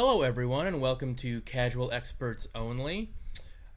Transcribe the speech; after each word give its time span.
Hello, 0.00 0.22
everyone, 0.22 0.68
and 0.68 0.80
welcome 0.80 1.16
to 1.16 1.40
Casual 1.40 1.90
Experts 1.90 2.46
Only, 2.54 3.10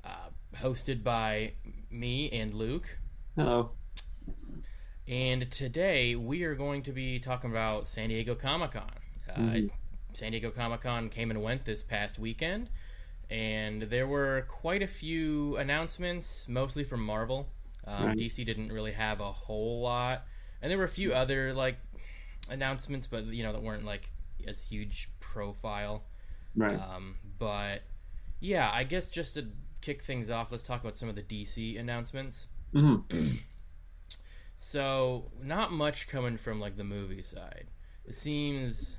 uh, 0.04 0.30
hosted 0.56 1.04
by 1.04 1.54
me 1.90 2.30
and 2.30 2.54
Luke. 2.54 3.00
Hello. 3.36 3.72
And 5.08 5.50
today 5.52 6.16
we 6.16 6.44
are 6.44 6.54
going 6.54 6.84
to 6.84 6.92
be 6.92 7.18
talking 7.18 7.50
about 7.50 7.88
San 7.88 8.10
Diego 8.10 8.36
Comic 8.36 8.70
Con. 8.74 8.92
Uh, 9.28 9.34
Mhm. 9.34 9.72
San 10.14 10.32
Diego 10.32 10.52
Comic 10.52 10.82
Con 10.82 11.10
came 11.10 11.32
and 11.32 11.42
went 11.42 11.66
this 11.66 11.82
past 11.82 12.20
weekend, 12.20 12.70
and 13.32 13.82
there 13.82 14.06
were 14.06 14.46
quite 14.48 14.84
a 14.84 14.88
few 14.88 15.58
announcements, 15.58 16.48
mostly 16.48 16.84
from 16.84 17.04
Marvel. 17.04 17.52
Um, 17.86 18.10
Right. 18.10 18.18
DC 18.20 18.46
didn't 18.46 18.72
really 18.72 18.92
have 18.92 19.22
a 19.22 19.32
whole 19.32 19.82
lot, 19.82 20.28
and 20.62 20.70
there 20.70 20.78
were 20.78 20.84
a 20.84 20.88
few 20.88 21.16
other 21.16 21.52
like 21.52 21.80
announcements, 22.48 23.08
but 23.08 23.26
you 23.26 23.42
know 23.42 23.52
that 23.54 23.64
weren't 23.64 23.86
like 23.86 24.12
as 24.46 24.70
huge 24.70 25.10
profile. 25.20 26.04
Right. 26.56 26.80
Um, 26.80 27.16
but 27.40 27.82
yeah, 28.40 28.70
I 28.74 28.84
guess 28.84 29.10
just 29.10 29.36
to 29.36 29.48
kick 29.82 30.02
things 30.04 30.30
off, 30.30 30.52
let's 30.52 30.64
talk 30.64 30.82
about 30.82 30.98
some 30.98 31.10
of 31.10 31.16
the 31.16 31.24
DC 31.24 31.80
announcements. 31.80 32.48
hmm 32.74 32.98
So, 34.58 35.32
not 35.42 35.72
much 35.72 36.08
coming 36.08 36.38
from 36.38 36.60
like 36.60 36.78
the 36.78 36.84
movie 36.84 37.24
side. 37.24 37.68
It 38.06 38.14
seems 38.16 38.96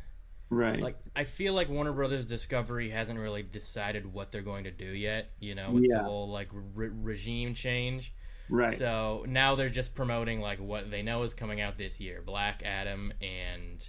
Right. 0.50 0.80
like 0.80 0.98
I 1.16 1.22
feel 1.24 1.54
like 1.54 1.68
Warner 1.68 1.92
Brothers 1.92 2.26
Discovery 2.26 2.90
hasn't 2.90 3.18
really 3.18 3.42
decided 3.42 4.12
what 4.12 4.32
they're 4.32 4.42
going 4.42 4.64
to 4.64 4.70
do 4.70 4.86
yet. 4.86 5.30
You 5.38 5.54
know, 5.54 5.70
with 5.70 5.84
Yeah. 5.88 5.98
the 5.98 6.02
whole 6.04 6.28
like 6.30 6.48
re- 6.52 6.88
regime 6.88 7.54
change. 7.54 8.12
right. 8.50 8.72
So 8.72 9.24
now 9.28 9.54
they're 9.54 9.70
just 9.70 9.94
promoting 9.94 10.40
like 10.40 10.58
what 10.60 10.90
they 10.90 11.02
know 11.02 11.22
is 11.22 11.32
coming 11.32 11.60
out 11.60 11.78
this 11.78 12.00
year: 12.00 12.20
Black 12.22 12.62
Adam 12.64 13.12
and 13.22 13.88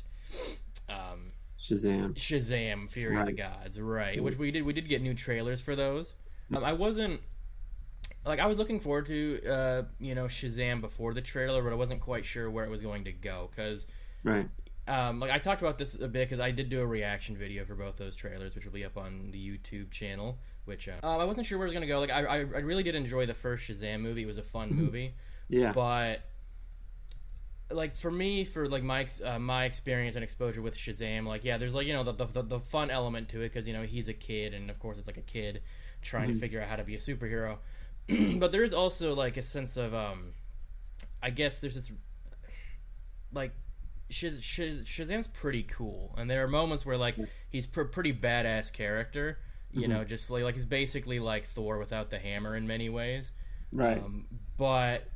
um, 0.88 1.32
Shazam. 1.64 2.14
Shazam: 2.16 2.90
Fury 2.90 3.18
of 3.18 3.26
the 3.26 3.32
Gods, 3.32 3.80
right? 3.80 4.22
Which 4.22 4.38
we 4.38 4.52
did. 4.52 4.64
We 4.64 4.74
did 4.74 4.90
get 4.90 5.02
new 5.02 5.14
trailers 5.14 5.62
for 5.62 5.76
those. 5.76 6.14
Um, 6.54 6.64
I 6.64 6.74
wasn't 6.74 7.22
like 8.26 8.40
I 8.40 8.46
was 8.48 8.58
looking 8.58 8.80
forward 8.82 9.06
to 9.08 9.42
uh, 9.50 9.82
you 10.00 10.14
know 10.14 10.26
Shazam 10.26 10.82
before 10.82 11.14
the 11.14 11.22
trailer, 11.22 11.64
but 11.64 11.72
I 11.72 11.76
wasn't 11.76 12.02
quite 12.02 12.26
sure 12.26 12.50
where 12.52 12.66
it 12.66 12.70
was 12.70 12.82
going 12.82 13.06
to 13.06 13.12
go 13.14 13.50
because 13.50 13.88
Right. 14.26 14.48
um, 14.88 15.20
like 15.22 15.32
I 15.32 15.38
talked 15.38 15.62
about 15.62 15.78
this 15.78 15.96
a 15.96 16.08
bit 16.08 16.28
because 16.30 16.40
I 16.42 16.52
did 16.52 16.70
do 16.70 16.82
a 16.82 16.86
reaction 16.86 17.36
video 17.38 17.64
for 17.66 17.76
both 17.76 17.96
those 17.98 18.16
trailers, 18.16 18.56
which 18.56 18.66
will 18.66 18.74
be 18.74 18.84
up 18.86 18.98
on 18.98 19.30
the 19.32 19.40
YouTube 19.40 19.90
channel. 19.92 20.38
Which 20.66 20.88
uh, 20.90 20.94
um, 21.06 21.20
I 21.22 21.26
wasn't 21.26 21.46
sure 21.48 21.58
where 21.58 21.66
it 21.66 21.70
was 21.70 21.74
going 21.74 21.88
to 21.88 21.94
go. 21.94 22.00
Like 22.00 22.12
I, 22.12 22.24
I, 22.24 22.38
I 22.40 22.42
really 22.42 22.84
did 22.84 22.96
enjoy 22.96 23.26
the 23.26 23.34
first 23.34 23.70
Shazam 23.70 24.02
movie. 24.02 24.24
It 24.24 24.28
was 24.28 24.38
a 24.38 24.44
fun 24.44 24.70
movie 24.74 25.14
Yeah. 25.50 25.72
but 25.74 26.22
like 27.74 27.96
for 27.96 28.12
me 28.12 28.44
for 28.44 28.68
like 28.68 28.84
my 28.84 29.08
uh, 29.26 29.40
my 29.40 29.66
experience 29.66 30.16
and 30.16 30.24
exposure 30.24 30.62
with 30.62 30.76
Shazam 30.76 31.26
like 31.28 31.44
yeah 31.44 31.58
there's 31.58 31.74
like 31.74 31.88
you 31.88 31.94
know 31.94 32.04
the 32.04 32.14
the, 32.26 32.42
the 32.44 32.60
fun 32.60 32.90
element 32.92 33.30
to 33.30 33.42
it 33.42 33.50
because 33.50 33.68
you 33.68 33.74
know 33.74 33.84
he's 33.84 34.08
a 34.08 34.14
kid 34.14 34.54
and 34.54 34.70
of 34.70 34.80
course 34.80 34.98
it's 34.98 35.08
like 35.08 35.18
a 35.18 35.22
kid 35.22 35.62
trying 36.02 36.28
to 36.30 36.34
Mhm. 36.36 36.40
figure 36.40 36.62
out 36.62 36.68
how 36.68 36.76
to 36.76 36.84
be 36.84 36.96
a 36.96 37.00
superhero 37.00 37.58
but 38.40 38.52
there 38.52 38.64
is 38.64 38.74
also 38.74 39.14
like 39.16 39.38
a 39.38 39.42
sense 39.42 39.78
of 39.78 39.94
um 39.94 40.34
I 41.22 41.30
guess 41.30 41.60
there's 41.60 41.76
this 41.76 41.92
like 43.34 43.52
Shaz- 44.12 44.42
Shaz- 44.42 44.84
Shazam's 44.86 45.28
pretty 45.28 45.64
cool 45.64 46.14
and 46.18 46.30
there 46.30 46.44
are 46.44 46.48
moments 46.48 46.86
where 46.86 46.98
like 46.98 47.16
he's 47.50 47.66
pr- 47.66 47.84
pretty 47.84 48.14
badass 48.14 48.72
character 48.72 49.40
you 49.72 49.88
Mhm. 49.88 49.90
know 49.90 50.04
just 50.04 50.30
like 50.30 50.44
like 50.44 50.56
he's 50.56 50.66
basically 50.66 51.20
like 51.20 51.46
Thor 51.46 51.78
without 51.80 52.10
the 52.10 52.20
hammer 52.20 52.56
in 52.56 52.68
many 52.68 52.90
ways 52.90 53.32
right. 53.72 53.98
um, 53.98 54.28
but 54.58 55.08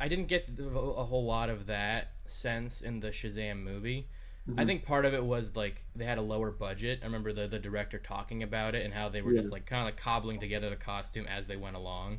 I 0.00 0.08
didn't 0.08 0.28
get 0.28 0.48
a 0.58 1.04
whole 1.04 1.24
lot 1.24 1.50
of 1.50 1.66
that 1.66 2.12
sense 2.24 2.82
in 2.82 3.00
the 3.00 3.08
Shazam 3.10 3.62
movie. 3.62 4.08
I 4.56 4.64
Mhm. 4.64 4.66
think 4.66 4.84
part 4.84 5.04
of 5.04 5.14
it 5.14 5.24
was 5.24 5.56
like 5.56 5.84
they 5.94 6.04
had 6.04 6.18
a 6.18 6.22
lower 6.22 6.50
budget. 6.50 7.00
I 7.02 7.06
remember 7.06 7.32
the, 7.32 7.46
the 7.48 7.58
director 7.58 7.98
talking 7.98 8.42
about 8.42 8.74
it 8.74 8.84
and 8.84 8.94
how 8.94 9.08
they 9.08 9.22
were 9.22 9.32
Yeah. 9.32 9.40
just 9.40 9.52
like 9.52 9.66
kind 9.66 9.80
of 9.82 9.86
like 9.86 9.96
cobbling 9.96 10.40
together 10.40 10.70
the 10.70 10.76
costume 10.76 11.26
as 11.26 11.46
they 11.46 11.56
went 11.56 11.76
along 11.76 12.18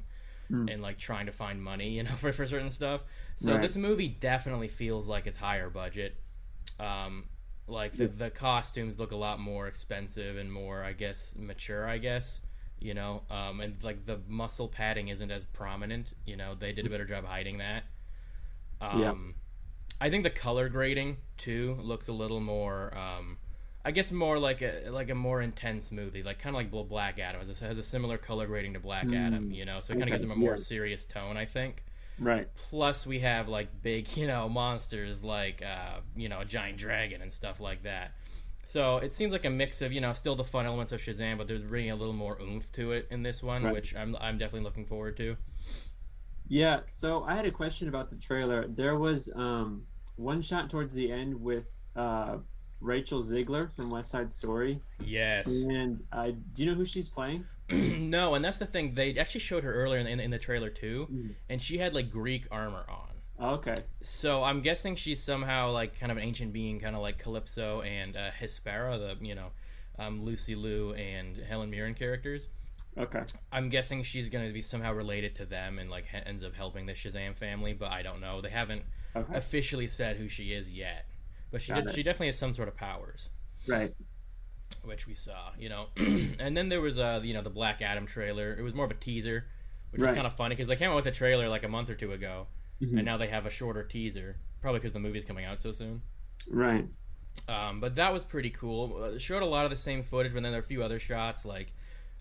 Mm. 0.51 0.67
and 0.71 0.81
like 0.81 0.97
trying 0.97 1.27
to 1.27 1.31
find 1.31 1.61
money, 1.61 1.89
you 1.89 2.03
know, 2.03 2.11
for, 2.17 2.31
for 2.33 2.47
certain 2.47 2.69
stuff. 2.69 3.03
So 3.35 3.53
Right. 3.53 3.61
this 3.61 3.77
movie 3.77 4.07
definitely 4.07 4.67
feels 4.67 5.07
like 5.07 5.27
it's 5.27 5.37
higher 5.37 5.69
budget. 5.69 6.17
Um, 6.79 7.25
like 7.67 7.93
the, 7.97 8.07
the 8.07 8.29
costumes 8.31 8.97
look 8.99 9.11
a 9.11 9.15
lot 9.15 9.39
more 9.39 9.67
expensive 9.67 10.37
and 10.37 10.51
more, 10.51 10.83
I 10.83 10.93
guess, 10.93 11.35
mature. 11.37 11.87
I 11.87 11.97
guess 11.99 12.41
you 12.81 12.93
know, 12.93 13.23
um, 13.29 13.61
and 13.61 13.83
like 13.83 14.05
the 14.05 14.19
muscle 14.27 14.67
padding 14.67 15.09
isn't 15.09 15.31
as 15.31 15.45
prominent. 15.45 16.07
You 16.25 16.37
know, 16.37 16.55
they 16.55 16.73
did 16.73 16.85
a 16.85 16.89
better 16.89 17.05
job 17.05 17.25
hiding 17.25 17.57
that. 17.59 17.83
Um, 18.81 19.01
Yeah. 19.01 19.13
I 20.01 20.09
think 20.09 20.23
the 20.23 20.29
color 20.29 20.69
grading 20.69 21.17
too 21.37 21.77
looks 21.81 22.07
a 22.07 22.13
little 22.13 22.39
more. 22.39 22.95
Um, 22.97 23.37
I 23.83 23.91
guess 23.91 24.11
more 24.11 24.39
like 24.39 24.61
a 24.61 24.89
like 24.89 25.09
a 25.09 25.15
more 25.15 25.41
intense 25.41 25.91
movie, 25.91 26.23
like 26.23 26.39
kind 26.39 26.55
of 26.55 26.59
like 26.61 26.89
Black 26.89 27.19
Adam. 27.19 27.41
It 27.41 27.59
has 27.59 27.77
a 27.77 27.83
similar 27.83 28.17
color 28.17 28.47
grading 28.47 28.73
to 28.73 28.79
Black 28.79 29.13
Adam, 29.13 29.49
Mm, 29.49 29.53
you 29.53 29.65
know, 29.65 29.81
so 29.81 29.93
it 29.93 29.97
kind 29.97 30.09
of 30.09 30.11
okay, 30.11 30.13
gives 30.13 30.21
them 30.21 30.31
a 30.31 30.35
more 30.35 30.55
yeah. 30.55 30.57
serious 30.57 31.05
tone. 31.05 31.37
I 31.37 31.45
think. 31.45 31.83
Right. 32.19 32.49
Plus, 32.55 33.05
we 33.07 33.19
have 33.19 33.47
like 33.47 33.81
big, 33.81 34.07
you 34.17 34.27
know, 34.27 34.49
monsters 34.49 35.23
like 35.23 35.61
uh, 35.63 36.01
you 36.15 36.29
know 36.29 36.41
a 36.41 36.45
giant 36.45 36.77
dragon 36.77 37.21
and 37.21 37.31
stuff 37.31 37.59
like 37.59 37.83
that. 37.83 38.13
So 38.69 38.97
it 38.97 39.15
seems 39.15 39.33
like 39.33 39.45
a 39.45 39.49
mix 39.49 39.81
of 39.81 39.91
you 39.91 39.99
know 39.99 40.13
still 40.13 40.35
the 40.35 40.43
fun 40.43 40.67
elements 40.67 40.91
of 40.91 41.01
Shazam, 41.01 41.39
but 41.39 41.47
there's 41.47 41.63
bringing 41.63 41.89
a 41.89 41.95
little 41.95 42.13
more 42.13 42.37
oomph 42.39 42.71
to 42.73 42.91
it 42.91 43.07
in 43.09 43.23
this 43.23 43.41
one, 43.41 43.63
Right. 43.63 43.73
which 43.73 43.95
I'm 43.95 44.15
I'm 44.21 44.37
definitely 44.37 44.63
looking 44.65 44.85
forward 44.85 45.17
to. 45.17 45.35
Yeah. 46.47 46.81
So 46.87 47.23
I 47.23 47.35
had 47.35 47.47
a 47.47 47.51
question 47.51 47.89
about 47.89 48.11
the 48.11 48.15
trailer. 48.17 48.67
There 48.67 48.99
was 48.99 49.27
um, 49.35 49.85
one 50.17 50.39
shot 50.43 50.69
towards 50.69 50.93
the 50.93 51.11
end 51.11 51.33
with 51.41 51.67
uh, 51.95 52.37
Rachel 52.79 53.23
Zegler 53.23 53.73
from 53.75 53.89
West 53.89 54.11
Side 54.11 54.31
Story, 54.31 54.79
Yes. 55.03 55.47
and 55.47 56.03
uh, 56.11 56.27
do 56.53 56.63
you 56.63 56.69
know 56.69 56.75
who 56.75 56.85
she's 56.85 57.09
playing? 57.09 57.45
no, 57.71 58.35
and 58.35 58.45
that's 58.45 58.57
the 58.57 58.67
thing. 58.67 58.93
They 58.93 59.17
actually 59.17 59.41
showed 59.41 59.63
her 59.63 59.73
earlier 59.73 59.99
in 59.99 60.05
the, 60.17 60.23
in 60.23 60.29
the 60.29 60.37
trailer 60.37 60.69
too, 60.69 61.07
Mm. 61.11 61.35
and 61.49 61.59
she 61.59 61.79
had 61.79 61.95
like 61.95 62.11
Greek 62.11 62.45
armor 62.51 62.85
on. 62.87 63.09
Oh, 63.39 63.51
okay. 63.55 63.77
So 64.01 64.43
I'm 64.43 64.61
guessing 64.61 64.95
she's 64.95 65.23
somehow 65.23 65.71
like 65.71 65.97
kind 65.99 66.11
of 66.11 66.17
an 66.17 66.23
ancient 66.23 66.51
being, 66.51 66.79
kind 66.79 66.95
of 66.95 67.01
like 67.01 67.23
Kalypso 67.23 67.85
and 67.85 68.17
uh, 68.17 68.31
Hespera, 68.31 68.97
the 68.97 69.25
you 69.25 69.35
know 69.35 69.47
um, 69.97 70.23
Lucy 70.23 70.55
Liu 70.55 70.93
and 70.93 71.37
Helen 71.37 71.69
Mirren 71.69 71.93
characters. 71.93 72.47
Okay. 72.97 73.23
I'm 73.51 73.69
guessing 73.69 74.03
she's 74.03 74.29
going 74.29 74.45
to 74.47 74.53
be 74.53 74.61
somehow 74.61 74.93
related 74.93 75.35
to 75.35 75.45
them 75.45 75.79
and 75.79 75.89
like 75.89 76.05
he- 76.07 76.17
ends 76.25 76.43
up 76.43 76.53
helping 76.53 76.85
the 76.85 76.93
Shazam 76.93 77.35
family, 77.35 77.71
but 77.73 77.91
I 77.91 78.01
don't 78.01 78.19
know. 78.19 78.41
They 78.41 78.49
haven't 78.49 78.83
Okay. 79.15 79.33
officially 79.37 79.87
said 79.87 80.17
who 80.17 80.27
she 80.29 80.51
is 80.53 80.69
yet, 80.69 81.05
but 81.49 81.61
she 81.61 81.73
did, 81.73 81.89
she 81.91 82.03
definitely 82.03 82.27
has 82.27 82.37
some 82.37 82.51
sort 82.53 82.67
of 82.67 82.75
powers, 82.75 83.29
Right. 83.67 83.93
which 84.83 85.07
we 85.07 85.15
saw, 85.15 85.51
you 85.57 85.69
know. 85.69 85.87
and 85.97 86.55
then 86.57 86.69
there 86.69 86.81
was 86.81 86.99
uh 86.99 87.21
you 87.23 87.33
know 87.33 87.41
the 87.41 87.49
Black 87.49 87.81
Adam 87.81 88.05
trailer. 88.05 88.53
It 88.57 88.61
was 88.63 88.73
more 88.73 88.85
of 88.85 88.91
a 88.91 88.95
teaser, 88.95 89.45
which 89.91 90.01
was 90.01 90.11
kind 90.11 90.27
of 90.27 90.33
funny 90.33 90.55
because 90.55 90.67
they 90.67 90.75
came 90.75 90.89
out 90.91 90.95
with 90.95 91.07
a 91.07 91.11
trailer 91.11 91.47
like 91.49 91.63
a 91.63 91.67
month 91.69 91.89
or 91.89 91.95
two 91.95 92.11
ago, 92.13 92.47
Mhm. 92.81 92.97
and 92.97 93.05
now 93.05 93.17
they 93.17 93.27
have 93.27 93.45
a 93.45 93.49
shorter 93.49 93.83
teaser, 93.83 94.37
probably 94.61 94.79
because 94.79 94.93
the 94.93 94.99
movie's 94.99 95.25
coming 95.25 95.45
out 95.45 95.61
so 95.61 95.71
soon. 95.71 96.01
Right. 96.49 96.87
Um, 97.47 97.79
but 97.79 97.95
that 97.95 98.11
was 98.13 98.23
pretty 98.23 98.49
cool. 98.49 98.97
Uh, 99.01 99.05
It 99.15 99.21
showed 99.21 99.41
a 99.43 99.45
lot 99.45 99.65
of 99.65 99.71
the 99.71 99.77
same 99.77 100.03
footage, 100.03 100.33
but 100.33 100.43
then 100.43 100.51
there 100.51 100.61
were 100.61 100.65
a 100.65 100.67
few 100.67 100.83
other 100.83 100.99
shots, 100.99 101.45
like, 101.45 101.73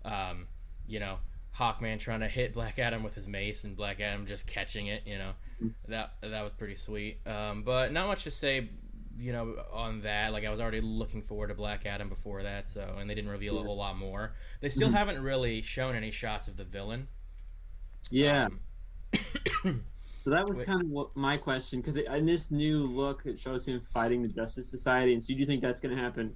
um, 0.05 0.47
you 0.87 0.99
know, 0.99 1.19
Hawkman 1.55 1.99
trying 1.99 2.19
to 2.21 2.27
hit 2.27 2.53
Black 2.53 2.79
Adam 2.79 3.03
with 3.03 3.15
his 3.15 3.27
mace, 3.27 3.63
and 3.63 3.75
Black 3.75 3.99
Adam 3.99 4.25
just 4.25 4.45
catching 4.47 4.87
it. 4.87 5.05
You 5.05 5.17
know, 5.17 5.33
Mhm. 5.61 5.73
that 5.87 6.13
that 6.21 6.41
was 6.43 6.53
pretty 6.53 6.75
sweet. 6.75 7.25
Um, 7.27 7.63
but 7.63 7.91
not 7.91 8.07
much 8.07 8.23
to 8.23 8.31
say, 8.31 8.69
you 9.17 9.33
know, 9.33 9.55
on 9.71 10.01
that. 10.01 10.31
Like 10.31 10.45
I 10.45 10.49
was 10.51 10.61
already 10.61 10.79
looking 10.79 11.21
forward 11.21 11.47
to 11.47 11.55
Black 11.55 11.85
Adam 11.85 12.07
before 12.07 12.43
that, 12.43 12.69
so 12.69 12.95
and 12.97 13.09
they 13.09 13.15
didn't 13.15 13.31
reveal 13.31 13.59
a 13.59 13.63
whole 13.63 13.75
lot 13.75 13.97
more. 13.97 14.35
They 14.61 14.69
still 14.69 14.89
Mhm. 14.89 14.93
haven't 14.93 15.21
really 15.21 15.61
shown 15.61 15.95
any 15.95 16.11
shots 16.11 16.47
of 16.47 16.55
the 16.55 16.63
villain. 16.65 17.07
Yeah. 18.09 18.47
So 20.19 20.29
that 20.31 20.45
was 20.45 20.59
Wait. 20.59 20.67
kind 20.67 20.81
of 20.81 20.87
what 20.89 21.15
my 21.15 21.37
question, 21.37 21.79
because 21.79 21.95
in 21.95 22.25
this 22.25 22.51
new 22.51 22.83
look, 22.83 23.25
it 23.25 23.39
shows 23.39 23.65
him 23.65 23.79
fighting 23.79 24.21
the 24.21 24.27
Justice 24.27 24.69
Society. 24.69 25.13
And 25.13 25.23
so, 25.23 25.33
do 25.33 25.39
you 25.39 25.45
think 25.45 25.61
that's 25.61 25.79
going 25.79 25.95
to 25.95 26.01
happen 26.01 26.35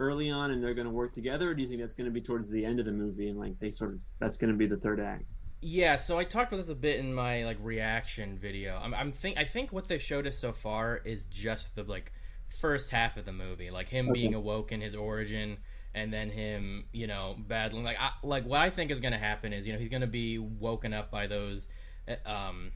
early 0.00 0.30
on, 0.30 0.50
and 0.50 0.60
they're 0.62 0.74
going 0.74 0.88
to 0.88 0.92
work 0.92 1.12
together, 1.12 1.50
or 1.50 1.54
do 1.54 1.62
you 1.62 1.68
think 1.68 1.80
that's 1.80 1.94
going 1.94 2.06
to 2.06 2.10
be 2.10 2.20
towards 2.20 2.50
the 2.50 2.64
end 2.64 2.80
of 2.80 2.86
the 2.86 2.92
movie, 2.92 3.28
and 3.28 3.38
like 3.38 3.56
they 3.60 3.70
sort 3.70 3.94
of 3.94 4.00
that's 4.18 4.36
going 4.36 4.50
to 4.50 4.56
be 4.56 4.66
the 4.66 4.76
third 4.78 4.98
act? 5.00 5.36
Yeah, 5.62 5.96
so 5.96 6.18
I 6.18 6.24
talked 6.24 6.52
about 6.52 6.62
this 6.62 6.70
a 6.70 6.74
bit 6.74 6.98
in 6.98 7.14
my 7.14 7.44
like 7.44 7.58
reaction 7.60 8.38
video. 8.38 8.80
I'm, 8.82 8.94
I'm 8.94 9.12
think 9.12 9.38
I 9.38 9.44
think 9.44 9.72
what 9.72 9.88
they've 9.88 10.02
showed 10.02 10.26
us 10.26 10.38
so 10.38 10.52
far 10.52 10.96
is 11.04 11.24
just 11.30 11.76
the 11.76 11.84
like 11.84 12.12
first 12.48 12.90
half 12.90 13.16
of 13.16 13.26
the 13.26 13.32
movie, 13.32 13.70
like 13.70 13.88
him 13.88 14.10
Okay. 14.10 14.20
being 14.20 14.34
awoken, 14.34 14.80
his 14.80 14.94
origin, 14.94 15.58
and 15.94 16.12
then 16.12 16.30
him, 16.30 16.86
you 16.92 17.06
know, 17.06 17.36
battling. 17.38 17.84
Like, 17.84 17.98
I, 18.00 18.10
like 18.22 18.44
what 18.44 18.60
I 18.60 18.70
think 18.70 18.90
is 18.90 19.00
going 19.00 19.12
to 19.12 19.18
happen 19.18 19.52
is, 19.52 19.66
you 19.66 19.72
know, 19.72 19.78
he's 19.78 19.88
going 19.88 20.00
to 20.00 20.06
be 20.06 20.38
woken 20.38 20.92
up 20.92 21.10
by 21.10 21.26
those, 21.26 21.68
uh, 22.08 22.28
um, 22.28 22.72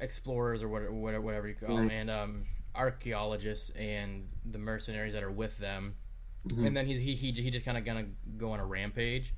explorers 0.00 0.62
or 0.62 0.68
whatever, 0.68 0.92
whatever, 0.92 1.22
whatever 1.22 1.48
you 1.48 1.54
call 1.54 1.76
them, 1.76 1.90
and 1.90 2.10
um, 2.10 2.46
archaeologists 2.74 3.70
and 3.70 4.28
the 4.50 4.58
mercenaries 4.58 5.14
that 5.14 5.22
are 5.22 5.30
with 5.30 5.56
them 5.58 5.94
Mhm. 6.48 6.66
and 6.66 6.76
then 6.76 6.86
he's, 6.86 6.98
he 7.00 7.14
he 7.16 7.32
he 7.32 7.50
just 7.50 7.64
kind 7.64 7.76
of 7.76 7.84
gonna 7.84 8.06
go 8.36 8.52
on 8.52 8.60
a 8.60 8.64
rampage, 8.64 9.34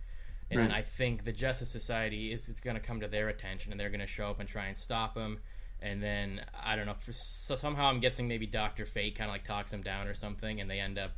and 0.51 0.61
Right. 0.61 0.71
I 0.71 0.83
think 0.83 1.25
the 1.25 1.33
Justice 1.33 1.71
Society 1.71 2.33
is 2.33 2.49
is 2.51 2.61
gonna 2.61 2.81
come 2.81 3.01
to 3.01 3.09
their 3.09 3.29
attention, 3.31 3.73
and 3.73 3.81
they're 3.81 3.89
gonna 3.89 4.07
show 4.07 4.29
up 4.29 4.41
and 4.41 4.49
try 4.49 4.67
and 4.67 4.77
stop 4.77 5.17
him. 5.17 5.41
And 5.81 6.03
then 6.03 6.45
I 6.53 6.77
don't 6.77 6.85
know. 6.87 6.95
For, 6.95 7.13
so 7.13 7.57
somehow 7.57 7.89
I'm 7.89 8.01
guessing 8.01 8.29
maybe 8.29 8.47
Doctor 8.47 8.85
Fate 8.85 9.15
kind 9.17 9.31
of 9.31 9.33
like 9.33 9.45
talks 9.45 9.73
him 9.73 9.83
down 9.83 10.07
or 10.07 10.13
something, 10.15 10.61
and 10.61 10.69
they 10.69 10.81
end 10.81 10.99
up 10.99 11.13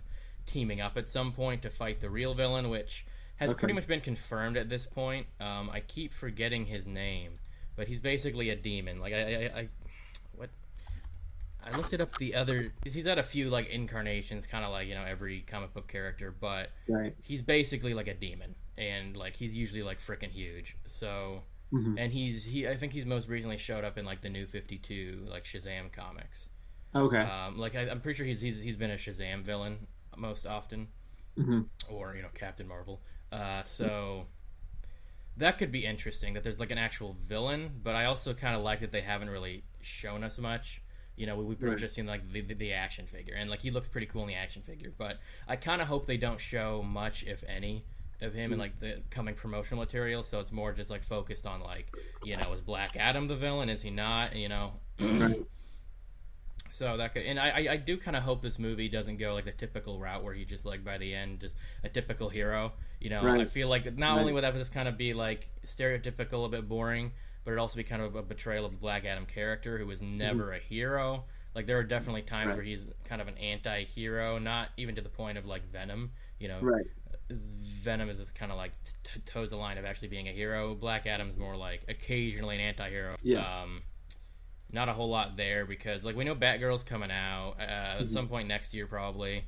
teaming 0.46 0.80
up 0.80 0.96
at 0.96 1.08
some 1.08 1.32
point 1.32 1.62
to 1.62 1.70
fight 1.70 1.98
the 2.00 2.10
real 2.10 2.34
villain, 2.34 2.68
which 2.70 3.04
has 3.36 3.50
Okay. 3.50 3.58
pretty 3.58 3.74
much 3.74 3.86
been 3.88 4.00
confirmed 4.02 4.56
at 4.56 4.68
this 4.68 4.86
point. 4.86 5.26
Um, 5.40 5.70
I 5.70 5.80
keep 5.80 6.12
forgetting 6.12 6.66
his 6.66 6.86
name, 6.86 7.32
but 7.80 7.88
he's 7.88 8.00
basically 8.00 8.50
a 8.50 8.56
demon. 8.56 9.00
Like 9.00 9.14
I, 9.14 9.16
I, 9.22 9.58
I 9.60 9.68
what? 10.36 10.50
I 11.64 11.70
looked 11.72 11.94
it 11.94 12.00
up 12.02 12.14
the 12.18 12.34
other. 12.34 12.68
He's 12.84 13.06
had 13.06 13.18
a 13.18 13.22
few 13.22 13.48
like 13.48 13.70
incarnations, 13.70 14.46
kind 14.46 14.66
of 14.66 14.70
like 14.70 14.86
you 14.86 14.94
know 14.94 15.02
every 15.04 15.40
comic 15.40 15.72
book 15.72 15.88
character, 15.88 16.30
but 16.30 16.72
Right. 16.86 17.14
he's 17.22 17.40
basically 17.40 17.94
like 17.94 18.06
a 18.06 18.12
demon, 18.12 18.54
and 18.76 19.16
like 19.16 19.34
he's 19.34 19.54
usually 19.56 19.82
like 19.82 19.98
freaking 19.98 20.30
huge. 20.30 20.76
So, 20.86 21.40
Mhm. 21.72 21.94
and 21.98 22.12
he's 22.12 22.44
he. 22.44 22.68
I 22.68 22.76
think 22.76 22.92
he's 22.92 23.06
most 23.06 23.28
recently 23.28 23.56
showed 23.56 23.82
up 23.82 23.96
in 23.96 24.04
like 24.04 24.20
the 24.20 24.28
new 24.28 24.44
Fifty 24.46 24.76
Two 24.76 25.26
like 25.26 25.44
Shazam 25.44 25.90
comics. 25.90 26.48
Okay. 26.94 27.22
Um, 27.22 27.56
like 27.58 27.74
I, 27.76 27.88
I'm 27.88 28.02
pretty 28.02 28.18
sure 28.18 28.26
he's, 28.26 28.42
he's 28.42 28.60
he's 28.60 28.76
been 28.76 28.90
a 28.90 28.96
Shazam 28.96 29.42
villain 29.42 29.86
most 30.18 30.46
often, 30.46 30.88
hmm 31.34 31.62
or 31.88 32.14
you 32.14 32.20
know 32.20 32.28
Captain 32.34 32.68
Marvel. 32.68 33.00
Uh, 33.32 33.62
so 33.62 34.26
that 35.36 35.58
could 35.58 35.72
be 35.72 35.84
interesting 35.86 36.34
that 36.34 36.42
there's 36.42 36.58
like 36.58 36.70
an 36.70 36.78
actual 36.78 37.16
villain, 37.26 37.70
but 37.82 37.94
I 37.94 38.04
also 38.06 38.34
kind 38.34 38.54
of 38.54 38.62
like 38.62 38.80
that 38.80 38.92
they 38.92 39.00
haven't 39.00 39.30
really 39.30 39.64
shown 39.80 40.22
us 40.24 40.38
much. 40.38 40.82
You 41.16 41.26
know, 41.26 41.36
we, 41.36 41.44
we 41.44 41.54
pretty 41.54 41.66
Right. 41.66 41.72
much 41.72 41.80
just 41.80 41.94
seen 41.94 42.06
like 42.06 42.30
the, 42.32 42.40
the, 42.40 42.54
the 42.54 42.72
action 42.72 43.06
figure, 43.06 43.34
and 43.34 43.50
like 43.50 43.60
he 43.60 43.70
looks 43.70 43.88
pretty 43.88 44.06
cool 44.06 44.22
in 44.22 44.28
the 44.28 44.34
action 44.34 44.62
figure. 44.62 44.92
But 44.96 45.18
I 45.48 45.56
kind 45.56 45.82
of 45.82 45.88
hope 45.88 46.06
they 46.06 46.16
don't 46.16 46.40
show 46.40 46.82
much, 46.82 47.24
if 47.24 47.44
any, 47.46 47.84
of 48.20 48.34
him 48.34 48.44
in 48.44 48.50
mm-hmm. 48.50 48.60
like 48.60 48.80
the 48.80 49.02
coming 49.10 49.34
promotional 49.34 49.82
material. 49.82 50.22
So 50.22 50.40
it's 50.40 50.52
more 50.52 50.72
just 50.72 50.90
like 50.90 51.02
focused 51.02 51.46
on 51.46 51.60
like, 51.60 51.86
you 52.24 52.36
know, 52.36 52.52
is 52.52 52.60
Black 52.60 52.96
Adam 52.96 53.26
the 53.28 53.36
villain? 53.36 53.68
Is 53.68 53.82
he 53.82 53.90
not? 53.90 54.36
You 54.36 54.48
know, 54.48 54.72
Right. 54.98 55.40
So 56.70 56.96
that 56.96 57.12
could, 57.14 57.22
and 57.24 57.38
I, 57.38 57.66
I- 57.72 57.76
do 57.76 57.96
kind 57.96 58.16
of 58.16 58.22
hope 58.22 58.42
this 58.42 58.58
movie 58.58 58.88
doesn't 58.88 59.16
go 59.18 59.34
like 59.34 59.44
the 59.44 59.52
typical 59.52 59.98
route 59.98 60.22
where 60.24 60.32
he 60.34 60.44
just 60.44 60.64
like 60.64 60.84
by 60.84 60.98
the 60.98 61.14
end 61.14 61.40
just 61.40 61.56
a 61.84 61.88
typical 61.88 62.28
hero. 62.28 62.72
You 63.00 63.10
know, 63.10 63.26
I 63.26 63.44
feel 63.44 63.68
like 63.68 63.96
not 63.96 64.14
Right. 64.14 64.20
only 64.20 64.32
would 64.32 64.44
that 64.44 64.54
just 64.54 64.72
kind 64.74 64.88
of 64.88 64.96
be 64.98 65.12
like 65.12 65.48
stereotypical, 65.64 66.44
a 66.44 66.48
bit 66.48 66.68
boring, 66.68 67.12
but 67.44 67.52
it'd 67.52 67.58
also 67.60 67.76
be 67.76 67.84
kind 67.84 68.02
of 68.02 68.14
a 68.14 68.22
betrayal 68.22 68.64
of 68.66 68.72
the 68.72 68.76
Black 68.78 69.04
Adam 69.04 69.26
character 69.26 69.78
who 69.78 69.86
was 69.86 70.02
never 70.02 70.52
a 70.52 70.58
hero. 70.58 71.24
Like 71.54 71.66
there 71.66 71.78
are 71.78 71.82
definitely 71.84 72.22
times 72.22 72.40
Mm-hmm. 72.40 72.48
Right. 72.50 72.56
where 72.56 72.64
he's 72.64 72.86
kind 73.04 73.20
of 73.22 73.28
an 73.28 73.38
anti-hero, 73.38 74.38
not 74.38 74.68
even 74.76 74.94
to 74.96 75.00
the 75.00 75.08
point 75.08 75.38
of 75.38 75.46
like 75.46 75.70
Venom. 75.72 76.10
You 76.38 76.48
know, 76.48 76.58
Right. 76.60 76.84
Venom 77.30 78.08
is 78.10 78.18
just 78.18 78.34
kind 78.34 78.50
of 78.50 78.58
like 78.58 78.72
t- 79.04 79.20
toes 79.24 79.50
the 79.50 79.56
line 79.56 79.78
of 79.78 79.84
actually 79.84 80.08
being 80.08 80.28
a 80.28 80.32
hero. 80.32 80.74
Black 80.74 81.06
Adam's 81.06 81.36
more 81.36 81.56
like 81.56 81.82
occasionally 81.88 82.56
an 82.56 82.60
anti-hero. 82.60 83.16
Yeah. 83.22 83.62
Um, 83.62 83.82
not 84.72 84.88
a 84.88 84.92
whole 84.92 85.08
lot 85.08 85.36
there 85.36 85.64
because 85.66 86.04
like 86.04 86.16
we 86.16 86.24
know 86.24 86.34
Batgirl's 86.34 86.84
coming 86.84 87.10
out 87.10 87.54
uh, 87.58 87.62
Mm-hmm. 87.62 88.00
at 88.02 88.06
some 88.08 88.28
point 88.28 88.48
next 88.48 88.72
year 88.74 88.86
probably. 88.86 89.44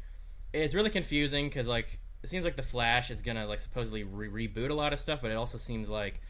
It's 0.52 0.74
really 0.74 0.90
confusing 0.90 1.48
because 1.48 1.66
like 1.68 1.98
it 2.22 2.28
seems 2.28 2.44
like 2.44 2.56
the 2.56 2.62
Flash 2.62 3.10
is 3.10 3.22
gonna 3.22 3.46
like 3.46 3.60
supposedly 3.60 4.04
re- 4.04 4.48
reboot 4.48 4.70
a 4.70 4.74
lot 4.74 4.92
of 4.92 5.00
stuff, 5.00 5.20
but 5.22 5.30
it 5.30 5.34
also 5.34 5.58
seems 5.58 5.88
like 5.88 6.20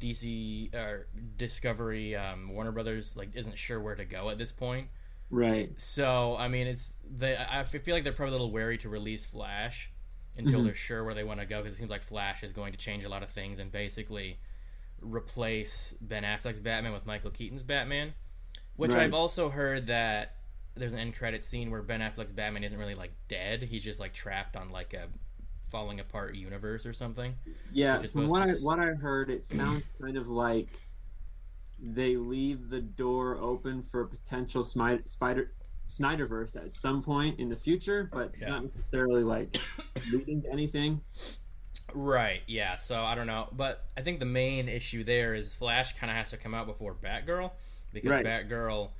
DC 0.00 0.74
or 0.74 1.06
Discovery 1.36 2.16
um, 2.16 2.52
Warner 2.52 2.72
Brothers 2.72 3.16
like 3.16 3.30
isn't 3.34 3.58
sure 3.58 3.80
where 3.80 3.94
to 3.94 4.04
go 4.04 4.30
at 4.30 4.38
this 4.38 4.50
point. 4.52 4.88
Right. 5.30 5.78
So 5.80 6.36
I 6.36 6.48
mean, 6.48 6.66
it's 6.66 6.94
they. 7.10 7.36
I 7.36 7.64
feel 7.64 7.94
like 7.94 8.04
they're 8.04 8.12
probably 8.12 8.30
a 8.30 8.38
little 8.38 8.50
wary 8.50 8.78
to 8.78 8.88
release 8.88 9.24
Flash 9.24 9.90
until 10.36 10.60
Mhm. 10.60 10.64
they're 10.64 10.74
sure 10.74 11.04
where 11.04 11.14
they 11.14 11.24
want 11.24 11.40
to 11.40 11.46
go 11.46 11.60
because 11.62 11.74
it 11.74 11.78
seems 11.78 11.90
like 11.90 12.02
Flash 12.02 12.42
is 12.42 12.52
going 12.52 12.72
to 12.72 12.78
change 12.78 13.04
a 13.04 13.08
lot 13.08 13.22
of 13.22 13.30
things 13.30 13.58
and 13.58 13.70
basically 13.70 14.38
replace 15.00 15.94
Ben 16.00 16.22
Affleck's 16.22 16.60
Batman 16.60 16.92
with 16.92 17.06
Michael 17.06 17.30
Keaton's 17.30 17.62
Batman. 17.62 18.14
Which 18.76 18.92
Right. 18.92 19.02
I've 19.02 19.14
also 19.14 19.48
heard 19.50 19.86
that 19.88 20.36
there's 20.74 20.92
an 20.94 20.98
end 20.98 21.14
credit 21.14 21.44
scene 21.44 21.70
where 21.70 21.82
Ben 21.82 22.00
Affleck's 22.00 22.32
Batman 22.32 22.64
isn't 22.64 22.78
really 22.78 22.94
like 22.94 23.12
dead; 23.28 23.62
he's 23.62 23.84
just 23.84 24.00
like 24.00 24.12
trapped 24.14 24.56
on 24.56 24.70
like 24.70 24.94
a 24.94 25.08
falling 25.68 26.00
apart 26.00 26.34
universe 26.34 26.84
or 26.86 26.92
something. 26.92 27.34
Yeah. 27.72 27.98
From 27.98 28.28
what 28.28 28.44
to 28.46 28.50
I 28.52 28.54
what 28.62 28.78
I 28.78 28.86
heard, 28.94 29.30
it 29.30 29.44
sounds 29.46 29.92
kind 30.00 30.16
of 30.16 30.28
like 30.28 30.68
they 31.78 32.16
leave 32.16 32.68
the 32.70 32.80
door 32.80 33.36
open 33.38 33.82
for 33.82 34.02
a 34.02 34.06
potential 34.06 34.62
Smi- 34.62 35.06
Spider 35.08 35.52
Snyderverse 35.88 36.56
at 36.56 36.74
some 36.74 37.02
point 37.02 37.38
in 37.38 37.48
the 37.48 37.56
future, 37.56 38.08
but 38.12 38.32
Yeah. 38.40 38.50
not 38.50 38.64
necessarily 38.64 39.22
like 39.24 39.58
leading 40.10 40.42
to 40.42 40.50
anything. 40.50 41.00
Right. 41.92 42.40
Yeah. 42.46 42.76
So 42.76 43.02
I 43.02 43.14
don't 43.14 43.26
know, 43.26 43.48
but 43.52 43.84
I 43.96 44.00
think 44.02 44.20
the 44.20 44.24
main 44.26 44.68
issue 44.68 45.04
there 45.04 45.34
is 45.34 45.54
Flash 45.54 45.98
kind 45.98 46.10
of 46.10 46.16
has 46.16 46.30
to 46.30 46.36
come 46.38 46.54
out 46.54 46.66
before 46.66 46.94
Batgirl 46.94 47.50
because 47.92 48.10
Right. 48.10 48.24
Batgirl 48.24 48.90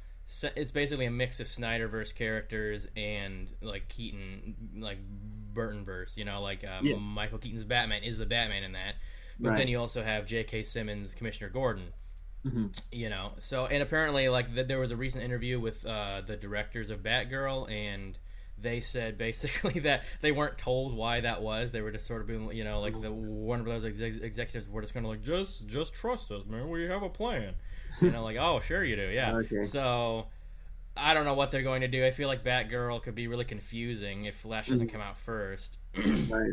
it's 0.56 0.71
basically 0.71 1.05
a 1.05 1.11
mix 1.11 1.41
of 1.41 1.47
Snyderverse 1.47 2.15
characters 2.15 2.87
and 2.97 3.49
like 3.61 3.89
Keaton, 3.89 4.55
like 4.79 4.99
Burtonverse. 5.53 6.17
You 6.17 6.25
know, 6.25 6.41
like 6.41 6.65
um, 6.65 6.87
Yeah. 6.87 6.97
Michael 6.97 7.39
Keaton's 7.39 7.65
Batman 7.65 8.03
is 8.03 8.19
the 8.19 8.25
Batman 8.27 8.62
in 8.62 8.73
that, 8.73 8.94
but 9.39 9.50
Right. 9.50 9.59
then 9.59 9.69
you 9.69 9.79
also 9.79 10.03
have 10.03 10.25
J.K. 10.27 10.62
Simmons, 10.62 11.15
Commissioner 11.15 11.50
Gordon. 11.50 11.93
hmm 12.44 12.69
You 12.91 13.09
know, 13.11 13.33
so 13.39 13.67
and 13.67 13.83
apparently, 13.83 14.29
like 14.29 14.55
th- 14.55 14.69
there 14.69 14.79
was 14.79 14.91
a 14.91 14.97
recent 14.97 15.23
interview 15.25 15.61
with 15.61 15.85
uh, 15.85 16.23
the 16.27 16.37
directors 16.37 16.88
of 16.91 17.00
Batgirl, 17.03 17.71
and 17.71 18.17
they 18.62 18.81
said 18.81 19.19
basically 19.19 19.81
that 19.88 20.05
they 20.20 20.32
weren't 20.32 20.56
told 20.59 20.94
why 20.97 21.20
that 21.20 21.43
was. 21.43 21.70
They 21.73 21.81
were 21.82 21.91
just 21.91 22.06
sort 22.06 22.20
of 22.23 22.26
being, 22.29 22.53
you 22.53 22.64
know, 22.64 22.81
like 22.81 23.00
the 23.00 23.11
Warner 23.12 23.64
Brothers 23.64 23.85
exec- 23.85 24.23
executives 24.23 24.69
were 24.69 24.81
just 24.81 24.94
kind 24.94 25.05
of 25.05 25.11
like, 25.11 25.23
just 25.23 25.67
just 25.67 25.94
trust 25.94 26.31
us, 26.31 26.44
man. 26.47 26.69
We 26.70 26.85
have 26.85 27.03
a 27.03 27.09
plan. 27.11 27.55
You 28.00 28.11
know, 28.11 28.23
like 28.25 28.37
oh 28.38 28.61
sure 28.61 28.82
you 28.85 28.97
do, 28.97 29.09
yeah. 29.11 29.32
Okay. 29.37 29.64
So 29.64 30.26
I 30.97 31.14
don't 31.14 31.25
know 31.25 31.35
what 31.35 31.50
they're 31.50 31.62
going 31.62 31.81
to 31.82 31.88
do. 31.88 32.05
I 32.05 32.11
feel 32.11 32.29
like 32.29 32.44
Batgirl 32.44 33.03
could 33.03 33.14
be 33.14 33.26
really 33.26 33.44
confusing 33.44 34.26
if 34.26 34.37
Flash 34.37 34.69
doesn't 34.69 34.88
come 34.88 35.00
out 35.00 35.19
first. 35.19 35.79
Right. 35.97 36.53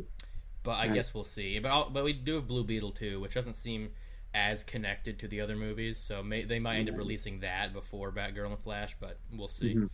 But 0.64 0.72
I 0.72 0.86
Right. 0.88 0.94
guess 0.94 1.14
we'll 1.14 1.24
see. 1.24 1.58
But 1.60 1.70
I'll, 1.70 1.90
but 1.90 2.04
we 2.04 2.12
do 2.14 2.36
have 2.36 2.48
Blue 2.48 2.64
Beetle 2.66 2.92
too, 2.92 3.20
which 3.22 3.34
doesn't 3.34 3.54
seem 3.54 3.92
as 4.34 4.64
connected 4.64 5.18
to 5.20 5.28
the 5.28 5.40
other 5.42 5.56
movies. 5.56 5.98
So 5.98 6.22
may, 6.22 6.44
they 6.44 6.60
might 6.60 6.78
end 6.78 6.90
up 6.90 6.98
releasing 6.98 7.40
that 7.40 7.72
before 7.74 8.12
Batgirl 8.12 8.48
and 8.52 8.60
Flash, 8.60 8.96
but 9.00 9.18
we'll 9.34 9.48
see. 9.48 9.76
Mhm. 9.76 9.90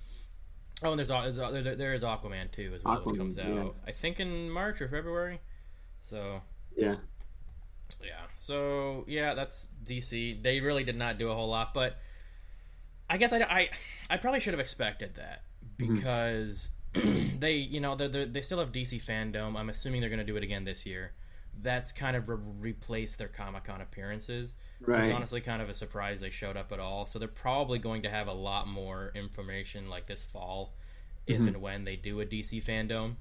Oh, 0.83 0.91
and 0.91 0.99
there's, 0.99 1.07
there's 1.07 1.37
there, 1.37 1.75
there 1.75 1.93
is 1.93 2.03
Aquaman 2.03 2.51
too 2.51 2.73
as 2.75 2.83
well, 2.83 3.01
which 3.03 3.17
comes 3.17 3.39
out 3.39 3.47
yeah. 3.47 3.63
I 3.87 3.91
think 3.91 4.19
in 4.19 4.49
March 4.49 4.81
or 4.81 4.87
February. 4.89 5.39
So 6.01 6.41
Yeah. 6.75 6.95
yeah, 8.03 8.21
so 8.37 9.05
yeah, 9.07 9.33
that's 9.33 9.67
DC. 9.83 10.41
They 10.43 10.59
really 10.59 10.83
did 10.83 10.97
not 10.97 11.17
do 11.17 11.29
a 11.29 11.33
whole 11.33 11.47
lot, 11.49 11.73
but 11.73 11.97
I 13.09 13.17
guess 13.17 13.31
I, 13.33 13.39
I, 13.41 13.69
I 14.09 14.17
probably 14.17 14.39
should 14.39 14.53
have 14.53 14.59
expected 14.59 15.15
that 15.15 15.43
Mhm. 15.79 15.95
because 15.95 16.69
they, 17.39 17.53
you 17.55 17.79
know, 17.79 17.95
they 17.95 18.25
they 18.25 18.41
still 18.41 18.59
have 18.59 18.71
DC 18.71 19.01
fandom. 19.03 19.55
I'm 19.57 19.69
assuming 19.69 20.01
they're 20.01 20.09
going 20.09 20.19
to 20.19 20.25
do 20.25 20.35
it 20.37 20.43
again 20.43 20.63
this 20.65 20.85
year. 20.85 21.11
That's 21.61 21.91
kind 21.91 22.15
of 22.15 22.29
re- 22.29 22.37
replaced 22.71 23.17
their 23.17 23.27
Comic 23.27 23.63
Con 23.65 23.81
appearances. 23.81 24.55
So 24.81 24.91
Right. 24.91 25.03
it's 25.05 25.11
honestly 25.11 25.41
kind 25.41 25.61
of 25.61 25.69
a 25.69 25.73
surprise 25.73 26.19
they 26.19 26.29
showed 26.29 26.57
up 26.57 26.71
at 26.71 26.79
all. 26.79 27.05
So 27.05 27.17
they're 27.17 27.27
probably 27.27 27.79
going 27.79 28.03
to 28.03 28.09
have 28.09 28.27
a 28.27 28.33
lot 28.33 28.67
more 28.67 29.11
information 29.15 29.89
like 29.89 30.05
this 30.07 30.23
fall, 30.23 30.73
if 31.25 31.39
Mhm. 31.41 31.47
and 31.47 31.61
when 31.61 31.83
they 31.85 31.95
do 31.95 32.19
a 32.19 32.25
DC 32.25 32.59
fandom. 32.61 33.15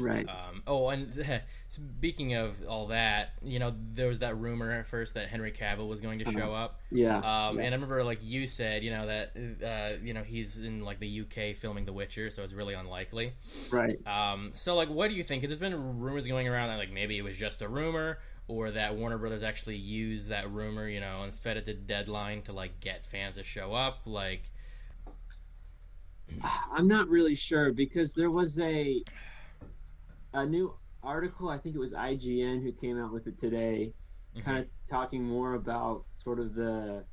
Right. 0.00 0.28
Um, 0.28 0.62
oh, 0.66 0.88
and 0.88 1.42
speaking 1.68 2.34
of 2.34 2.56
all 2.68 2.86
that, 2.88 3.32
you 3.42 3.58
know, 3.58 3.74
there 3.94 4.08
was 4.08 4.20
that 4.20 4.36
rumor 4.38 4.70
at 4.72 4.86
first 4.86 5.14
that 5.14 5.28
Henry 5.28 5.52
Cavill 5.52 5.88
was 5.88 6.00
going 6.00 6.18
to 6.20 6.32
show 6.32 6.54
up. 6.54 6.80
yeah. 6.90 7.16
Um, 7.18 7.58
yeah. 7.58 7.64
And 7.64 7.74
I 7.74 7.76
remember, 7.76 8.02
like 8.04 8.20
you 8.22 8.46
said, 8.46 8.82
you 8.84 8.90
know 8.90 9.06
that 9.06 9.32
uh, 9.64 10.00
you 10.02 10.14
know 10.14 10.22
he's 10.22 10.58
in 10.60 10.84
like 10.84 11.00
the 11.00 11.20
UK 11.22 11.56
filming 11.56 11.84
The 11.84 11.92
Witcher, 11.92 12.30
so 12.30 12.42
it's 12.42 12.52
really 12.54 12.74
unlikely. 12.74 13.32
right. 13.70 13.92
Um, 14.06 14.50
so, 14.54 14.74
like, 14.74 14.88
what 14.88 15.08
do 15.08 15.14
you 15.14 15.22
think? 15.24 15.42
'Cause 15.42 15.48
there's 15.50 15.58
been 15.60 15.98
rumors 16.00 16.26
going 16.26 16.48
around 16.48 16.68
that 16.68 16.78
like 16.78 16.92
maybe 16.92 17.18
it 17.18 17.22
was 17.22 17.36
just 17.36 17.62
a 17.62 17.68
rumor, 17.68 18.18
or 18.46 18.70
that 18.70 18.94
Warner 18.96 19.18
Brothers 19.18 19.42
actually 19.42 19.76
used 19.76 20.28
that 20.30 20.50
rumor, 20.50 20.88
you 20.88 21.00
know, 21.00 21.22
and 21.22 21.34
fed 21.34 21.56
it 21.58 21.66
to 21.66 21.74
Deadline 21.74 22.42
to 22.42 22.52
like 22.52 22.80
get 22.80 23.04
fans 23.04 23.34
to 23.36 23.44
show 23.44 23.74
up. 23.74 24.00
Like, 24.06 24.50
I'm 26.72 26.88
not 26.88 27.08
really 27.08 27.34
sure 27.34 27.72
because 27.72 28.14
there 28.14 28.30
was 28.30 28.58
a 28.60 29.02
a 30.42 30.46
new 30.46 30.74
article. 31.02 31.48
I 31.48 31.58
think 31.58 31.74
it 31.74 31.78
was 31.78 31.92
IGN 31.94 32.62
who 32.62 32.72
came 32.72 32.98
out 32.98 33.12
with 33.12 33.26
it 33.26 33.38
today, 33.38 33.92
mhm. 34.36 34.42
kind 34.44 34.58
of 34.58 34.66
talking 34.88 35.24
more 35.24 35.54
about 35.54 36.04
sort 36.08 36.38
of 36.38 36.54
the 36.54 37.04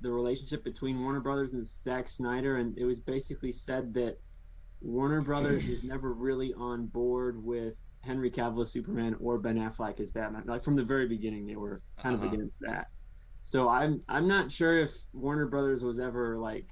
the 0.00 0.10
relationship 0.10 0.62
between 0.64 1.00
Warner 1.00 1.20
Brothers 1.20 1.54
and 1.54 1.64
Zack 1.64 2.08
Snyder, 2.08 2.56
and 2.58 2.76
it 2.76 2.84
was 2.84 3.00
basically 3.00 3.52
said 3.52 3.94
that 3.94 4.18
Warner 4.82 5.22
Brothers 5.22 5.66
was 5.66 5.82
never 5.82 6.12
really 6.12 6.52
on 6.54 6.86
board 6.86 7.42
with 7.42 7.78
Henry 8.02 8.30
Cavill 8.30 8.60
as 8.62 8.70
Superman 8.70 9.16
or 9.18 9.38
Ben 9.38 9.56
Affleck 9.56 10.00
as 10.00 10.12
Batman. 10.12 10.42
Like 10.46 10.62
from 10.62 10.76
the 10.76 10.82
very 10.84 11.08
beginning, 11.08 11.46
they 11.46 11.56
were 11.56 11.80
kind 11.96 12.16
Uh-huh. 12.16 12.26
of 12.26 12.32
against 12.34 12.60
that. 12.60 12.88
So 13.40 13.68
I'm 13.68 14.02
I'm 14.08 14.28
not 14.28 14.50
sure 14.52 14.78
if 14.78 14.92
Warner 15.14 15.46
Brothers 15.46 15.82
was 15.82 15.98
ever 16.00 16.38
like 16.38 16.66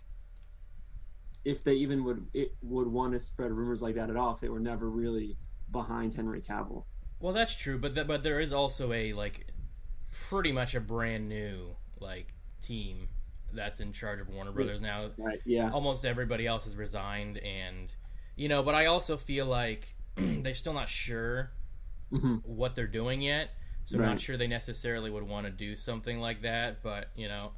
if 1.45 1.65
they 1.65 1.75
even 1.75 2.05
would 2.05 2.27
it 2.35 2.55
would 2.63 2.89
want 2.89 3.13
to 3.13 3.19
spread 3.21 3.53
rumors 3.53 3.83
like 3.83 3.95
that 3.97 4.11
at 4.11 4.17
all 4.17 4.35
if 4.35 4.41
they 4.41 4.49
were 4.49 4.61
never 4.61 4.91
really 4.91 5.37
behind 5.71 6.15
Henry 6.15 6.41
Cavill. 6.43 6.85
Well, 7.21 7.33
that's 7.33 7.55
true, 7.55 7.79
but 7.79 7.95
th- 7.95 8.07
but 8.07 8.23
there 8.23 8.41
is 8.41 8.53
also 8.53 8.93
a 8.93 9.13
like 9.13 9.47
pretty 10.29 10.53
much 10.53 10.75
a 10.75 10.81
brand 10.81 11.29
new 11.29 11.77
like 12.01 12.35
team 12.63 13.09
that's 13.53 13.81
in 13.81 13.93
charge 13.93 14.21
of 14.21 14.29
Warner 14.29 14.53
Brothers 14.53 14.81
now. 14.81 15.11
Right. 15.17 15.41
Yeah. 15.45 15.71
Almost 15.71 16.05
everybody 16.05 16.47
else 16.47 16.65
has 16.65 16.77
resigned, 16.77 17.39
and 17.39 17.93
you 18.37 18.49
know, 18.49 18.63
but 18.63 18.75
I 18.75 18.87
also 18.87 19.17
feel 19.17 19.47
like 19.47 19.95
they're 20.17 20.55
still 20.55 20.75
not 20.75 20.89
sure 20.89 21.53
hmm 22.13 22.37
what 22.45 22.75
they're 22.75 22.87
doing 22.87 23.23
yet. 23.23 23.51
So 23.85 23.99
I'm 23.99 24.05
not 24.05 24.21
sure 24.21 24.37
they 24.37 24.47
necessarily 24.47 25.11
would 25.11 25.25
want 25.25 25.47
to 25.47 25.53
do 25.53 25.77
something 25.77 26.21
like 26.21 26.43
that. 26.43 26.83
But 26.83 27.11
you 27.17 27.29
know, 27.29 27.53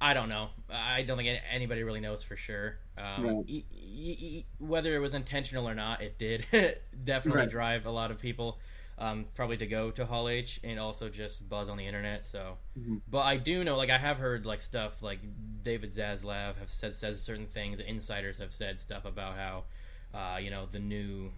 I 0.00 0.14
don't 0.14 0.28
know. 0.28 0.50
I 0.70 1.02
don't 1.02 1.18
think 1.18 1.40
anybody 1.50 1.82
really 1.82 2.00
knows 2.00 2.22
for 2.22 2.36
sure. 2.36 2.78
Um, 2.98 3.24
Right. 3.26 3.44
e- 3.48 3.64
e- 3.72 4.46
whether 4.58 4.94
it 4.96 4.98
was 4.98 5.14
intentional 5.14 5.68
or 5.68 5.74
not, 5.74 6.02
it 6.02 6.18
did 6.18 6.44
definitely 7.04 7.42
Right. 7.42 7.50
drive 7.50 7.86
a 7.86 7.90
lot 7.90 8.10
of 8.10 8.18
people. 8.18 8.58
Um, 9.00 9.26
probably 9.36 9.56
to 9.58 9.66
go 9.68 9.92
to 9.92 10.06
Hall 10.06 10.28
H 10.28 10.58
and 10.64 10.80
also 10.80 11.08
just 11.08 11.48
buzz 11.48 11.68
on 11.68 11.76
the 11.76 11.86
internet. 11.86 12.24
So, 12.24 12.58
Mhm. 12.76 13.00
but 13.08 13.20
I 13.20 13.36
do 13.36 13.62
know, 13.62 13.76
like 13.76 13.90
I 13.90 13.98
have 13.98 14.18
heard 14.18 14.44
like 14.44 14.60
stuff 14.60 15.02
like 15.02 15.20
David 15.62 15.90
Zaslav 15.92 16.56
have 16.56 16.68
said 16.68 16.94
said 16.96 17.16
certain 17.18 17.46
things. 17.46 17.78
Insiders 17.78 18.38
have 18.38 18.52
said 18.52 18.80
stuff 18.80 19.04
about 19.04 19.36
how, 19.36 19.64
uh, 20.12 20.38
you 20.38 20.50
know, 20.50 20.66
the 20.66 20.80
new 20.80 21.30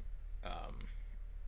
um, 0.42 0.78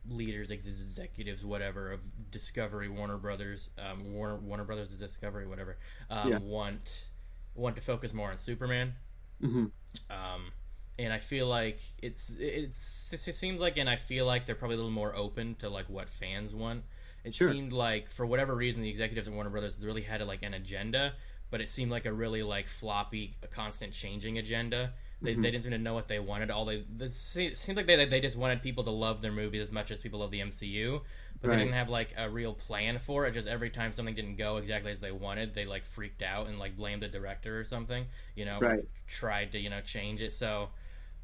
leaders, 0.07 0.51
ex- 0.51 0.67
executives, 0.67 1.43
whatever 1.43 1.91
of 1.91 2.01
Discovery, 2.29 2.89
Warner 2.89 3.17
Brothers, 3.17 3.71
um, 3.79 4.13
Warner 4.13 4.35
Warner 4.37 4.65
Brothers, 4.65 4.91
of 4.91 4.99
Discovery, 4.99 5.47
whatever, 5.47 5.77
um, 6.11 6.31
Yeah. 6.31 6.37
want 6.37 7.07
want 7.55 7.75
to 7.75 7.81
focus 7.81 8.13
more 8.13 8.29
on 8.29 8.37
Superman. 8.37 8.93
hmm 9.41 9.65
Um, 10.09 10.51
and 10.99 11.11
I 11.11 11.19
feel 11.19 11.47
like 11.47 11.79
it's 12.01 12.35
it's 12.39 13.11
it 13.13 13.33
seems 13.35 13.59
like, 13.61 13.77
and 13.77 13.89
I 13.89 13.95
feel 13.95 14.25
like 14.25 14.45
they're 14.45 14.55
probably 14.55 14.75
a 14.75 14.77
little 14.77 14.91
more 14.91 15.15
open 15.15 15.55
to 15.55 15.69
like 15.69 15.89
what 15.89 16.09
fans 16.09 16.53
want. 16.53 16.83
It 17.23 17.33
Sure. 17.33 17.51
seemed 17.51 17.71
like 17.73 18.09
for 18.09 18.25
whatever 18.25 18.53
reason 18.55 18.81
the 18.81 18.89
executives 18.89 19.27
at 19.27 19.33
Warner 19.33 19.49
Brothers 19.49 19.77
really 19.81 20.01
had 20.01 20.21
like 20.27 20.43
an 20.43 20.53
agenda, 20.53 21.13
but 21.49 21.61
it 21.61 21.69
seemed 21.69 21.89
like 21.89 22.05
a 22.05 22.13
really 22.13 22.43
like 22.43 22.67
floppy, 22.67 23.35
constant 23.51 23.93
changing 23.93 24.37
agenda. 24.37 24.93
They, 25.23 25.35
Mhm. 25.35 25.41
they 25.41 25.51
didn't 25.51 25.63
seem 25.63 25.71
to 25.71 25.77
know 25.77 25.93
what 25.93 26.07
they 26.09 26.19
wanted. 26.19 26.51
All 26.51 26.65
they 26.65 26.83
this, 26.89 27.15
seemed 27.15 27.77
like 27.77 27.87
they 27.87 28.05
they 28.05 28.19
just 28.19 28.35
wanted 28.35 28.61
people 28.61 28.83
to 28.83 28.91
love 28.91 29.21
their 29.21 29.31
movies 29.31 29.61
as 29.61 29.71
much 29.71 29.89
as 29.89 30.01
people 30.01 30.19
love 30.19 30.31
the 30.31 30.41
MCU, 30.41 31.01
but 31.41 31.47
Right. 31.47 31.55
they 31.55 31.63
didn't 31.63 31.75
have 31.75 31.89
like 31.89 32.13
a 32.17 32.29
real 32.29 32.53
plan 32.53 32.99
for 32.99 33.25
it. 33.25 33.31
Just 33.33 33.47
every 33.47 33.69
time 33.69 33.93
something 33.93 34.13
didn't 34.15 34.35
go 34.35 34.57
exactly 34.57 34.91
as 34.91 34.99
they 34.99 35.11
wanted, 35.13 35.53
they 35.53 35.65
like 35.65 35.85
freaked 35.85 36.21
out 36.21 36.47
and 36.47 36.59
like 36.59 36.75
blamed 36.75 37.01
the 37.01 37.07
director 37.07 37.57
or 37.59 37.63
something. 37.63 38.05
You 38.35 38.45
know, 38.45 38.59
Right. 38.59 38.83
tried 39.07 39.53
to 39.53 39.59
you 39.59 39.69
know 39.69 39.79
change 39.81 40.21
it. 40.21 40.33
So 40.33 40.69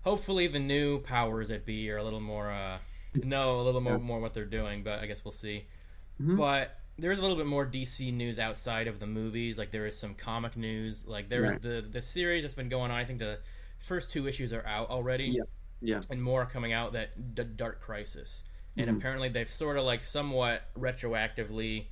hopefully 0.04 0.48
the 0.48 0.60
new 0.60 1.00
powers 1.02 1.50
that 1.50 1.66
be 1.66 1.92
are 1.92 1.98
a 1.98 2.04
little 2.04 2.22
more 2.22 2.50
uh 2.52 2.80
know 3.16 3.60
a 3.60 3.64
little 3.64 3.82
more 3.82 3.94
Yeah. 3.94 4.00
more 4.00 4.20
what 4.22 4.34
they're 4.34 4.46
doing. 4.46 4.82
But 4.82 5.00
I 5.00 5.08
guess 5.08 5.26
we'll 5.26 5.32
see. 5.34 5.66
Mhm. 6.22 6.38
But 6.38 6.78
there's 6.98 7.18
a 7.18 7.22
little 7.22 7.38
bit 7.38 7.46
more 7.48 7.66
DC 7.66 8.12
news 8.12 8.40
outside 8.40 8.88
of 8.88 9.00
the 9.00 9.08
movies. 9.08 9.58
Like 9.58 9.72
there 9.72 9.86
is 9.86 9.98
some 9.98 10.16
comic 10.16 10.56
news. 10.56 11.06
Like 11.06 11.28
there 11.30 11.44
is 11.46 11.52
Right. 11.54 11.62
the 11.62 11.86
the 11.90 12.02
series 12.02 12.44
that's 12.44 12.54
been 12.54 12.70
going 12.70 12.92
on. 12.92 12.98
I 12.98 13.04
think 13.06 13.20
the 13.20 13.40
first 13.80 14.12
two 14.12 14.28
issues 14.28 14.54
are 14.54 14.66
out 14.66 14.90
already. 14.90 15.26
Yeah. 15.28 15.44
Yeah. 15.82 16.02
And 16.10 16.22
more 16.22 16.44
are 16.44 16.46
coming 16.46 16.74
out. 16.74 16.94
That 16.94 17.36
D- 17.36 17.44
Dark 17.56 17.82
Crisis. 17.82 18.44
And 18.78 18.90
Mhm. 18.90 18.98
apparently 18.98 19.30
they've 19.30 19.50
sort 19.50 19.78
of 19.78 19.84
like 19.86 20.04
somewhat 20.04 20.64
retroactively 20.78 21.88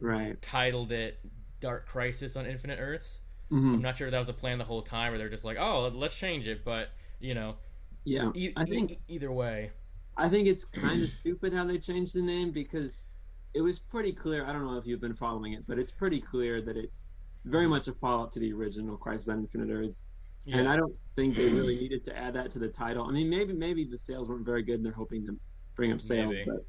Right. 0.00 0.40
titled 0.40 0.92
it 0.92 1.18
Dark 1.60 1.86
Crisis 1.86 2.36
on 2.36 2.46
Infinite 2.46 2.78
Earths. 2.80 3.20
hmm 3.50 3.74
I'm 3.76 3.82
not 3.82 3.96
sure 3.96 4.08
if 4.08 4.12
that 4.12 4.18
was 4.18 4.26
the 4.26 4.34
plan 4.34 4.58
the 4.58 4.64
whole 4.64 4.82
time, 4.82 5.12
or 5.12 5.16
they're 5.18 5.30
just 5.30 5.44
like, 5.44 5.56
oh, 5.58 5.88
let's 5.88 6.16
change 6.18 6.46
it. 6.46 6.64
But 6.64 6.90
you 7.20 7.34
know, 7.34 7.56
Yeah. 8.04 8.30
e- 8.34 8.52
I 8.56 8.64
think 8.64 8.92
e- 8.92 8.98
either 9.08 9.32
way, 9.32 9.72
I 10.16 10.28
think 10.28 10.46
it's 10.48 10.64
kind 10.64 11.02
of 11.02 11.08
stupid 11.10 11.52
how 11.52 11.64
they 11.64 11.78
changed 11.78 12.14
the 12.14 12.22
name 12.22 12.50
because 12.52 13.08
it 13.54 13.60
was 13.62 13.78
pretty 13.78 14.12
clear. 14.12 14.44
I 14.44 14.52
don't 14.52 14.64
know 14.66 14.76
if 14.76 14.86
you've 14.86 15.00
been 15.00 15.14
following 15.14 15.54
it, 15.54 15.64
but 15.66 15.78
it's 15.78 15.92
pretty 15.92 16.20
clear 16.20 16.60
that 16.62 16.76
it's 16.76 17.10
very 17.44 17.66
much 17.66 17.88
a 17.88 17.92
follow 17.94 18.24
up 18.24 18.30
to 18.32 18.38
the 18.40 18.52
original 18.52 18.96
Crisis 18.96 19.28
on 19.28 19.40
Infinite 19.40 19.72
Earths. 19.72 20.04
Yeah, 20.48 20.60
And 20.60 20.68
I 20.68 20.76
don't 20.76 20.94
think 21.16 21.36
they 21.36 21.48
really 21.48 21.76
needed 21.76 22.04
to 22.06 22.16
add 22.16 22.34
that 22.34 22.50
to 22.52 22.58
the 22.58 22.68
title. 22.68 23.06
I 23.06 23.12
mean, 23.12 23.28
maybe 23.28 23.52
maybe 23.52 23.84
the 23.84 23.98
sales 23.98 24.28
weren't 24.28 24.46
very 24.46 24.62
good 24.62 24.76
and 24.76 24.84
they're 24.84 24.92
hoping 24.92 25.26
to 25.26 25.36
bring 25.76 25.92
up 25.92 26.00
sales, 26.00 26.38
Maybe. 26.38 26.44
but 26.44 26.66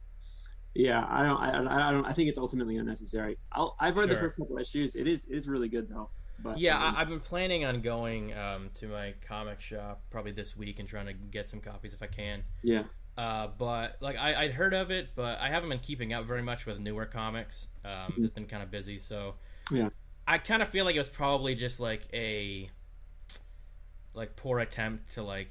yeah, 0.75 1.05
I 1.09 1.23
don't, 1.23 1.37
I, 1.67 1.89
I 1.89 1.91
don't, 1.91 2.05
I 2.05 2.13
think 2.13 2.29
it's 2.29 2.37
ultimately 2.37 2.77
unnecessary. 2.77 3.37
I'll, 3.51 3.75
I've 3.79 3.97
read 3.97 4.09
the 4.09 4.17
first 4.17 4.37
couple 4.37 4.57
issues. 4.59 4.95
It 4.95 5.07
is 5.07 5.25
is 5.25 5.47
really 5.47 5.69
good 5.69 5.89
though. 5.89 6.11
But 6.37 6.59
yeah. 6.59 6.77
um, 6.77 6.95
I, 6.95 7.01
I've 7.01 7.09
been 7.09 7.19
planning 7.19 7.65
on 7.65 7.81
going 7.81 8.33
um, 8.37 8.69
to 8.75 8.87
my 8.87 9.15
comic 9.27 9.59
shop 9.61 10.03
probably 10.09 10.31
this 10.31 10.55
week 10.55 10.79
and 10.79 10.87
trying 10.87 11.07
to 11.07 11.13
get 11.13 11.49
some 11.49 11.59
copies 11.61 11.93
if 11.93 12.01
I 12.03 12.07
can. 12.07 12.43
yeah, 12.63 12.83
Uh, 13.17 13.47
but 13.57 13.97
like 14.01 14.17
I, 14.17 14.43
I'd 14.43 14.51
heard 14.51 14.73
of 14.73 14.91
it, 14.91 15.09
but 15.15 15.39
I 15.39 15.49
haven't 15.49 15.69
been 15.69 15.79
keeping 15.79 16.13
up 16.13 16.25
very 16.25 16.41
much 16.43 16.65
with 16.65 16.79
newer 16.79 17.05
comics. 17.05 17.67
Um, 17.83 18.13
Mhm. 18.17 18.25
It's 18.25 18.33
been 18.33 18.45
kind 18.47 18.63
of 18.63 18.71
busy, 18.71 18.97
so 18.99 19.35
Yeah. 19.71 19.89
I 20.27 20.37
kind 20.37 20.61
of 20.61 20.69
feel 20.69 20.85
like 20.85 20.95
it 20.95 20.99
was 20.99 21.09
probably 21.09 21.55
just 21.55 21.79
like 21.79 22.07
a 22.13 22.69
like 24.13 24.35
poor 24.35 24.59
attempt 24.59 25.13
to 25.13 25.23
like 25.23 25.49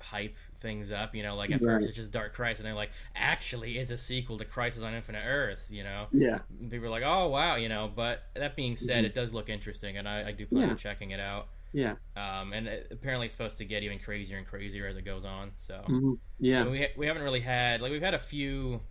hype 0.00 0.36
things 0.60 0.90
up. 0.90 1.14
You 1.14 1.22
know, 1.22 1.36
like 1.36 1.50
at 1.50 1.60
Right. 1.62 1.74
first 1.74 1.86
it's 1.88 1.96
just 1.96 2.12
Dark 2.12 2.34
Crisis, 2.34 2.60
and 2.60 2.66
they're 2.66 2.74
like 2.74 2.90
actually 3.14 3.78
is 3.78 3.90
a 3.90 3.96
sequel 3.98 4.38
to 4.38 4.44
Crisis 4.44 4.82
on 4.82 4.94
Infinite 4.94 5.24
Earths. 5.26 5.70
You 5.70 5.84
know, 5.84 6.06
yeah, 6.12 6.38
And 6.60 6.70
people 6.70 6.86
are 6.86 6.90
like, 6.90 7.04
oh 7.04 7.28
wow, 7.28 7.56
you 7.56 7.68
know. 7.68 7.90
But 7.94 8.22
that 8.34 8.56
being 8.56 8.76
said, 8.76 9.04
Mhm. 9.04 9.08
it 9.08 9.14
does 9.14 9.32
look 9.34 9.48
interesting, 9.48 9.96
and 9.98 10.08
I, 10.08 10.28
I 10.28 10.32
do 10.32 10.46
plan 10.46 10.64
Yeah. 10.66 10.70
on 10.70 10.76
checking 10.78 11.10
it 11.12 11.20
out. 11.20 11.48
yeah, 11.74 11.94
Um, 12.16 12.52
and 12.52 12.68
it, 12.68 12.88
apparently 12.90 13.24
it's 13.24 13.34
supposed 13.34 13.56
to 13.56 13.64
get 13.64 13.82
even 13.82 13.98
crazier 13.98 14.36
and 14.36 14.46
crazier 14.46 14.86
as 14.86 14.96
it 14.98 15.06
goes 15.06 15.24
on. 15.24 15.52
So. 15.56 15.82
mhm, 15.88 16.18
yeah, 16.38 16.60
I 16.60 16.64
mean, 16.64 16.72
we 16.72 16.80
ha- 16.82 16.92
we 16.98 17.06
haven't 17.06 17.22
really 17.22 17.40
had 17.40 17.80
like 17.80 17.90
we've 17.92 18.02
had 18.02 18.12
a 18.12 18.18
few 18.18 18.82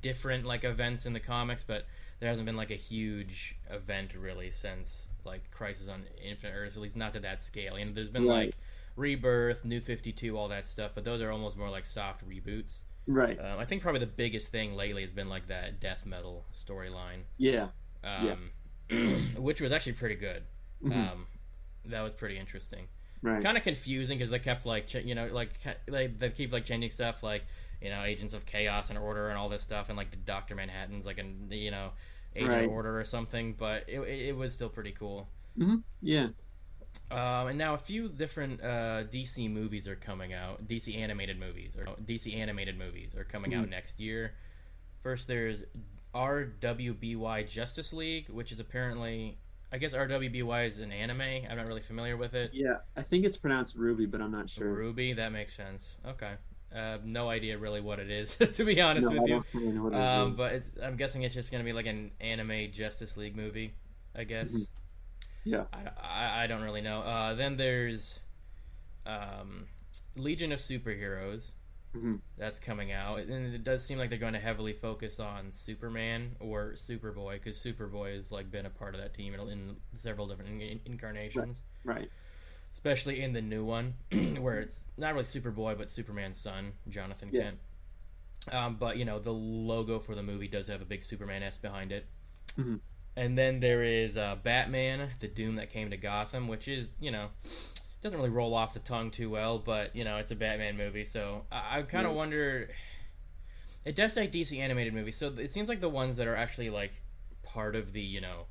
different 0.00 0.44
like 0.46 0.64
events 0.64 1.04
in 1.06 1.12
the 1.12 1.20
comics, 1.20 1.64
but 1.64 1.86
there 2.20 2.28
hasn't 2.28 2.46
been 2.46 2.56
like 2.56 2.70
a 2.70 2.76
huge 2.76 3.56
event 3.68 4.14
really 4.14 4.50
since 4.50 5.08
like 5.26 5.50
Crisis 5.50 5.88
on 5.88 6.04
Infinite 6.22 6.54
Earth, 6.54 6.76
at 6.76 6.82
least 6.82 6.96
not 6.96 7.12
to 7.14 7.20
that 7.20 7.42
scale. 7.42 7.78
You 7.78 7.84
know, 7.86 7.92
there's 7.92 8.08
been 8.10 8.26
Right. 8.26 8.52
like 8.52 8.56
Rebirth, 8.96 9.64
New 9.64 9.80
Fifty 9.80 10.12
Two, 10.12 10.36
all 10.36 10.48
that 10.48 10.66
stuff, 10.66 10.92
but 10.94 11.04
those 11.04 11.20
are 11.20 11.30
almost 11.30 11.56
more 11.56 11.70
like 11.70 11.86
soft 11.86 12.26
reboots. 12.28 12.80
right, 13.06 13.38
Um, 13.38 13.58
I 13.58 13.64
think 13.64 13.82
probably 13.82 14.00
the 14.00 14.06
biggest 14.06 14.48
thing 14.52 14.74
lately 14.74 15.02
has 15.02 15.12
been 15.12 15.28
like 15.28 15.48
that 15.48 15.80
death 15.80 16.04
metal 16.06 16.44
storyline, 16.54 17.22
yeah, 17.38 17.68
um, 18.04 18.50
which 19.36 19.60
was 19.60 19.72
actually 19.72 19.92
pretty 19.94 20.14
good. 20.16 20.42
mhm, 20.82 21.10
Um, 21.12 21.26
that 21.84 22.02
was 22.02 22.12
pretty 22.14 22.38
interesting 22.38 22.86
right, 23.22 23.42
kind 23.42 23.56
of 23.56 23.62
confusing 23.64 24.18
because 24.18 24.30
they 24.30 24.38
kept 24.38 24.66
like 24.66 24.86
ch- 24.86 24.96
you 24.96 25.14
know 25.14 25.26
like 25.32 25.50
they, 25.86 26.06
they 26.08 26.30
keep 26.30 26.52
like 26.52 26.64
changing 26.64 26.90
stuff 26.90 27.22
like 27.22 27.44
you 27.80 27.88
know 27.88 28.02
agents 28.02 28.34
of 28.34 28.44
chaos 28.46 28.90
and 28.90 28.98
order 28.98 29.28
and 29.28 29.38
all 29.38 29.48
this 29.48 29.62
stuff 29.62 29.88
and 29.88 29.96
like 29.96 30.10
the 30.10 30.16
dr 30.16 30.54
manhattan's 30.54 31.06
like 31.06 31.18
an 31.18 31.48
you 31.50 31.70
know 31.70 31.90
agent 32.36 32.50
Right. 32.50 32.68
order 32.68 32.98
or 32.98 33.04
something 33.04 33.54
but 33.58 33.84
it, 33.88 34.00
it, 34.00 34.36
was 34.36 34.52
still 34.54 34.68
pretty 34.68 34.92
cool 34.92 35.28
mhm, 35.58 35.82
yeah, 36.00 36.28
um, 37.10 37.48
and 37.48 37.58
now 37.58 37.74
a 37.74 37.78
few 37.78 38.08
different 38.08 38.60
uh, 38.62 39.04
dc 39.12 39.50
movies 39.50 39.88
are 39.88 39.96
coming 39.96 40.32
out 40.32 40.66
dc 40.68 40.94
animated 40.96 41.38
movies 41.38 41.76
or 41.76 41.86
dc 42.04 42.32
animated 42.34 42.78
movies 42.78 43.14
are 43.16 43.24
coming 43.24 43.54
out 43.54 43.66
Mhm. 43.66 43.70
next 43.70 43.98
year 44.00 44.34
first 45.02 45.26
there's 45.28 45.62
rwby 46.14 47.48
justice 47.48 47.92
league 47.92 48.28
which 48.28 48.50
is 48.52 48.60
apparently 48.60 49.38
i 49.72 49.78
guess 49.78 49.94
rwby 49.94 50.66
is 50.66 50.78
an 50.80 50.92
anime 50.92 51.20
i'm 51.48 51.56
not 51.56 51.68
really 51.68 51.80
familiar 51.80 52.16
with 52.16 52.34
it 52.34 52.50
yeah. 52.52 52.78
I 52.96 53.02
think 53.02 53.24
it's 53.24 53.36
pronounced 53.36 53.76
Ruby, 53.76 54.06
but 54.06 54.20
I'm 54.20 54.32
not 54.32 54.50
sure. 54.50 54.68
Ruby, 54.68 55.12
that 55.14 55.32
makes 55.32 55.54
sense. 55.54 55.96
Okay. 56.06 56.32
Uh, 56.74 56.98
no 57.04 57.28
idea 57.28 57.58
really 57.58 57.80
what 57.80 57.98
it 57.98 58.10
is, 58.10 58.36
to 58.54 58.64
be 58.64 58.80
honest 58.80 59.06
No, 59.06 59.20
with 59.20 59.28
you. 59.28 59.44
really. 59.54 59.96
Um, 59.96 60.36
but 60.36 60.52
it's, 60.52 60.70
I'm 60.82 60.96
guessing 60.96 61.22
it's 61.22 61.34
just 61.34 61.50
going 61.50 61.60
to 61.60 61.64
be 61.64 61.72
like 61.72 61.86
an 61.86 62.12
anime 62.20 62.70
Justice 62.72 63.16
League 63.16 63.36
movie, 63.36 63.74
I 64.14 64.24
guess. 64.24 64.52
Mhm. 64.52 64.66
Yeah. 65.44 65.64
I, 65.72 65.80
I, 66.00 66.44
I 66.44 66.46
don't 66.46 66.62
really 66.62 66.80
know. 66.82 67.00
Uh, 67.00 67.34
then 67.34 67.56
there's 67.56 68.20
um, 69.06 69.66
Legion 70.16 70.52
of 70.52 70.60
Superheroes. 70.60 71.48
Mhm. 71.96 72.20
That's 72.38 72.60
coming 72.60 72.92
out. 72.92 73.18
And 73.20 73.52
it 73.52 73.64
does 73.64 73.84
seem 73.84 73.98
like 73.98 74.10
they're 74.10 74.18
going 74.18 74.34
to 74.34 74.38
heavily 74.38 74.72
focus 74.72 75.18
on 75.18 75.50
Superman 75.50 76.36
or 76.38 76.74
Superboy, 76.76 77.32
because 77.42 77.58
Superboy 77.58 78.14
has 78.14 78.30
like 78.30 78.48
been 78.48 78.64
a 78.66 78.70
part 78.70 78.94
of 78.94 79.00
that 79.00 79.12
team 79.12 79.34
in, 79.34 79.40
in 79.48 79.76
several 79.94 80.28
different 80.28 80.62
in- 80.62 80.80
incarnations 80.86 81.62
right, 81.84 82.08
especially 82.82 83.20
in 83.22 83.32
the 83.32 83.42
new 83.42 83.64
one 83.64 83.94
where 84.40 84.60
it's 84.60 84.88
not 84.96 85.12
really 85.12 85.24
Superboy 85.24 85.76
but 85.76 85.88
Superman's 85.88 86.38
son, 86.40 86.72
Jonathan 86.88 87.30
Yeah. 87.32 87.42
Kent. 87.42 87.58
Um, 88.50 88.76
but 88.76 88.96
you 88.96 89.04
know 89.04 89.18
the 89.18 89.32
logo 89.32 89.98
for 89.98 90.14
the 90.14 90.22
movie 90.22 90.48
does 90.48 90.66
have 90.68 90.80
a 90.80 90.86
big 90.86 91.02
Superman 91.02 91.42
S 91.42 91.58
behind 91.58 91.92
it. 91.92 92.06
Mhm. 92.56 92.80
And 93.16 93.36
then 93.36 93.60
there 93.60 93.82
is 93.82 94.16
uh, 94.16 94.36
Batman: 94.42 95.10
The 95.18 95.28
Doom 95.28 95.56
That 95.56 95.68
Came 95.70 95.90
to 95.90 95.96
Gotham, 95.98 96.48
which 96.48 96.66
is 96.68 96.90
you 97.00 97.10
know 97.10 97.28
doesn't 98.02 98.18
really 98.18 98.30
roll 98.30 98.54
off 98.54 98.72
the 98.72 98.80
tongue 98.80 99.10
too 99.10 99.28
well, 99.28 99.58
but 99.58 99.94
you 99.94 100.04
know 100.04 100.16
it's 100.16 100.30
a 100.30 100.36
Batman 100.36 100.76
movie, 100.78 101.04
so 101.04 101.44
I, 101.52 101.78
I 101.78 101.82
kind 101.82 102.06
of 102.06 102.12
Yeah. 102.12 102.16
wonder. 102.18 102.70
It 103.84 103.94
does 103.96 104.12
say 104.12 104.26
DC 104.26 104.58
animated 104.58 104.94
movie, 104.94 105.12
so 105.12 105.28
it 105.36 105.50
seems 105.50 105.68
like 105.68 105.80
the 105.80 105.88
ones 105.88 106.16
that 106.16 106.26
are 106.26 106.36
actually 106.36 106.70
like 106.70 106.92
part 107.42 107.74
of 107.76 107.92
the 107.92 108.00
you 108.00 108.20
know 108.22 108.44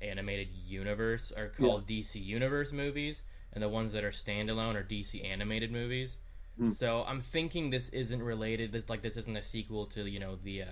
animated 0.00 0.48
universe 0.52 1.32
are 1.32 1.48
called 1.48 1.86
DC 1.86 2.22
Universe 2.24 2.72
movies, 2.72 3.22
and 3.54 3.62
the 3.62 3.68
ones 3.68 3.92
that 3.92 4.04
are 4.04 4.10
standalone 4.10 4.74
are 4.74 4.82
DC 4.82 5.24
animated 5.24 5.70
movies. 5.72 6.16
Hmm. 6.58 6.70
So 6.70 7.04
I'm 7.06 7.20
thinking 7.20 7.70
this 7.70 7.88
isn't 7.90 8.22
related. 8.22 8.72
that, 8.72 8.88
Like 8.88 9.02
this 9.02 9.16
isn't 9.16 9.36
a 9.36 9.42
sequel 9.42 9.86
to 9.86 10.06
you 10.08 10.20
know 10.20 10.36
the 10.42 10.62
uh, 10.62 10.66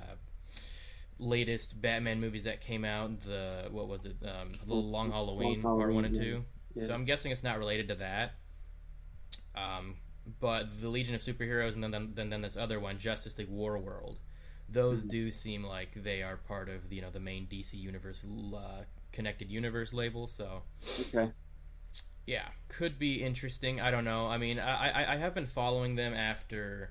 latest 1.19 1.81
Batman 1.81 2.21
movies 2.21 2.45
that 2.45 2.61
came 2.61 2.85
out. 2.85 3.21
The 3.23 3.69
what 3.71 3.89
was 3.89 4.07
it? 4.07 4.17
Um, 4.25 4.53
the 4.67 4.75
Long 4.75 5.11
Halloween, 5.11 5.63
Part 5.63 5.93
One 5.93 6.05
and 6.05 6.15
Two. 6.15 6.45
yeah. 6.75 6.87
So 6.87 6.95
I'm 6.95 7.05
guessing 7.05 7.33
it's 7.33 7.43
not 7.45 7.59
related 7.59 7.89
to 7.89 7.95
that. 7.97 8.35
Um, 9.55 9.97
but 10.41 10.81
the 10.81 10.89
Legion 10.89 11.15
of 11.15 11.21
Superheroes 11.21 11.75
and 11.75 11.83
then 11.83 11.91
then 11.91 12.13
then, 12.15 12.31
then 12.31 12.43
this 12.43 12.57
other 12.57 12.79
one, 12.81 12.99
Justice 12.99 13.37
League 13.39 13.49
War 13.49 13.77
World, 13.79 14.19
those 14.69 15.05
Mhm. 15.05 15.09
do 15.09 15.31
seem 15.33 15.65
like 15.65 16.03
they 16.03 16.23
are 16.23 16.37
part 16.37 16.69
of 16.69 16.93
you 16.93 17.03
know 17.03 17.11
the 17.11 17.21
main 17.21 17.47
DC 17.47 17.75
universe 17.77 18.25
uh, 18.55 18.85
connected 19.13 19.51
universe 19.51 19.93
label. 19.93 20.27
So 20.29 20.63
Okay. 21.01 21.33
Yeah, 22.27 22.47
could 22.69 22.99
be 22.99 23.23
interesting. 23.23 23.81
I 23.81 23.91
don't 23.91 24.05
know. 24.05 24.27
I 24.29 24.39
mean, 24.39 24.59
I 24.59 24.91
I, 24.91 25.15
I 25.15 25.17
have 25.17 25.35
been 25.35 25.47
following 25.47 25.97
them 25.97 26.15
after, 26.15 26.91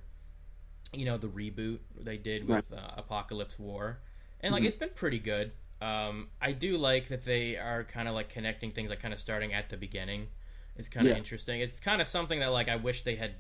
you 0.94 1.06
know, 1.06 1.18
the 1.18 1.30
reboot 1.30 1.80
they 2.00 2.18
did 2.18 2.46
with 2.48 2.74
uh, 2.74 3.02
Apokolips 3.02 3.60
War, 3.60 4.00
and 4.42 4.54
like 4.54 4.64
Mhm. 4.64 4.66
it's 4.66 4.78
been 4.78 4.92
pretty 4.96 5.20
good. 5.20 5.54
Um, 5.82 6.30
I 6.42 6.54
do 6.54 6.78
like 6.78 7.10
that 7.10 7.24
they 7.24 7.58
are 7.58 7.84
kind 7.86 8.08
of 8.08 8.16
like 8.16 8.30
connecting 8.30 8.72
things, 8.72 8.90
like 8.90 9.02
kind 9.02 9.14
of 9.14 9.20
starting 9.22 9.54
at 9.54 9.70
the 9.70 9.78
beginning. 9.78 10.28
It's 10.78 10.90
kind 10.90 11.08
of 11.08 11.14
Yeah. 11.14 11.16
interesting. 11.16 11.62
It's 11.62 11.80
kind 11.80 12.02
of 12.02 12.08
something 12.08 12.40
that 12.42 12.48
like 12.50 12.70
I 12.70 12.78
wish 12.78 13.04
they 13.04 13.16
had, 13.16 13.36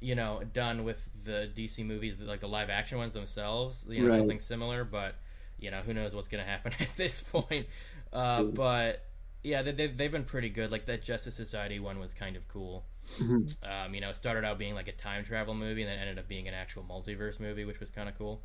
you 0.00 0.14
know, 0.14 0.42
done 0.52 0.84
with 0.84 1.08
the 1.24 1.48
DC 1.54 1.84
movies, 1.84 2.18
like 2.20 2.40
the 2.40 2.48
live 2.48 2.70
action 2.70 2.98
ones 2.98 3.12
themselves. 3.12 3.86
You 3.88 4.02
know, 4.02 4.10
Right. 4.10 4.10
something 4.10 4.40
similar, 4.40 4.84
but 4.84 5.16
you 5.58 5.70
know, 5.70 5.80
who 5.82 5.94
knows 5.94 6.14
what's 6.14 6.28
gonna 6.28 6.44
happen 6.44 6.72
at 6.80 6.96
this 6.96 7.20
point. 7.22 7.66
Uh, 8.12 8.44
but 8.54 9.04
yeah, 9.42 9.62
they, 9.62 9.72
they've, 9.72 9.96
they've 9.96 10.12
been 10.12 10.24
pretty 10.24 10.48
good. 10.48 10.70
Like 10.70 10.86
that 10.86 11.02
Justice 11.02 11.34
Society 11.34 11.78
one 11.80 11.98
was 11.98 12.14
kind 12.14 12.36
of 12.36 12.46
cool. 12.48 12.84
Mhm. 13.18 13.54
Um, 13.68 13.94
you 13.94 14.00
know, 14.00 14.10
it 14.10 14.16
started 14.16 14.44
out 14.44 14.58
being 14.58 14.74
like 14.74 14.88
a 14.88 14.92
time 14.92 15.24
travel 15.24 15.54
movie, 15.54 15.82
and 15.82 15.90
then 15.90 15.98
ended 15.98 16.18
up 16.18 16.28
being 16.28 16.46
an 16.48 16.54
actual 16.54 16.84
multiverse 16.84 17.40
movie, 17.40 17.64
which 17.64 17.80
was 17.80 17.90
kind 17.90 18.08
of 18.08 18.16
cool. 18.16 18.42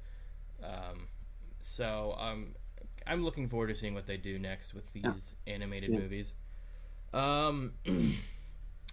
Um, 0.63 1.07
so 1.61 2.15
um, 2.19 2.55
I'm 3.05 3.23
looking 3.23 3.47
forward 3.47 3.67
to 3.67 3.75
seeing 3.75 3.93
what 3.93 4.07
they 4.07 4.17
do 4.17 4.39
next 4.39 4.73
with 4.73 4.91
these 4.93 5.33
animated 5.45 5.91
Yeah. 5.91 5.99
movies. 5.99 6.33
Um, 7.13 7.73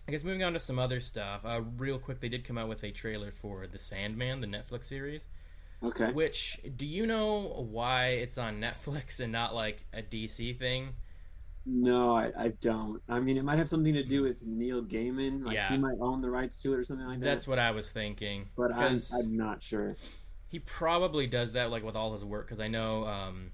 I 0.06 0.10
guess 0.10 0.22
moving 0.22 0.44
on 0.44 0.52
to 0.52 0.60
some 0.60 0.78
other 0.78 1.00
stuff. 1.00 1.40
Uh, 1.44 1.62
real 1.78 1.98
quick, 1.98 2.20
they 2.20 2.28
did 2.28 2.44
come 2.44 2.58
out 2.58 2.68
with 2.68 2.84
a 2.84 2.90
trailer 2.90 3.30
for 3.32 3.66
The 3.66 3.78
Sandman, 3.78 4.40
the 4.42 4.46
Netflix 4.46 4.84
series. 4.84 5.26
Okay. 5.82 6.12
Which 6.12 6.60
do 6.76 6.84
you 6.86 7.06
know 7.06 7.66
why 7.70 8.08
it's 8.08 8.36
on 8.38 8.60
Netflix 8.60 9.20
and 9.20 9.32
not 9.32 9.54
like 9.54 9.84
a 9.92 10.02
DC 10.02 10.58
thing? 10.58 10.90
No, 11.66 12.14
I, 12.14 12.30
I 12.38 12.48
don't. 12.60 13.00
I 13.08 13.20
mean, 13.20 13.36
it 13.38 13.42
might 13.44 13.58
have 13.58 13.68
something 13.68 13.94
to 13.94 14.02
do 14.04 14.22
with 14.22 14.42
Neil 14.44 14.82
Gaiman. 14.82 15.44
Like 15.44 15.54
Yeah. 15.54 15.68
he 15.70 15.78
might 15.78 15.96
own 16.00 16.20
the 16.20 16.30
rights 16.30 16.58
to 16.60 16.74
it 16.74 16.76
or 16.78 16.84
something 16.84 17.06
like 17.06 17.20
that. 17.20 17.24
That's 17.24 17.48
what 17.48 17.58
I 17.58 17.70
was 17.70 17.90
thinking. 17.90 18.48
but 18.56 18.70
I'm, 18.74 18.98
I'm 19.18 19.36
not 19.36 19.62
sure. 19.62 19.96
he 20.48 20.58
probably 20.58 21.26
does 21.26 21.52
that 21.52 21.70
like 21.70 21.82
with 21.82 21.96
all 21.96 22.12
his 22.12 22.24
work 22.24 22.46
because 22.46 22.60
I 22.60 22.68
know 22.68 23.06
um, 23.06 23.50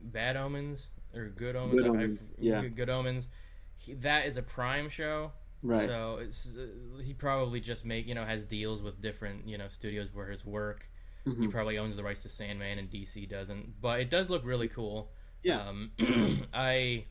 Bad 0.00 0.36
Omens 0.36 0.88
or 1.14 1.28
Good 1.28 1.56
Omens. 1.56 1.74
Good 1.74 1.82
like, 1.82 1.90
Omens, 1.90 2.34
yeah. 2.38 2.60
Good, 2.62 2.76
Good 2.76 2.90
Omens. 2.90 3.28
He, 3.76 3.94
that 3.94 4.26
is 4.26 4.36
a 4.36 4.42
Prime 4.42 4.88
show, 4.88 5.32
Right. 5.62 5.86
so 5.86 6.18
it's 6.20 6.54
uh, 6.56 7.00
he 7.02 7.14
probably 7.14 7.60
just 7.60 7.84
make 7.86 8.06
you 8.06 8.14
know 8.14 8.24
has 8.24 8.44
deals 8.44 8.82
with 8.82 9.00
different 9.00 9.48
you 9.48 9.56
know 9.58 9.68
studios 9.68 10.12
where 10.12 10.28
his 10.28 10.44
work. 10.44 10.88
Mhm. 11.26 11.40
He 11.40 11.48
probably 11.48 11.78
owns 11.78 11.96
the 11.96 12.04
rights 12.04 12.22
to 12.24 12.28
Sandman 12.28 12.78
and 12.78 12.90
DC 12.90 13.26
doesn't, 13.28 13.80
but 13.80 14.00
it 14.00 14.10
does 14.10 14.28
look 14.28 14.44
really 14.44 14.68
cool. 14.68 15.10
Yeah. 15.44 15.68
Um, 15.68 15.92
I 16.54 17.06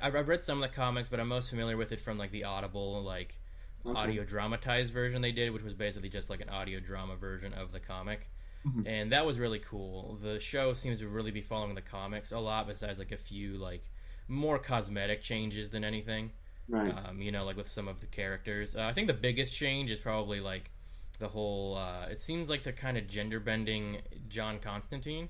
I've 0.00 0.14
read 0.28 0.42
some 0.42 0.62
of 0.62 0.70
the 0.70 0.74
comics, 0.74 1.08
but 1.08 1.20
I'm 1.20 1.28
most 1.28 1.50
familiar 1.50 1.76
with 1.76 1.92
it 1.92 2.00
from 2.00 2.18
like 2.18 2.32
the 2.32 2.44
Audible 2.44 3.02
like 3.02 3.38
Okay. 3.84 3.98
audio 4.00 4.24
dramatized 4.24 4.92
version 4.92 5.22
they 5.22 5.32
did, 5.32 5.52
which 5.52 5.64
was 5.64 5.74
basically 5.74 6.08
just 6.08 6.30
like 6.30 6.40
an 6.40 6.48
audio 6.48 6.80
drama 6.80 7.16
version 7.16 7.52
of 7.52 7.72
the 7.72 7.80
comic. 7.80 8.30
Mhm. 8.64 8.86
And 8.86 9.12
that 9.12 9.26
was 9.26 9.40
really 9.40 9.58
cool. 9.58 10.18
The 10.22 10.38
show 10.38 10.72
seems 10.72 11.00
to 11.00 11.08
really 11.08 11.32
be 11.32 11.42
following 11.42 11.74
the 11.74 11.82
comics 11.82 12.32
a 12.32 12.38
lot, 12.38 12.68
besides 12.68 12.98
like 13.00 13.12
a 13.12 13.16
few 13.18 13.54
like 13.58 13.90
more 14.28 14.58
cosmetic 14.58 15.20
changes 15.22 15.70
than 15.70 15.84
anything. 15.84 16.32
Right. 16.68 16.96
Um, 17.08 17.20
you 17.20 17.32
know, 17.32 17.44
like 17.44 17.56
with 17.56 17.68
some 17.68 17.88
of 17.88 18.00
the 18.00 18.06
characters. 18.06 18.76
Uh, 18.76 18.82
I 18.84 18.92
think 18.92 19.08
the 19.08 19.14
biggest 19.14 19.52
change 19.54 19.90
is 19.90 20.00
probably 20.00 20.40
like 20.40 20.70
the 21.18 21.28
whole. 21.28 21.76
Uh, 21.76 22.06
it 22.10 22.18
seems 22.20 22.48
like 22.48 22.62
they're 22.62 22.72
kind 22.72 22.96
of 22.96 23.08
gender 23.08 23.40
bending 23.40 24.02
John 24.28 24.60
Constantine. 24.60 25.28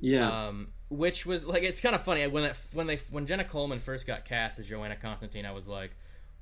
Yeah. 0.00 0.48
Um, 0.48 0.68
which 0.88 1.24
was 1.24 1.46
like 1.46 1.62
it's 1.62 1.80
kind 1.80 1.94
of 1.94 2.02
funny 2.02 2.26
when 2.26 2.44
it, 2.44 2.56
when 2.72 2.86
they 2.86 2.96
when 3.10 3.26
Jenna 3.26 3.44
Coleman 3.44 3.78
first 3.78 4.06
got 4.06 4.24
cast 4.24 4.58
as 4.58 4.66
Joanna 4.66 4.96
Constantine, 4.96 5.46
I 5.46 5.52
was 5.52 5.68
like, 5.68 5.92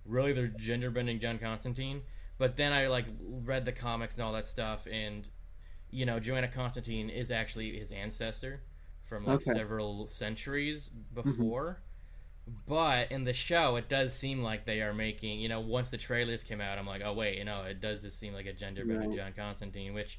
really 0.05 0.33
they're 0.33 0.49
gender 0.49 0.91
bending 0.91 1.21
John 1.21 1.39
Constantine. 1.39 2.03
But 2.39 2.57
then 2.57 2.73
I 2.73 2.87
like 2.87 3.07
read 3.21 3.65
the 3.65 3.73
comics 3.73 4.15
and 4.17 4.25
all 4.25 4.33
that 4.33 4.47
stuff, 4.47 4.87
and 4.91 5.29
you 5.91 6.07
know 6.07 6.21
Joanna 6.21 6.49
Constantine 6.49 7.11
is 7.11 7.31
actually 7.31 7.77
his 7.79 7.93
ancestor 7.93 8.63
from 9.05 9.25
like 9.27 9.43
Okay. 9.47 9.53
several 9.53 10.07
centuries 10.07 10.89
before. 10.89 11.83
But 12.67 13.13
in 13.13 13.25
the 13.25 13.35
show, 13.35 13.77
it 13.77 13.89
does 13.91 14.15
seem 14.15 14.43
like 14.43 14.65
they 14.65 14.81
are 14.81 14.95
making, 14.95 15.39
you 15.41 15.49
know, 15.51 15.61
once 15.61 15.91
the 15.91 15.99
trailers 15.99 16.43
came 16.43 16.61
out, 16.63 16.79
I'm 16.79 16.87
like, 16.87 17.03
oh 17.05 17.13
wait, 17.13 17.37
you 17.39 17.45
know, 17.45 17.63
it 17.63 17.81
does 17.81 18.03
just 18.03 18.19
seem 18.19 18.33
like 18.33 18.47
a 18.47 18.55
gender 18.55 18.87
bending 18.87 19.11
Right. 19.11 19.19
John 19.19 19.33
Constantine, 19.35 19.93
which 19.93 20.19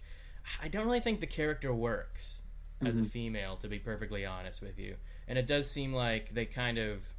I 0.61 0.67
don't 0.67 0.85
really 0.85 0.99
think 0.99 1.21
the 1.21 1.27
character 1.27 1.73
works 1.73 2.43
as 2.85 2.97
a 2.97 3.03
Mhm. 3.03 3.05
female, 3.05 3.57
to 3.57 3.67
be 3.67 3.79
perfectly 3.79 4.25
honest 4.25 4.61
with 4.61 4.79
you. 4.79 4.95
And 5.27 5.37
it 5.37 5.47
does 5.47 5.69
seem 5.69 5.93
like 5.93 6.33
they 6.33 6.45
kind 6.45 6.77
of 6.77 7.13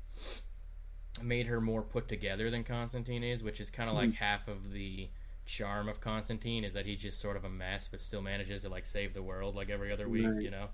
made 1.23 1.47
her 1.47 1.61
more 1.61 1.83
put 1.83 2.09
together 2.09 2.51
than 2.51 2.65
Constantine 2.65 3.23
is, 3.25 3.43
which 3.43 3.61
is 3.61 3.71
kind 3.71 3.89
of 3.91 3.95
like 3.97 4.13
half 4.15 4.49
of 4.49 4.73
the 4.73 5.09
charm 5.45 5.89
of 5.89 6.01
Constantine 6.01 6.63
is 6.65 6.73
that 6.75 6.87
he's 6.87 7.01
just 7.01 7.19
sort 7.21 7.37
of 7.37 7.45
a 7.45 7.51
mess, 7.51 7.89
but 7.89 8.01
still 8.01 8.23
manages 8.23 8.63
to 8.63 8.69
like 8.69 8.87
save 8.87 9.13
the 9.15 9.23
world 9.23 9.55
like 9.57 9.71
every 9.71 9.93
other 9.93 10.09
week, 10.09 10.33
Right. 10.33 10.41
you 10.41 10.51
know. 10.51 10.69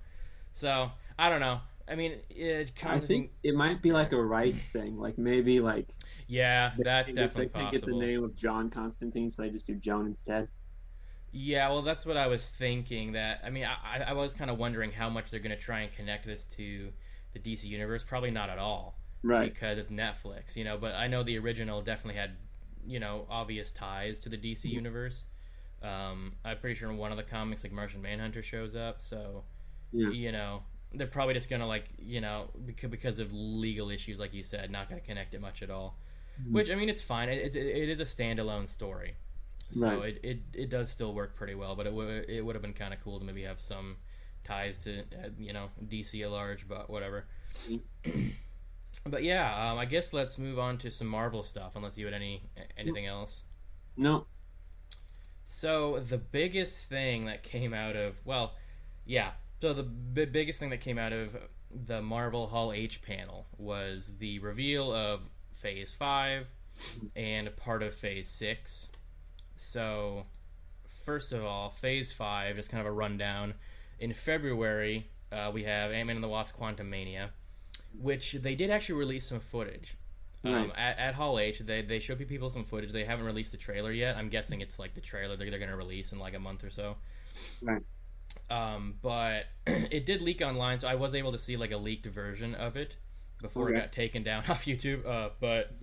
So 0.53 0.91
I 1.17 1.29
don't 1.29 1.39
know. 1.39 1.61
I 1.87 1.95
mean, 1.95 2.13
it, 2.29 2.71
I 2.83 2.99
think 2.99 3.31
it 3.43 3.55
might 3.55 3.81
be 3.81 3.91
like 3.91 4.11
a 4.11 4.21
rights 4.23 4.65
thing. 4.73 4.97
Like 4.97 5.17
maybe 5.17 5.59
like 5.59 5.89
yeah, 6.27 6.73
that's 6.77 7.11
if 7.11 7.13
definitely 7.13 7.45
they 7.45 7.47
can't 7.47 7.69
get 7.69 7.85
the 7.85 7.93
name 7.93 8.23
of 8.23 8.35
John 8.35 8.69
Constantine, 8.69 9.29
so 9.31 9.41
they 9.43 9.49
just 9.49 9.67
do 9.67 9.75
Joan 9.75 10.07
instead. 10.07 10.49
Yeah, 11.39 11.69
well, 11.69 11.81
that's 11.81 12.05
what 12.05 12.17
I 12.17 12.27
was 12.27 12.45
thinking. 12.45 13.11
That 13.13 13.41
I 13.45 13.49
mean, 13.49 13.65
I, 13.65 14.03
I 14.07 14.13
was 14.13 14.33
kind 14.33 14.49
of 14.49 14.57
wondering 14.57 14.91
how 14.91 15.09
much 15.09 15.29
they're 15.29 15.39
going 15.39 15.55
to 15.55 15.61
try 15.61 15.81
and 15.81 15.91
connect 15.91 16.25
this 16.25 16.45
to 16.55 16.91
the 17.33 17.39
DC 17.39 17.65
universe. 17.65 18.03
Probably 18.03 18.31
not 18.31 18.49
at 18.49 18.57
all. 18.59 18.97
Right. 19.23 19.51
because 19.53 19.77
it's 19.79 19.89
Netflix, 19.89 20.55
you 20.55 20.63
know. 20.63 20.77
But 20.77 20.95
I 20.95 21.07
know 21.07 21.23
the 21.23 21.37
original 21.39 21.81
definitely 21.81 22.19
had, 22.19 22.31
you 22.85 22.99
know, 22.99 23.25
obvious 23.29 23.71
ties 23.71 24.19
to 24.21 24.29
the 24.29 24.37
DC 24.37 24.61
Mm-hmm. 24.65 24.69
universe. 24.69 25.25
Um, 25.83 26.33
I'm 26.45 26.57
pretty 26.59 26.75
sure 26.75 26.89
in 26.89 26.97
one 26.97 27.11
of 27.11 27.17
the 27.17 27.23
comics, 27.23 27.63
like 27.63 27.73
Martian 27.73 28.01
Manhunter 28.01 28.41
shows 28.41 28.75
up. 28.75 29.01
So, 29.01 29.43
Yeah. 29.91 30.09
you 30.09 30.31
know, 30.31 30.63
they're 30.93 31.07
probably 31.07 31.33
just 31.33 31.49
gonna 31.49 31.67
like, 31.67 31.85
you 31.99 32.21
know, 32.21 32.49
because 32.65 32.89
because 32.89 33.19
of 33.19 33.33
legal 33.33 33.89
issues, 33.89 34.19
like 34.19 34.33
you 34.33 34.43
said, 34.43 34.71
not 34.71 34.87
gonna 34.89 35.01
connect 35.01 35.33
it 35.33 35.41
much 35.41 35.61
at 35.61 35.69
all. 35.69 35.99
Mhm. 36.41 36.51
Which 36.53 36.69
I 36.71 36.75
mean, 36.75 36.87
it's 36.89 37.01
fine. 37.01 37.27
It, 37.29 37.55
it, 37.55 37.65
it 37.83 37.89
is 37.89 37.99
a 37.99 38.05
standalone 38.05 38.67
story, 38.69 39.15
so 39.69 39.99
Right. 39.99 40.15
it, 40.15 40.19
it 40.23 40.39
it 40.53 40.69
does 40.69 40.89
still 40.89 41.13
work 41.13 41.35
pretty 41.35 41.55
well. 41.55 41.75
But 41.75 41.87
it 41.87 41.93
would 41.93 42.29
it 42.29 42.41
would 42.45 42.55
have 42.55 42.61
been 42.61 42.73
kind 42.73 42.93
of 42.93 43.01
cool 43.03 43.19
to 43.19 43.25
maybe 43.25 43.43
have 43.43 43.59
some 43.59 43.97
ties 44.43 44.77
to 44.79 44.99
uh, 45.01 45.29
you 45.37 45.53
know 45.53 45.69
DC 45.85 46.21
at 46.23 46.31
large, 46.31 46.67
but 46.67 46.89
whatever. 46.89 47.25
But 49.05 49.23
yeah, 49.23 49.71
um, 49.71 49.77
I 49.77 49.85
guess 49.85 50.11
let's 50.11 50.37
move 50.37 50.59
on 50.59 50.77
to 50.79 50.91
some 50.91 51.07
Marvel 51.07 51.43
stuff. 51.43 51.75
Unless 51.75 51.97
you 51.97 52.05
had 52.05 52.13
any 52.13 52.43
anything 52.77 53.05
else. 53.05 53.43
No. 53.95 54.25
So 55.45 55.99
the 55.99 56.17
biggest 56.17 56.85
thing 56.85 57.25
that 57.25 57.43
came 57.43 57.73
out 57.73 57.95
of 57.95 58.15
well, 58.25 58.53
yeah. 59.05 59.31
So 59.61 59.73
the 59.73 59.83
b- 59.83 60.25
biggest 60.25 60.59
thing 60.59 60.69
that 60.71 60.81
came 60.81 60.97
out 60.97 61.13
of 61.13 61.35
the 61.71 62.01
Marvel 62.01 62.47
Hall 62.47 62.71
H 62.73 63.01
panel 63.01 63.47
was 63.57 64.13
the 64.19 64.39
reveal 64.39 64.91
of 64.93 65.21
Phase 65.53 65.93
Five 65.93 66.49
and 67.15 67.55
part 67.55 67.81
of 67.83 67.93
Phase 67.93 68.27
Six. 68.29 68.89
So 69.57 70.25
first 70.87 71.31
of 71.33 71.43
all, 71.43 71.69
Phase 71.69 72.11
Five, 72.11 72.55
just 72.55 72.69
kind 72.71 72.81
of 72.81 72.87
a 72.87 72.91
rundown. 72.91 73.55
In 73.99 74.13
February, 74.13 75.09
uh, 75.31 75.51
we 75.53 75.63
have 75.63 75.91
Ant 75.91 76.07
Man 76.07 76.17
and 76.17 76.23
the 76.23 76.27
Wasp: 76.29 76.55
Quantumania, 76.57 77.29
which 77.99 78.33
they 78.33 78.55
did 78.55 78.69
actually 78.69 78.95
release 78.99 79.27
some 79.27 79.39
footage. 79.39 79.97
Um, 80.43 80.53
Right. 80.53 80.71
at, 80.77 80.99
at 80.99 81.15
Hall 81.15 81.39
H, 81.39 81.59
they, 81.59 81.81
they 81.81 81.99
showed 81.99 82.25
people 82.27 82.49
some 82.49 82.63
footage. 82.63 82.91
They 82.91 83.03
haven't 83.03 83.25
released 83.25 83.51
the 83.51 83.57
trailer 83.57 83.91
yet. 83.91 84.15
I'm 84.15 84.29
guessing 84.29 84.61
it's 84.61 84.77
like 84.79 84.93
the 84.93 85.01
trailer 85.01 85.35
they're, 85.35 85.49
they're 85.49 85.59
going 85.59 85.71
to 85.71 85.75
release 85.75 86.11
in 86.13 86.19
like 86.19 86.35
a 86.35 86.39
month 86.39 86.63
or 86.63 86.69
so. 86.69 86.95
Right. 87.61 87.81
Um, 88.49 88.95
but 89.01 89.45
it 89.65 90.05
did 90.05 90.21
leak 90.21 90.41
online, 90.41 90.79
so 90.79 90.87
I 90.87 90.95
was 90.95 91.15
able 91.15 91.31
to 91.31 91.39
see 91.39 91.57
like 91.57 91.71
a 91.71 91.77
leaked 91.77 92.05
version 92.05 92.53
of 92.55 92.77
it 92.77 92.95
before 93.41 93.69
it 93.69 93.73
got 93.79 93.91
taken 93.91 94.23
down 94.23 94.43
off 94.49 94.65
YouTube. 94.65 95.05
Uh, 95.05 95.29
but 95.39 95.73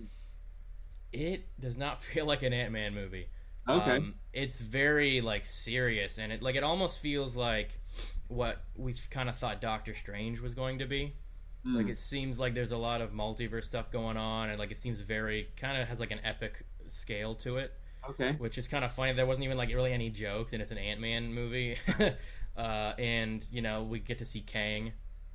it 1.11 1.47
does 1.59 1.77
not 1.77 2.01
feel 2.01 2.25
like 2.25 2.41
an 2.41 2.53
Ant 2.53 2.71
Man 2.71 2.93
movie. 2.93 3.27
Okay. 3.67 3.97
Um, 3.97 4.15
it's 4.33 4.59
very 4.59 5.21
like 5.21 5.45
serious, 5.45 6.17
and 6.17 6.31
it 6.31 6.41
like 6.41 6.55
it 6.55 6.63
almost 6.63 6.99
feels 6.99 7.35
like 7.35 7.79
what 8.27 8.63
we 8.75 8.93
kind 9.09 9.29
of 9.29 9.37
thought 9.37 9.61
Doctor 9.61 9.95
Strange 9.95 10.39
was 10.39 10.53
going 10.53 10.79
to 10.79 10.85
be. 10.85 11.15
Hmm. 11.63 11.75
Like 11.75 11.87
it 11.89 11.97
seems 11.97 12.37
like 12.37 12.53
there's 12.53 12.71
a 12.71 12.77
lot 12.77 13.01
of 13.01 13.11
multiverse 13.11 13.63
stuff 13.65 13.91
going 13.91 14.17
on, 14.17 14.49
and 14.49 14.59
like 14.59 14.71
it 14.71 14.77
seems 14.77 14.99
very 14.99 15.49
kind 15.57 15.81
of 15.81 15.87
has 15.87 15.99
like 15.99 16.11
an 16.11 16.19
epic 16.23 16.65
scale 16.87 17.33
to 17.35 17.57
it, 17.57 17.73
okay. 18.09 18.33
which 18.33 18.57
is 18.57 18.67
kind 18.67 18.85
of 18.85 18.91
funny. 18.91 19.13
There 19.13 19.25
wasn't 19.25 19.45
even 19.45 19.57
like 19.57 19.69
really 19.69 19.93
any 19.93 20.09
jokes, 20.09 20.53
and 20.53 20.61
it's 20.61 20.71
an 20.71 20.77
Ant 20.77 20.99
Man 20.99 21.33
movie, 21.33 21.77
uh, 22.57 22.93
and 22.99 23.45
you 23.51 23.61
know 23.61 23.83
we 23.83 23.99
get 23.99 24.19
to 24.19 24.25
see 24.25 24.41
Kang 24.41 24.93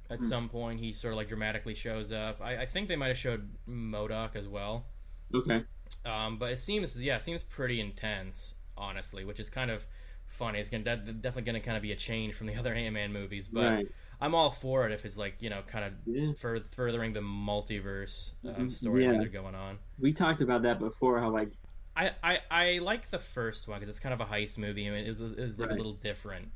at 0.08 0.18
Hmm. 0.18 0.24
some 0.24 0.48
point. 0.48 0.78
He 0.78 0.92
sort 0.92 1.14
of 1.14 1.16
like 1.18 1.28
dramatically 1.28 1.74
shows 1.74 2.12
up. 2.12 2.40
I, 2.40 2.58
I 2.62 2.66
think 2.66 2.86
they 2.88 2.96
might 2.96 3.08
have 3.08 3.18
showed 3.18 3.48
MODOK 3.68 4.36
as 4.36 4.46
well. 4.46 4.86
Okay. 5.34 5.64
Um, 6.04 6.38
but 6.38 6.52
it 6.52 6.58
seems 6.58 7.00
yeah, 7.02 7.16
it 7.16 7.22
seems 7.22 7.42
pretty 7.42 7.80
intense, 7.80 8.54
honestly, 8.76 9.24
which 9.24 9.40
is 9.40 9.50
kind 9.50 9.70
of 9.70 9.86
funny. 10.26 10.58
It's 10.60 10.70
gonna 10.70 10.84
that, 10.84 11.20
definitely 11.22 11.42
gonna 11.46 11.60
kind 11.60 11.76
of 11.76 11.82
be 11.82 11.92
a 11.92 11.96
change 11.96 12.34
from 12.34 12.46
the 12.46 12.54
other 12.60 12.72
Ant 12.74 12.94
Man 12.94 13.12
movies, 13.12 13.48
but 13.48 13.74
right. 13.74 13.88
I'm 14.20 14.34
all 14.34 14.50
for 14.50 14.86
it 14.86 14.92
if 14.92 15.04
it's 15.04 15.16
like 15.16 15.36
you 15.42 15.50
know 15.50 15.62
kind 15.66 15.84
of 15.84 15.92
Yeah. 16.06 16.32
fur- 16.32 16.60
furthering 16.60 17.12
the 17.12 17.20
multiverse 17.20 18.32
um, 18.44 18.68
Mhm. 18.68 18.70
story 18.70 19.04
Yeah. 19.04 19.12
that 19.12 19.18
they're 19.20 19.28
going 19.28 19.54
on. 19.54 19.78
We 19.98 20.12
talked 20.12 20.40
about 20.40 20.62
that 20.62 20.78
before. 20.78 21.20
How 21.20 21.30
like 21.30 21.50
I, 21.96 22.12
I, 22.22 22.38
I 22.50 22.78
like 22.78 23.10
the 23.10 23.18
first 23.18 23.68
one 23.68 23.78
because 23.78 23.88
it's 23.88 23.98
kind 24.00 24.14
of 24.14 24.20
a 24.20 24.24
heist 24.32 24.56
movie. 24.56 24.86
I 24.86 24.90
mean, 24.90 25.04
it 25.04 25.18
was, 25.18 25.32
it 25.32 25.40
was 25.40 25.58
like 25.58 25.70
Right. 25.70 25.74
a 25.74 25.76
little 25.76 25.94
different, 25.94 26.52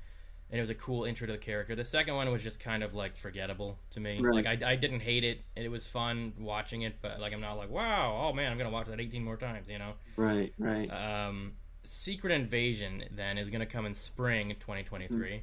and 0.54 0.60
it 0.60 0.62
was 0.62 0.70
a 0.70 0.74
cool 0.76 1.02
intro 1.02 1.26
to 1.26 1.32
the 1.32 1.38
character. 1.38 1.74
The 1.74 1.84
second 1.84 2.14
one 2.14 2.30
was 2.30 2.40
just 2.40 2.60
kind 2.60 2.84
of 2.84 2.94
like 2.94 3.16
forgettable 3.16 3.76
to 3.90 3.98
me. 3.98 4.20
Right. 4.20 4.44
Like 4.44 4.46
I, 4.62 4.70
I 4.70 4.76
didn't 4.76 5.00
hate 5.00 5.24
it, 5.24 5.40
and 5.56 5.66
it 5.66 5.68
was 5.68 5.84
fun 5.84 6.32
watching 6.38 6.82
it, 6.82 6.94
but 7.02 7.18
like 7.18 7.32
I'm 7.32 7.40
not 7.40 7.54
like 7.54 7.70
wow, 7.70 8.28
oh 8.28 8.32
man, 8.32 8.52
I'm 8.52 8.56
gonna 8.56 8.70
watch 8.70 8.86
that 8.86 9.00
18 9.00 9.24
more 9.24 9.36
times, 9.36 9.66
you 9.68 9.80
know. 9.80 9.94
right, 10.16 10.52
right. 10.56 10.86
Um, 10.92 11.54
Secret 11.82 12.32
Invasion 12.32 13.02
then 13.10 13.36
is 13.36 13.50
gonna 13.50 13.66
come 13.66 13.84
in 13.84 13.94
spring 13.94 14.50
2023. 14.60 15.18
Mm. 15.18 15.40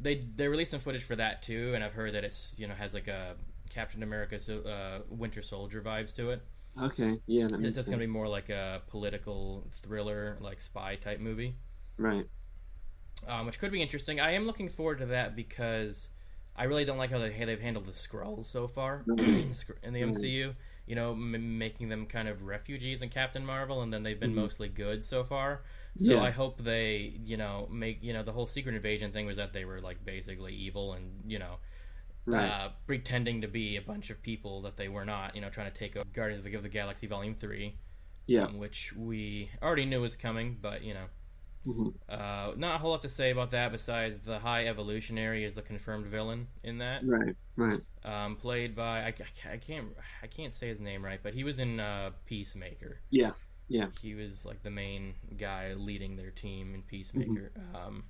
They 0.00 0.24
they 0.34 0.48
released 0.48 0.72
some 0.72 0.80
footage 0.80 1.04
for 1.04 1.14
that 1.14 1.40
too, 1.40 1.70
and 1.76 1.84
I've 1.84 1.94
heard 1.94 2.14
that 2.14 2.24
it's 2.24 2.56
you 2.58 2.66
know 2.66 2.74
has 2.74 2.94
like 2.94 3.06
a 3.06 3.36
Captain 3.70 4.02
America 4.02 4.40
so- 4.40 4.62
uh, 4.62 5.02
Winter 5.08 5.40
Soldier 5.40 5.80
vibes 5.82 6.16
to 6.16 6.30
it. 6.30 6.44
Okay, 6.82 7.20
yeah, 7.26 7.46
that 7.46 7.54
It's 7.54 7.62
makes 7.62 7.76
just 7.76 7.86
gonna 7.88 7.98
be 7.98 8.08
more 8.08 8.26
like 8.26 8.48
a 8.48 8.82
political 8.88 9.68
thriller, 9.70 10.36
like 10.40 10.58
spy 10.58 10.96
type 10.96 11.20
movie, 11.20 11.54
right. 11.96 12.26
Um, 13.26 13.46
which 13.46 13.58
could 13.58 13.72
be 13.72 13.82
interesting. 13.82 14.20
I 14.20 14.32
am 14.32 14.46
looking 14.46 14.68
forward 14.68 14.98
to 14.98 15.06
that 15.06 15.34
because 15.36 16.08
I 16.56 16.64
really 16.64 16.84
don't 16.84 16.98
like 16.98 17.10
how 17.10 17.18
they, 17.18 17.30
they've 17.30 17.60
handled 17.60 17.86
the 17.86 17.92
Skrulls 17.92 18.44
so 18.46 18.66
far 18.68 19.04
in 19.08 19.16
the. 19.92 20.02
MCU. 20.02 20.54
You 20.86 20.94
know, 20.94 21.10
m- 21.12 21.58
making 21.58 21.90
them 21.90 22.06
kind 22.06 22.28
of 22.28 22.44
refugees 22.44 23.02
in 23.02 23.10
Captain 23.10 23.44
Marvel, 23.44 23.82
and 23.82 23.92
then 23.92 24.02
they've 24.02 24.18
been 24.18 24.32
Mhm. 24.32 24.36
mostly 24.36 24.68
good 24.70 25.04
so 25.04 25.22
far. 25.22 25.60
So 25.98 26.14
Yeah. 26.14 26.22
I 26.22 26.30
hope 26.30 26.62
they, 26.62 27.20
you 27.26 27.36
know, 27.36 27.68
make 27.70 28.02
you 28.02 28.14
know 28.14 28.22
the 28.22 28.32
whole 28.32 28.46
Secret 28.46 28.74
Invasion 28.74 29.12
thing 29.12 29.26
was 29.26 29.36
that 29.36 29.52
they 29.52 29.66
were 29.66 29.82
like 29.82 30.02
basically 30.04 30.54
evil 30.54 30.94
and 30.94 31.30
you 31.30 31.38
know 31.38 31.56
Right. 32.24 32.48
uh, 32.48 32.68
pretending 32.86 33.42
to 33.42 33.48
be 33.48 33.76
a 33.76 33.82
bunch 33.82 34.08
of 34.08 34.22
people 34.22 34.62
that 34.62 34.78
they 34.78 34.88
were 34.88 35.04
not. 35.04 35.34
You 35.34 35.42
know, 35.42 35.50
trying 35.50 35.70
to 35.70 35.78
take 35.78 35.94
over 35.94 36.06
Guardians 36.10 36.38
of 36.38 36.50
the, 36.50 36.54
of 36.56 36.62
the 36.62 36.68
Galaxy 36.70 37.06
Volume 37.06 37.34
Three. 37.34 37.76
yeah. 38.26 38.44
um, 38.44 38.58
which 38.58 38.94
we 38.94 39.50
already 39.62 39.84
knew 39.84 40.00
was 40.00 40.16
coming, 40.16 40.56
but 40.60 40.82
you 40.82 40.94
know, 40.94 41.04
Mhm. 41.66 41.94
uh, 42.08 42.52
not 42.56 42.76
a 42.76 42.78
whole 42.78 42.90
lot 42.92 43.02
to 43.02 43.08
say 43.08 43.30
about 43.30 43.50
that 43.50 43.72
besides 43.72 44.18
the 44.18 44.38
High 44.38 44.66
Evolutionary 44.66 45.44
is 45.44 45.54
the 45.54 45.62
confirmed 45.62 46.06
villain 46.06 46.46
in 46.62 46.78
that, 46.78 47.04
Right. 47.06 47.36
Right. 47.56 47.80
um, 48.04 48.36
played 48.36 48.74
by 48.74 49.00
I, 49.02 49.14
I 49.50 49.56
can't 49.58 49.88
I 50.22 50.26
can't 50.28 50.52
say 50.52 50.68
his 50.68 50.80
name 50.80 51.04
right, 51.04 51.20
but 51.22 51.34
he 51.34 51.44
was 51.44 51.58
in 51.58 51.80
uh, 51.80 52.10
Peacemaker. 52.26 53.00
Yeah. 53.10 53.32
Yeah. 53.68 53.88
He 54.00 54.14
was 54.14 54.46
like 54.46 54.62
the 54.62 54.70
main 54.70 55.14
guy 55.36 55.74
leading 55.74 56.16
their 56.16 56.30
team 56.30 56.74
in 56.74 56.82
Peacemaker. 56.82 57.52
Um, 57.74 58.04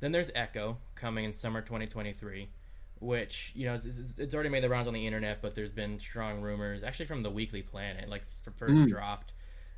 then 0.00 0.12
there's 0.12 0.30
Echo 0.34 0.78
coming 0.94 1.24
in 1.24 1.32
summer 1.32 1.60
2023. 1.60 2.48
Which 3.00 3.52
you 3.54 3.66
know, 3.66 3.74
it's, 3.74 3.84
it's, 3.84 4.18
it's 4.18 4.34
already 4.34 4.48
made 4.48 4.62
the 4.62 4.68
rounds 4.70 4.88
on 4.88 4.94
the 4.94 5.06
internet, 5.06 5.42
but 5.42 5.54
there's 5.54 5.72
been 5.72 5.98
strong 6.00 6.40
rumors, 6.40 6.82
actually 6.82 7.04
from 7.06 7.22
the 7.22 7.30
Weekly 7.30 7.60
Planet, 7.60 8.08
like 8.08 8.22
first 8.56 8.84
Mm. 8.84 8.88
dropped, 8.88 9.32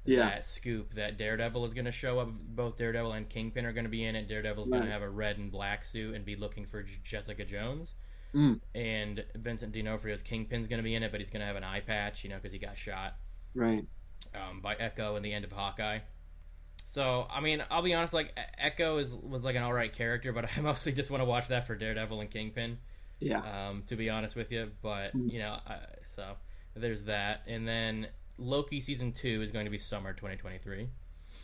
Yeah. 0.07 0.27
that 0.31 0.45
scoop 0.47 0.95
that 0.95 1.19
Daredevil 1.19 1.65
is 1.65 1.75
going 1.75 1.85
to 1.87 1.93
show 1.93 2.19
up. 2.19 2.29
Both 2.31 2.77
Daredevil 2.77 3.13
and 3.13 3.29
Kingpin 3.29 3.65
are 3.67 3.73
going 3.73 3.85
to 3.85 3.91
be 3.91 4.05
in 4.05 4.17
it. 4.17 4.29
Daredevil's 4.29 4.69
going 4.71 4.83
to 4.85 4.91
have 4.91 5.03
a 5.03 5.09
red 5.11 5.39
and 5.39 5.51
black 5.51 5.85
suit 5.85 6.15
and 6.15 6.25
be 6.25 6.37
looking 6.37 6.67
for 6.67 6.83
J- 6.83 6.99
Jessica 7.05 7.45
Jones. 7.45 7.95
Mm. 8.35 8.61
And 8.75 9.25
Vincent 9.37 9.73
D'Onofrio's 9.73 10.23
Kingpin's 10.23 10.67
going 10.67 10.79
to 10.79 10.83
be 10.83 10.95
in 10.95 11.03
it, 11.03 11.11
but 11.11 11.21
he's 11.21 11.31
going 11.31 11.41
to 11.41 11.47
have 11.47 11.57
an 11.57 11.65
eye 11.65 11.81
patch, 11.81 12.23
you 12.25 12.31
know, 12.31 12.37
because 12.37 12.53
he 12.53 12.59
got 12.59 12.77
shot 12.77 13.15
Right. 13.55 13.85
um, 14.35 14.61
by 14.61 14.75
Echo 14.75 15.17
in 15.17 15.23
the 15.23 15.33
end 15.33 15.45
of 15.45 15.53
Hawkeye. 15.53 16.01
So 16.85 17.27
I 17.31 17.41
mean, 17.41 17.63
I'll 17.71 17.83
be 17.83 17.95
honest. 17.95 18.15
Like 18.15 18.39
Echo 18.59 18.99
is 18.99 19.15
was 19.15 19.43
like 19.45 19.57
an 19.57 19.63
all 19.63 19.73
right 19.73 19.93
character, 19.93 20.33
but 20.33 20.47
I 20.57 20.61
mostly 20.61 20.93
just 20.93 21.11
want 21.11 21.21
to 21.21 21.25
watch 21.25 21.49
that 21.49 21.67
for 21.67 21.75
Daredevil 21.75 22.21
and 22.21 22.31
Kingpin. 22.31 22.79
Yeah. 23.19 23.69
Um, 23.69 23.83
to 23.87 23.97
be 23.97 24.11
honest 24.11 24.37
with 24.37 24.53
you, 24.53 24.71
but 24.83 25.17
Mm. 25.17 25.33
you 25.33 25.39
know, 25.39 25.59
I, 25.67 25.79
so 26.05 26.35
there's 26.75 27.05
that, 27.05 27.41
and 27.47 27.67
then 27.67 28.09
Loki 28.39 28.81
season 28.81 29.13
two 29.13 29.43
is 29.43 29.51
going 29.51 29.65
to 29.65 29.71
be 29.71 29.79
summer 29.79 30.13
2023, 30.13 30.89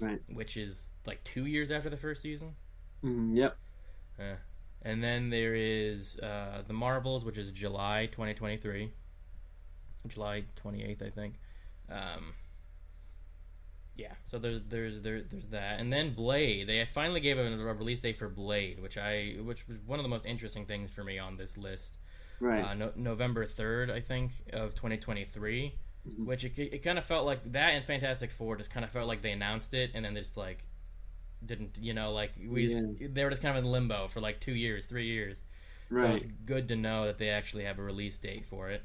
Right. 0.00 0.20
which 0.32 0.56
is 0.56 0.92
like 1.06 1.22
two 1.24 1.46
years 1.46 1.70
after 1.70 1.88
the 1.90 1.96
first 1.96 2.22
season. 2.22 2.54
Mm, 3.04 3.34
yep. 3.36 3.56
Uh, 4.18 4.36
and 4.82 5.02
then 5.02 5.30
there 5.30 5.54
is 5.54 6.18
uh, 6.18 6.62
the 6.66 6.72
Marvels, 6.72 7.24
which 7.24 7.38
is 7.38 7.50
July 7.50 8.08
2023, 8.12 8.90
July 10.08 10.44
28th, 10.62 11.06
I 11.06 11.10
think. 11.10 11.34
Um, 11.90 12.34
yeah, 13.96 14.12
so 14.30 14.38
there's 14.38 14.60
there's 14.68 15.00
there, 15.02 15.20
there's 15.22 15.48
that, 15.48 15.78
and 15.78 15.92
then 15.92 16.14
Blade. 16.14 16.66
They 16.66 16.86
finally 16.92 17.20
gave 17.20 17.38
a, 17.38 17.42
a 17.42 17.74
release 17.74 18.00
date 18.00 18.16
for 18.16 18.28
Blade, 18.28 18.80
which 18.80 18.96
I 18.96 19.36
which 19.42 19.68
was 19.68 19.78
one 19.86 19.98
of 19.98 20.02
the 20.02 20.08
most 20.08 20.24
interesting 20.24 20.64
things 20.64 20.90
for 20.90 21.04
me 21.04 21.18
on 21.18 21.36
this 21.36 21.56
list. 21.58 21.96
Right. 22.40 22.64
Uh, 22.64 22.74
no, 22.74 22.92
November 22.96 23.46
3rd, 23.46 23.90
I 23.92 24.00
think, 24.00 24.32
of 24.52 24.74
2023. 24.74 25.74
Mhm. 26.08 26.26
Which 26.26 26.44
it, 26.44 26.58
it 26.58 26.82
kind 26.82 26.98
of 26.98 27.04
felt 27.04 27.24
like 27.26 27.52
that 27.52 27.70
and 27.74 27.84
Fantastic 27.86 28.30
Four 28.32 28.56
just 28.56 28.70
kind 28.72 28.84
of 28.84 28.90
felt 28.90 29.06
like 29.06 29.22
they 29.22 29.30
announced 29.32 29.72
it 29.72 29.92
and 29.94 30.04
then 30.04 30.14
they 30.14 30.20
just 30.20 30.36
like 30.36 30.64
didn't, 31.44 31.76
you 31.80 31.94
know, 31.94 32.12
like 32.12 32.32
we 32.44 32.66
just, 32.66 33.14
they 33.14 33.22
were 33.24 33.30
just 33.30 33.42
kind 33.42 33.56
of 33.56 33.64
in 33.64 33.70
limbo 33.70 34.08
for 34.08 34.20
like 34.20 34.40
two 34.40 34.52
years, 34.52 34.86
three 34.86 35.06
years. 35.06 35.42
Right. 35.90 36.08
So 36.10 36.14
it's 36.16 36.26
good 36.44 36.68
to 36.68 36.76
know 36.76 37.06
that 37.06 37.18
they 37.18 37.28
actually 37.30 37.64
have 37.64 37.78
a 37.78 37.82
release 37.82 38.18
date 38.18 38.46
for 38.46 38.70
it. 38.70 38.82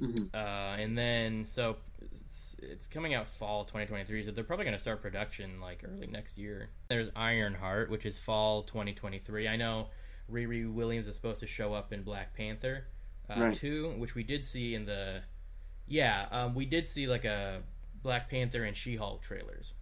Mhm. 0.00 0.28
Uh, 0.34 0.76
and 0.80 0.96
then, 0.96 1.44
so 1.44 1.76
it's, 2.00 2.54
it's 2.62 2.86
coming 2.86 3.14
out 3.14 3.26
fall 3.26 3.64
2023, 3.64 4.26
so 4.26 4.30
they're 4.30 4.44
probably 4.44 4.64
going 4.64 4.76
to 4.76 4.80
start 4.80 5.00
production 5.02 5.60
like 5.60 5.82
early 5.86 6.06
next 6.06 6.36
year. 6.38 6.70
There's 6.88 7.08
Ironheart, 7.16 7.90
which 7.90 8.04
is 8.06 8.18
fall 8.18 8.62
2023. 8.62 9.48
I 9.48 9.56
know 9.56 9.88
Riri 10.30 10.70
Williams 10.72 11.06
is 11.08 11.14
supposed 11.14 11.40
to 11.40 11.46
show 11.46 11.72
up 11.72 11.92
in 11.92 12.02
Black 12.02 12.34
Panther 12.34 12.84
uh, 13.30 13.40
Right. 13.40 13.54
2, 13.56 13.94
which 13.98 14.14
we 14.14 14.22
did 14.22 14.44
see 14.44 14.74
in 14.74 14.84
the. 14.84 15.22
Yeah, 15.88 16.26
um, 16.30 16.54
we 16.54 16.66
did 16.66 16.86
see 16.86 17.06
like 17.06 17.24
a 17.24 17.62
Black 18.02 18.28
Panther 18.30 18.64
and 18.64 18.76
She 18.76 18.96
Hulk 18.96 19.22
trailers 19.22 19.72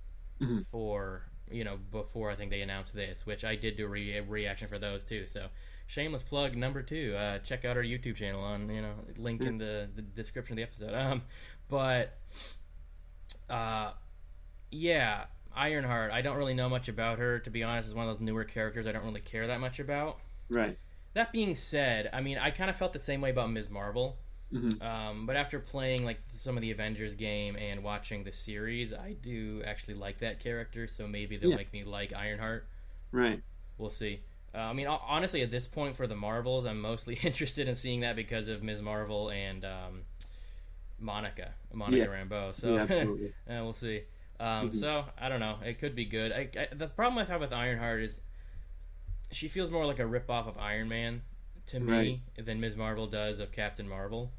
Mhm. 0.40 0.64
for, 0.66 1.22
you 1.50 1.64
know, 1.64 1.78
before 1.90 2.30
I 2.30 2.36
think 2.36 2.50
they 2.50 2.62
announced 2.62 2.94
this, 2.94 3.26
which 3.26 3.44
I 3.44 3.56
did 3.56 3.76
do 3.76 3.86
a 3.86 3.88
re- 3.88 4.20
reaction 4.20 4.68
for 4.68 4.78
those 4.78 5.04
too. 5.04 5.26
So 5.26 5.48
shameless 5.86 6.22
plug 6.22 6.56
number 6.56 6.82
two. 6.82 7.14
Uh, 7.16 7.38
check 7.40 7.64
out 7.64 7.76
our 7.76 7.82
YouTube 7.82 8.16
channel 8.16 8.40
on 8.42 8.68
you 8.70 8.82
know 8.82 8.94
link 9.16 9.42
in 9.42 9.58
the, 9.58 9.88
the 9.94 10.02
description 10.02 10.54
of 10.54 10.56
the 10.56 10.62
episode. 10.62 10.94
Um, 10.94 11.22
but 11.68 12.18
uh, 13.50 13.92
yeah, 14.70 15.24
Ironheart. 15.54 16.10
I 16.12 16.22
don't 16.22 16.36
really 16.36 16.54
know 16.54 16.68
much 16.68 16.88
about 16.88 17.18
her 17.18 17.38
to 17.40 17.50
be 17.50 17.62
honest. 17.62 17.88
Is 17.88 17.94
one 17.94 18.08
of 18.08 18.14
those 18.14 18.20
newer 18.20 18.44
characters 18.44 18.86
I 18.86 18.92
don't 18.92 19.04
really 19.04 19.20
care 19.20 19.46
that 19.46 19.60
much 19.60 19.78
about. 19.80 20.18
Right. 20.50 20.76
That 21.14 21.32
being 21.32 21.54
said, 21.54 22.10
I 22.12 22.20
mean 22.20 22.38
I 22.38 22.50
kind 22.50 22.68
of 22.70 22.76
felt 22.76 22.92
the 22.92 22.98
same 22.98 23.20
way 23.20 23.30
about 23.30 23.50
Ms. 23.50 23.70
Marvel. 23.70 24.18
Mhm. 24.52 24.80
Um, 24.82 25.26
but 25.26 25.36
after 25.36 25.58
playing 25.58 26.04
like 26.04 26.20
some 26.30 26.56
of 26.56 26.60
the 26.62 26.70
Avengers 26.70 27.14
game 27.14 27.56
and 27.56 27.82
watching 27.82 28.22
the 28.24 28.30
series, 28.32 28.92
I 28.92 29.14
do 29.20 29.62
actually 29.64 29.94
like 29.94 30.18
that 30.18 30.38
character. 30.40 30.86
So 30.86 31.06
maybe 31.08 31.36
they'll 31.36 31.50
Yeah. 31.50 31.56
make 31.56 31.72
me 31.72 31.84
like 31.84 32.12
Ironheart. 32.12 32.66
Right. 33.12 33.42
We'll 33.78 33.90
see. 33.90 34.20
Uh, 34.54 34.58
I 34.58 34.72
mean, 34.72 34.86
honestly, 34.86 35.42
at 35.42 35.50
this 35.50 35.66
point 35.66 35.96
for 35.96 36.06
the 36.06 36.14
Marvels, 36.14 36.64
I'm 36.64 36.80
mostly 36.80 37.14
interested 37.22 37.68
in 37.68 37.74
seeing 37.74 38.00
that 38.00 38.14
because 38.16 38.48
of 38.48 38.62
Ms. 38.62 38.80
Marvel 38.80 39.30
and 39.30 39.64
um, 39.64 40.04
Monica, 40.98 41.52
Monica 41.72 41.98
Yeah. 41.98 42.06
Rambeau. 42.06 42.54
So 42.54 42.74
yeah. 42.76 42.82
Absolutely. 42.82 43.28
uh, 43.50 43.62
we'll 43.64 43.72
see. 43.74 44.02
Um, 44.38 44.70
Mhm. 44.70 44.74
So 44.76 45.04
I 45.18 45.28
don't 45.28 45.40
know. 45.40 45.58
It 45.64 45.78
could 45.78 45.94
be 45.96 46.04
good. 46.04 46.30
I, 46.32 46.48
I, 46.58 46.74
the 46.74 46.86
problem 46.88 47.18
I 47.18 47.24
have 47.24 47.40
with 47.40 47.52
Ironheart 47.52 48.00
is 48.02 48.20
she 49.32 49.48
feels 49.48 49.70
more 49.70 49.84
like 49.86 49.98
a 49.98 50.04
ripoff 50.04 50.46
of 50.46 50.56
Iron 50.58 50.88
Man 50.88 51.22
to 51.66 51.80
me 51.80 52.22
than 52.38 52.60
Ms. 52.60 52.76
Marvel 52.76 53.06
does 53.06 53.38
of 53.38 53.52
Captain 53.52 53.88
Marvel. 53.88 54.32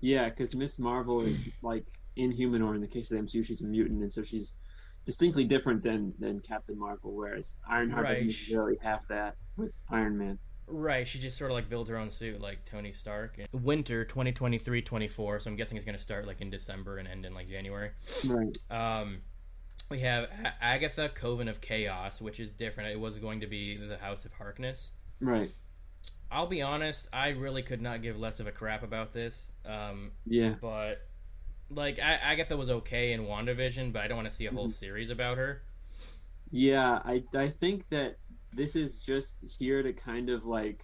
Yeah, 0.00 0.28
because 0.28 0.54
Miss 0.54 0.78
Marvel 0.78 1.22
is 1.22 1.42
like 1.62 1.84
inhuman, 2.16 2.62
or 2.62 2.74
in 2.74 2.80
the 2.80 2.86
case 2.86 3.10
of 3.10 3.18
the 3.18 3.24
MCU, 3.24 3.44
she's 3.44 3.62
a 3.62 3.66
mutant, 3.66 4.00
and 4.02 4.12
so 4.12 4.22
she's 4.22 4.56
distinctly 5.04 5.44
different 5.44 5.82
than 5.82 6.12
than 6.18 6.40
Captain 6.40 6.78
Marvel. 6.78 7.12
Whereas 7.14 7.58
Ironheart 7.68 8.04
Right. 8.04 8.14
doesn't 8.26 8.56
really 8.56 8.76
have 8.82 9.00
that 9.08 9.36
with 9.56 9.74
Iron 9.90 10.16
Man. 10.18 10.38
Right, 10.70 11.08
she 11.08 11.18
just 11.18 11.38
sort 11.38 11.50
of 11.50 11.54
like 11.54 11.70
built 11.70 11.88
her 11.88 11.96
own 11.96 12.10
suit 12.10 12.40
like 12.42 12.64
Tony 12.66 12.92
Stark. 12.92 13.38
Winter 13.52 14.04
2023-24, 14.04 15.42
so 15.42 15.50
I'm 15.50 15.56
guessing 15.56 15.78
it's 15.78 15.86
going 15.86 15.96
to 15.96 16.02
start 16.02 16.26
like 16.26 16.42
in 16.42 16.50
December 16.50 16.98
and 16.98 17.08
end 17.08 17.24
in 17.24 17.32
like 17.32 17.48
January. 17.48 17.90
Right. 18.26 18.54
Um, 18.70 19.22
we 19.90 20.00
have 20.00 20.28
Agatha 20.60 21.08
Coven 21.08 21.48
of 21.48 21.62
Chaos, 21.62 22.20
which 22.20 22.38
is 22.38 22.52
different. 22.52 22.90
It 22.90 23.00
was 23.00 23.18
going 23.18 23.40
to 23.40 23.46
be 23.46 23.78
the 23.78 23.96
House 23.96 24.26
of 24.26 24.32
Harkness. 24.34 24.90
Right. 25.20 25.50
I'll 26.30 26.46
be 26.46 26.60
honest, 26.62 27.08
I 27.12 27.30
really 27.30 27.62
could 27.62 27.80
not 27.80 28.02
give 28.02 28.18
less 28.18 28.38
of 28.40 28.46
a 28.46 28.52
crap 28.52 28.82
about 28.82 29.12
this. 29.12 29.48
Um, 29.64 30.12
Yeah. 30.26 30.54
but 30.60 31.00
like 31.70 31.98
A- 31.98 32.02
Agatha 32.24 32.56
was 32.56 32.70
okay 32.70 33.12
in 33.12 33.22
WandaVision, 33.22 33.92
but 33.92 34.02
I 34.02 34.08
don't 34.08 34.16
want 34.16 34.28
to 34.28 34.34
see 34.34 34.46
a 34.46 34.52
whole 34.52 34.68
Mhm. 34.68 34.72
series 34.72 35.10
about 35.10 35.38
her. 35.38 35.62
Yeah. 36.50 37.00
I 37.04 37.24
I 37.34 37.48
think 37.50 37.88
that 37.90 38.16
this 38.52 38.76
is 38.76 38.98
just 38.98 39.36
here 39.58 39.82
to 39.82 39.92
kind 39.92 40.30
of 40.30 40.44
like 40.46 40.82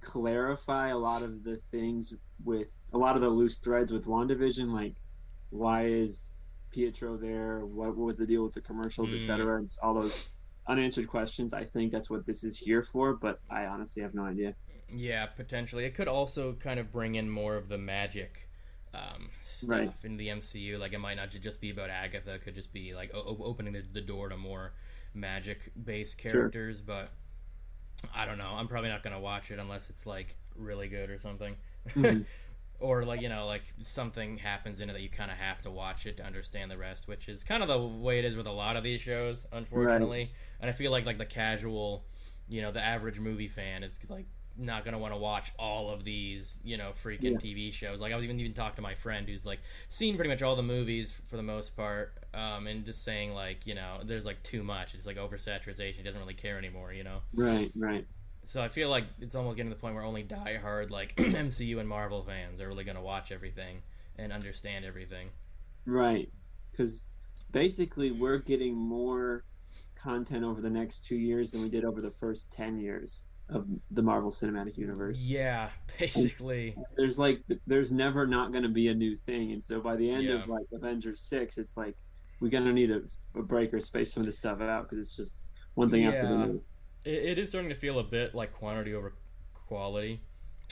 clarify 0.00 0.88
a 0.88 0.98
lot 0.98 1.22
of 1.22 1.42
the 1.44 1.56
things 1.70 2.14
with 2.44 2.70
a 2.92 2.98
lot 2.98 3.16
of 3.16 3.22
the 3.22 3.28
loose 3.30 3.58
threads 3.58 3.92
with 3.92 4.04
WandaVision, 4.06 4.70
like 4.72 4.96
why 5.50 5.86
is 5.86 6.32
Pietro 6.70 7.16
there? 7.16 7.64
What, 7.64 7.96
what 7.96 8.06
was 8.06 8.18
the 8.18 8.26
deal 8.26 8.44
with 8.44 8.52
the 8.54 8.60
commercials, 8.60 9.10
Mm. 9.10 9.14
etc.? 9.16 9.64
All 9.82 9.94
those 9.94 10.28
unanswered 10.66 11.08
questions. 11.08 11.52
I 11.52 11.64
think 11.64 11.92
that's 11.92 12.08
what 12.10 12.24
this 12.26 12.44
is 12.44 12.56
here 12.58 12.82
for, 12.82 13.14
but 13.14 13.40
I 13.50 13.66
honestly 13.66 14.02
have 14.02 14.14
no 14.14 14.24
idea. 14.24 14.54
Yeah, 14.88 15.26
potentially. 15.26 15.84
It 15.84 15.94
could 15.94 16.08
also 16.08 16.52
kind 16.54 16.78
of 16.78 16.92
bring 16.92 17.14
in 17.16 17.28
more 17.28 17.56
of 17.56 17.68
the 17.68 17.78
magic 17.78 18.48
um, 18.94 19.30
stuff 19.42 19.68
Right. 19.70 19.92
in 20.04 20.16
the 20.16 20.28
MCU. 20.28 20.78
Like 20.78 20.92
it 20.92 20.98
might 21.00 21.16
not 21.16 21.30
just 21.30 21.60
be 21.60 21.70
about 21.70 21.90
Agatha. 21.90 22.34
It 22.34 22.44
could 22.44 22.54
just 22.54 22.72
be 22.72 22.94
like 22.94 23.12
o- 23.14 23.36
opening 23.42 23.72
the, 23.72 23.82
the 23.92 24.00
door 24.00 24.28
to 24.28 24.36
more 24.36 24.72
magic-based 25.14 26.18
characters. 26.18 26.80
But 26.80 27.10
I 28.14 28.24
don't 28.26 28.38
know. 28.38 28.52
I'm 28.54 28.68
probably 28.68 28.90
not 28.90 29.02
gonna 29.02 29.20
watch 29.20 29.50
it 29.50 29.58
unless 29.58 29.90
it's 29.90 30.06
like 30.06 30.36
really 30.54 30.88
good 30.88 31.10
or 31.10 31.18
something. 31.18 31.56
Mhm. 31.90 32.24
or 32.80 33.04
like 33.04 33.20
you 33.20 33.28
know 33.28 33.46
like 33.46 33.62
something 33.78 34.36
happens 34.38 34.80
in 34.80 34.90
it 34.90 34.92
that 34.92 35.02
you 35.02 35.08
kind 35.08 35.30
of 35.30 35.36
have 35.36 35.62
to 35.62 35.70
watch 35.70 36.06
it 36.06 36.16
to 36.16 36.24
understand 36.24 36.70
the 36.70 36.76
rest 36.78 37.06
which 37.08 37.28
is 37.28 37.44
kind 37.44 37.62
of 37.62 37.68
the 37.68 37.78
way 37.78 38.18
it 38.18 38.24
is 38.24 38.36
with 38.36 38.46
a 38.46 38.52
lot 38.52 38.76
of 38.76 38.82
these 38.82 39.00
shows 39.00 39.46
unfortunately. 39.52 40.30
And 40.60 40.68
i 40.68 40.72
feel 40.72 40.90
like 40.90 41.06
like 41.06 41.18
the 41.18 41.24
casual 41.26 42.04
you 42.48 42.60
know 42.62 42.72
the 42.72 42.82
average 42.82 43.18
movie 43.18 43.48
fan 43.48 43.82
is 43.82 43.98
like 44.08 44.26
not 44.56 44.84
gonna 44.84 44.98
want 44.98 45.12
to 45.12 45.18
watch 45.18 45.50
all 45.58 45.90
of 45.90 46.04
these 46.04 46.60
you 46.62 46.76
know 46.76 46.92
freaking 47.02 47.22
Yeah. 47.32 47.38
tv 47.38 47.72
shows. 47.72 48.00
Like 48.00 48.12
i 48.12 48.16
was 48.16 48.24
even 48.24 48.38
even 48.38 48.54
talking 48.54 48.76
to 48.76 48.82
my 48.82 48.94
friend 48.94 49.28
who's 49.28 49.44
like 49.44 49.60
seen 49.88 50.14
pretty 50.16 50.30
much 50.30 50.42
all 50.42 50.54
the 50.54 50.62
movies 50.62 51.12
for 51.26 51.36
the 51.36 51.42
most 51.42 51.76
part 51.76 52.12
um 52.34 52.66
and 52.66 52.84
just 52.84 53.02
saying 53.04 53.34
like 53.34 53.66
you 53.66 53.74
know 53.74 54.00
there's 54.04 54.24
like 54.24 54.42
too 54.42 54.62
much. 54.62 54.94
It's 54.94 55.06
like 55.06 55.16
oversaturation. 55.16 55.94
He 55.94 56.02
doesn't 56.02 56.20
really 56.20 56.34
care 56.34 56.58
anymore 56.58 56.92
you 56.92 57.02
know? 57.04 57.18
Right, 57.34 57.70
right. 57.76 58.06
So 58.44 58.62
I 58.62 58.68
feel 58.68 58.88
like 58.88 59.04
it's 59.20 59.34
almost 59.34 59.56
getting 59.56 59.70
to 59.70 59.76
the 59.76 59.80
point 59.80 59.94
where 59.94 60.04
only 60.04 60.24
diehard 60.24 60.90
like 60.90 61.14
MCU 61.18 61.78
and 61.78 61.88
Marvel 61.88 62.22
fans 62.22 62.60
are 62.60 62.68
really 62.68 62.84
going 62.84 62.96
to 62.96 63.02
watch 63.02 63.32
everything 63.32 63.82
and 64.18 64.32
understand 64.32 64.84
everything. 64.84 65.30
Right. 65.86 66.30
Because 66.70 67.08
basically, 67.52 68.10
we're 68.12 68.38
getting 68.38 68.74
more 68.74 69.44
content 69.96 70.44
over 70.44 70.60
the 70.60 70.70
next 70.70 71.04
two 71.04 71.16
years 71.16 71.52
than 71.52 71.62
we 71.62 71.68
did 71.68 71.84
over 71.84 72.00
the 72.00 72.10
first 72.10 72.52
10 72.52 72.78
years 72.78 73.24
of 73.50 73.66
the 73.90 74.02
Marvel 74.02 74.30
Cinematic 74.30 74.76
Universe. 74.78 75.22
Yeah, 75.22 75.68
basically. 75.98 76.76
There's 76.96 77.18
like, 77.18 77.42
there's 77.66 77.92
never 77.92 78.26
not 78.26 78.52
going 78.52 78.62
to 78.64 78.68
be 78.70 78.88
a 78.88 78.94
new 78.94 79.16
thing. 79.16 79.52
And 79.52 79.62
so 79.62 79.80
by 79.80 79.96
the 79.96 80.10
end 80.10 80.24
Yeah. 80.24 80.34
of 80.36 80.48
like 80.48 80.64
Avengers 80.72 81.20
6, 81.20 81.58
it's 81.58 81.76
like, 81.76 81.94
we're 82.40 82.50
going 82.50 82.64
to 82.64 82.72
need 82.72 82.90
a, 82.90 83.02
a 83.36 83.42
break 83.42 83.72
or 83.72 83.80
space 83.80 84.12
some 84.12 84.22
of 84.22 84.26
this 84.26 84.38
stuff 84.38 84.60
out 84.60 84.84
because 84.88 84.98
it's 84.98 85.16
just 85.16 85.40
one 85.74 85.90
thing 85.90 86.06
after 86.06 86.26
the 86.26 86.38
next. 86.38 86.83
It, 87.04 87.14
it 87.24 87.38
is 87.38 87.50
starting 87.50 87.68
to 87.70 87.74
feel 87.74 87.98
a 87.98 88.04
bit 88.04 88.34
like 88.34 88.52
quantity 88.52 88.94
over 88.94 89.12
quality 89.66 90.20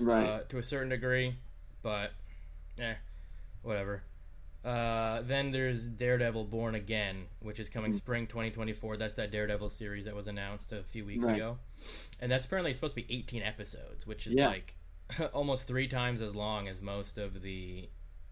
Right. 0.01 0.27
uh, 0.27 0.40
to 0.49 0.59
a 0.59 0.62
certain 0.62 0.88
degree, 0.88 1.37
but 1.83 2.12
eh, 2.81 2.95
whatever. 3.62 4.03
Uh, 4.64 5.23
then 5.23 5.51
there's 5.51 5.88
Daredevil 5.88 6.45
Born 6.45 6.75
Again, 6.77 7.27
which 7.40 7.59
is 7.59 7.68
coming 7.68 7.92
Mm. 7.92 7.97
spring 7.97 8.27
2024. 8.29 8.97
That's 8.97 9.14
that 9.14 9.31
Daredevil 9.33 9.68
series 9.71 10.05
that 10.05 10.14
was 10.14 10.29
announced 10.29 10.73
a 10.73 10.83
few 10.85 11.05
weeks 11.05 11.25
Right. 11.25 11.37
ago. 11.37 11.59
And 12.21 12.31
that's 12.31 12.45
apparently 12.47 12.73
supposed 12.73 12.95
to 12.95 13.03
be 13.03 13.12
18 13.14 13.42
episodes, 13.42 14.07
which 14.07 14.27
is 14.27 14.35
Yeah. 14.35 14.49
like 14.49 14.75
almost 15.33 15.66
three 15.66 15.88
times 15.88 16.21
as 16.23 16.35
long 16.35 16.68
as 16.68 16.81
most 16.81 17.18
of 17.18 17.42
the 17.42 17.88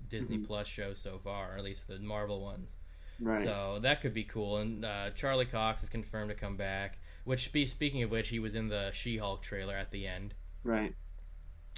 Disney 0.08 0.38
Mhm. 0.38 0.46
Plus 0.46 0.66
shows 0.68 0.98
so 1.00 1.18
far, 1.18 1.52
or 1.54 1.58
at 1.58 1.64
least 1.64 1.88
the 1.88 1.98
Marvel 1.98 2.40
ones. 2.40 2.76
Right. 3.20 3.38
So 3.38 3.78
that 3.82 4.00
could 4.00 4.14
be 4.14 4.24
cool. 4.24 4.58
And 4.58 4.84
uh, 4.84 5.10
Charlie 5.10 5.44
Cox 5.46 5.82
is 5.82 5.88
confirmed 5.88 6.30
to 6.30 6.34
come 6.36 6.56
back. 6.56 6.98
Which, 7.24 7.44
spe- 7.44 7.68
speaking 7.70 8.02
of 8.02 8.10
which, 8.10 8.28
he 8.28 8.38
was 8.38 8.54
in 8.54 8.68
the 8.68 8.90
She-Hulk 8.92 9.42
trailer 9.42 9.74
at 9.76 9.90
the 9.90 10.06
end, 10.06 10.32
right. 10.64 10.94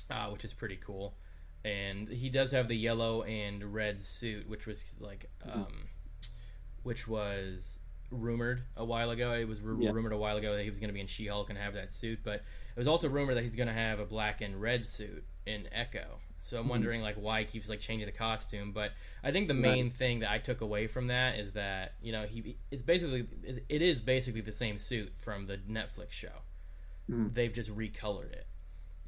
uh, 0.09 0.29
which 0.29 0.45
is 0.45 0.53
pretty 0.53 0.77
cool. 0.77 1.15
And 1.65 2.09
he 2.09 2.29
does 2.31 2.53
have 2.53 2.69
the 2.69 2.77
yellow 2.77 3.23
and 3.25 3.75
red 3.75 4.01
suit, 4.01 4.49
which 4.49 4.67
was 4.67 4.85
like, 5.01 5.31
um, 5.53 5.89
which 6.85 7.07
was 7.09 7.81
rumored 8.11 8.63
a 8.77 8.85
while 8.85 9.11
ago. 9.11 9.33
It 9.33 9.49
was 9.49 9.61
ru- 9.61 9.83
Yeah. 9.83 9.91
rumored 9.91 10.13
a 10.13 10.17
while 10.17 10.37
ago 10.37 10.55
that 10.57 10.63
he 10.63 10.71
was 10.71 10.79
going 10.79 10.89
to 10.91 10.95
be 10.95 11.01
in 11.01 11.07
She-Hulk 11.09 11.51
and 11.51 11.59
have 11.59 11.75
that 11.75 11.91
suit, 11.91 12.21
but 12.23 12.35
it 12.37 12.79
was 12.79 12.87
also 12.89 13.09
rumored 13.09 13.37
that 13.37 13.43
he's 13.43 13.57
going 13.57 13.69
to 13.69 13.75
have 13.75 13.99
a 13.99 14.07
black 14.07 14.41
and 14.43 14.61
red 14.61 14.87
suit 14.87 15.25
in 15.47 15.69
Echo. 15.73 16.21
So 16.39 16.59
I'm 16.59 16.67
Mhm. 16.67 16.71
wondering 16.71 17.03
like 17.03 17.17
why 17.17 17.41
he 17.41 17.47
keeps 17.47 17.69
like 17.69 17.81
changing 17.81 18.07
the 18.07 18.13
costume, 18.13 18.73
but 18.73 18.93
I 19.23 19.31
think 19.33 19.49
the 19.49 19.55
Right. 19.55 19.63
main 19.63 19.91
thing 19.91 20.21
that 20.21 20.31
I 20.31 20.39
took 20.39 20.61
away 20.61 20.87
from 20.89 21.07
that 21.09 21.39
is 21.39 21.53
that 21.53 21.95
you 22.03 22.13
know 22.13 22.27
he 22.27 22.57
it's 22.71 22.83
basically 22.83 23.27
it 23.69 23.83
is 23.83 24.01
basically 24.01 24.41
the 24.41 24.53
same 24.53 24.79
suit 24.79 25.13
from 25.17 25.47
the 25.47 25.59
Netflix 25.59 26.11
show. 26.13 26.43
Mhm. 27.09 27.33
They've 27.33 27.53
just 27.53 27.71
recolored 27.71 28.33
it, 28.33 28.47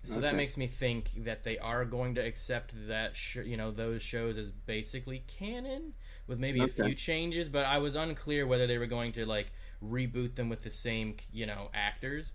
so 0.05 0.21
that 0.21 0.35
makes 0.35 0.57
me 0.57 0.67
think 0.67 1.25
that 1.25 1.43
they 1.45 1.59
are 1.59 1.85
going 1.85 2.15
to 2.17 2.21
accept 2.21 2.73
that 2.89 3.17
sh- 3.17 3.37
you 3.45 3.57
know 3.57 3.71
those 3.71 4.03
shows 4.03 4.37
as 4.39 4.51
basically 4.53 5.21
canon 5.27 5.95
with 6.27 6.39
maybe 6.39 6.61
a 6.61 6.69
few 6.69 6.95
changes. 6.95 7.49
But 7.49 7.65
I 7.67 7.79
was 7.79 7.95
unclear 7.97 8.47
whether 8.47 8.67
they 8.67 8.79
were 8.79 8.87
going 8.87 9.13
to 9.13 9.27
like 9.27 9.53
reboot 9.83 10.35
them 10.37 10.49
with 10.49 10.63
the 10.63 10.71
same 10.71 11.17
you 11.33 11.47
know 11.47 11.71
actors 11.75 12.33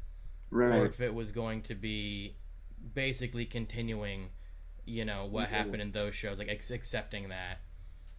or 0.51 0.57
Right. 0.57 0.83
if 0.83 0.99
it 0.99 1.13
was 1.13 1.31
going 1.31 1.61
to 1.63 1.75
be 1.75 2.35
basically 2.93 3.45
continuing 3.45 4.29
you 4.85 5.05
know 5.05 5.25
what 5.25 5.49
Yeah. 5.49 5.57
happened 5.57 5.81
in 5.81 5.91
those 5.91 6.15
shows 6.15 6.39
like 6.39 6.49
ex- 6.49 6.71
accepting 6.71 7.29
that 7.29 7.59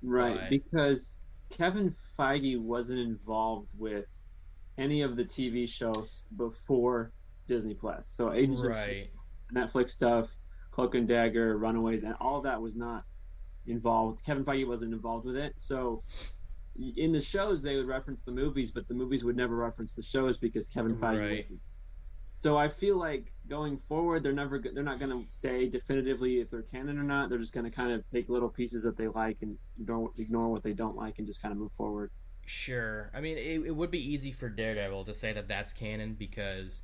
Right, 0.03 0.39
But- 0.41 0.51
because 0.51 1.21
Kevin 1.51 1.91
Feige 2.19 2.59
wasn't 2.59 3.01
involved 3.01 3.73
with 3.79 4.09
any 4.79 5.03
of 5.03 5.17
the 5.17 5.25
TV 5.25 5.67
shows 5.69 6.25
before 6.37 7.13
Disney 7.49 7.75
Plus. 7.75 8.09
So 8.09 8.33
Agents 8.33 8.65
of 8.65 8.71
right 8.71 9.11
Netflix 9.53 9.91
stuff, 9.91 10.35
Cloak 10.71 10.95
and 10.95 11.07
Dagger, 11.09 11.59
Runaways, 11.59 12.05
and 12.05 12.15
all 12.21 12.41
that 12.43 12.63
was 12.63 12.77
not 12.77 13.05
involved. 13.67 14.25
Kevin 14.25 14.45
Feige 14.45 14.67
wasn't 14.67 14.95
involved 14.95 15.27
with 15.27 15.37
it. 15.37 15.53
So 15.57 16.03
in 16.97 17.13
the 17.13 17.21
shows 17.21 17.63
they 17.63 17.77
would 17.77 17.87
reference 17.89 18.23
the 18.23 18.33
movies, 18.33 18.71
but 18.71 18.89
the 18.89 18.95
movies 18.95 19.23
would 19.25 19.37
never 19.37 19.57
reference 19.57 19.95
the 19.95 20.03
shows 20.03 20.39
because 20.39 20.69
Kevin 20.71 20.95
Feige 20.95 21.19
Right. 21.19 21.47
So 22.39 22.57
I 22.57 22.69
feel 22.69 22.97
like 22.97 23.35
going 23.51 23.77
forward, 23.77 24.23
they're 24.23 24.33
never 24.33 24.59
they're 24.59 24.83
not 24.83 24.99
going 25.01 25.11
to 25.11 25.31
say 25.31 25.69
definitively 25.69 26.41
if 26.41 26.49
they're 26.51 26.63
canon 26.63 26.99
or 26.99 27.03
not. 27.03 27.29
They're 27.29 27.39
just 27.39 27.53
going 27.53 27.65
to 27.65 27.71
kind 27.71 27.93
of 27.93 28.03
take 28.11 28.29
little 28.31 28.49
pieces 28.49 28.85
that 28.85 28.97
they 28.97 29.09
like 29.09 29.39
and 29.43 29.59
ignore, 29.79 30.11
ignore 30.17 30.49
what 30.49 30.63
they 30.63 30.73
don't 30.73 30.97
like 30.97 31.19
and 31.19 31.27
just 31.27 31.43
kind 31.43 31.53
of 31.53 31.59
move 31.59 31.73
forward. 31.73 32.11
sure 32.47 33.11
i 33.15 33.21
mean 33.21 33.37
it, 33.39 33.61
it 33.67 33.77
would 33.77 33.91
be 33.91 34.13
easy 34.13 34.33
for 34.33 34.49
daredevil 34.49 35.05
to 35.05 35.15
say 35.15 35.33
that 35.33 35.47
that's 35.47 35.73
canon 35.73 36.15
because 36.19 36.81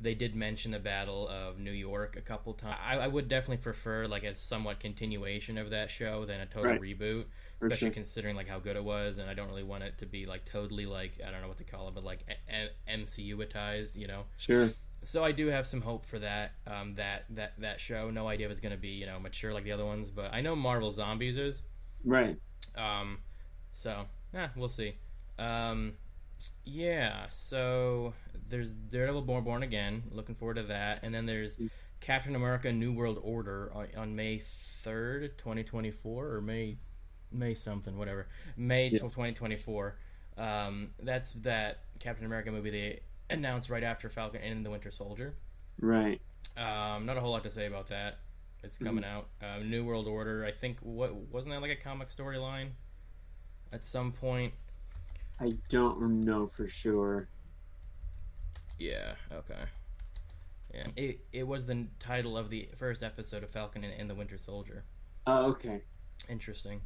they 0.00 0.14
did 0.14 0.36
mention 0.36 0.70
the 0.70 0.78
battle 0.78 1.26
of 1.28 1.58
new 1.58 1.72
york 1.72 2.14
a 2.16 2.20
couple 2.20 2.52
times 2.54 2.76
I, 2.86 2.98
I 2.98 3.08
would 3.08 3.28
definitely 3.28 3.56
prefer 3.62 4.06
like 4.06 4.22
a 4.22 4.32
somewhat 4.34 4.78
continuation 4.78 5.58
of 5.58 5.70
that 5.70 5.90
show 5.90 6.24
than 6.24 6.40
a 6.40 6.46
total 6.46 6.72
Right. 6.72 6.80
reboot 6.80 7.24
For 7.58 7.66
especially 7.66 7.88
sure. 7.88 7.94
considering 7.94 8.36
like 8.36 8.46
how 8.48 8.60
good 8.60 8.76
it 8.76 8.84
was 8.84 9.18
and 9.18 9.28
i 9.28 9.34
don't 9.34 9.48
really 9.48 9.64
want 9.64 9.82
it 9.82 9.98
to 9.98 10.06
be 10.06 10.24
like 10.26 10.44
totally 10.44 10.86
like 10.86 11.18
i 11.26 11.30
don't 11.32 11.42
know 11.42 11.48
what 11.48 11.58
to 11.58 11.64
call 11.64 11.88
it 11.88 11.94
but 11.94 12.04
like 12.04 12.20
a- 12.28 12.70
a- 12.92 12.96
mcuitized 12.96 13.96
you 13.96 14.06
know 14.06 14.22
Sure. 14.36 14.70
So 15.02 15.24
I 15.24 15.32
do 15.32 15.46
have 15.48 15.66
some 15.66 15.80
hope 15.80 16.04
for 16.04 16.18
that 16.18 16.52
um, 16.66 16.94
that 16.94 17.24
that 17.30 17.52
that 17.60 17.80
show. 17.80 18.10
No 18.10 18.28
idea 18.28 18.46
if 18.46 18.50
it's 18.50 18.60
going 18.60 18.74
to 18.74 18.78
be 18.80 18.88
you 18.88 19.06
know 19.06 19.18
mature 19.18 19.52
like 19.52 19.64
the 19.64 19.72
other 19.72 19.84
ones, 19.86 20.10
but 20.10 20.32
I 20.32 20.40
know 20.40 20.56
Marvel 20.56 20.90
Zombies 20.90 21.36
is. 21.36 21.62
Right. 22.04 22.36
Um, 22.76 23.18
so 23.74 24.04
yeah, 24.32 24.48
we'll 24.56 24.68
see. 24.68 24.94
Um, 25.38 25.94
yeah, 26.64 27.26
so 27.28 28.14
there's 28.48 28.72
Daredevil 28.72 29.22
Born 29.22 29.44
Born 29.44 29.62
Again. 29.62 30.02
Looking 30.10 30.34
forward 30.34 30.54
to 30.54 30.62
that, 30.64 31.00
and 31.02 31.14
then 31.14 31.26
there's 31.26 31.58
Captain 32.00 32.34
America: 32.36 32.72
New 32.72 32.92
World 32.92 33.18
Order 33.22 33.72
on, 33.74 33.88
on 33.96 34.16
May 34.16 34.38
third, 34.38 35.36
twenty 35.38 35.64
twenty 35.64 35.90
four, 35.90 36.34
or 36.34 36.40
May 36.40 36.78
May 37.32 37.54
something, 37.54 37.96
whatever. 37.98 38.28
May 38.56 38.88
Yeah. 38.88 38.98
twenty 39.08 39.32
twenty 39.32 39.56
four. 39.56 39.96
Um, 40.36 40.90
that's 41.02 41.32
that 41.32 41.80
Captain 41.98 42.24
America 42.24 42.52
movie 42.52 42.70
they 42.70 43.00
announced 43.30 43.70
right 43.70 43.82
after 43.82 44.08
Falcon 44.08 44.40
and 44.42 44.64
the 44.64 44.70
Winter 44.70 44.90
Soldier. 44.90 45.34
Right. 45.80 46.20
Um, 46.56 47.06
not 47.06 47.16
a 47.16 47.20
whole 47.20 47.30
lot 47.30 47.44
to 47.44 47.50
say 47.50 47.66
about 47.66 47.88
that. 47.88 48.18
It's 48.64 48.76
coming 48.76 49.04
out. 49.04 49.28
Um, 49.40 49.70
New 49.70 49.84
World 49.84 50.08
Order. 50.08 50.44
I 50.44 50.50
think 50.50 50.78
what 50.80 51.14
wasn't 51.14 51.54
that 51.54 51.60
like 51.60 51.70
a 51.70 51.82
comic 51.82 52.08
storyline 52.08 52.70
at 53.72 53.84
some 53.84 54.12
point? 54.12 54.52
I 55.40 55.52
don't 55.68 56.22
know 56.22 56.48
for 56.48 56.66
sure. 56.66 57.28
Yeah. 58.78 59.12
Okay. 59.32 59.54
Yeah. 60.74 60.86
It 60.96 61.20
it 61.32 61.46
was 61.46 61.66
the 61.66 61.86
title 62.00 62.36
of 62.36 62.50
the 62.50 62.68
first 62.76 63.02
episode 63.02 63.44
of 63.44 63.50
Falcon 63.50 63.84
and, 63.84 63.92
and 63.92 64.10
the 64.10 64.14
Winter 64.14 64.38
Soldier. 64.38 64.84
Oh, 65.26 65.46
okay. 65.50 65.82
Interesting. 66.28 66.80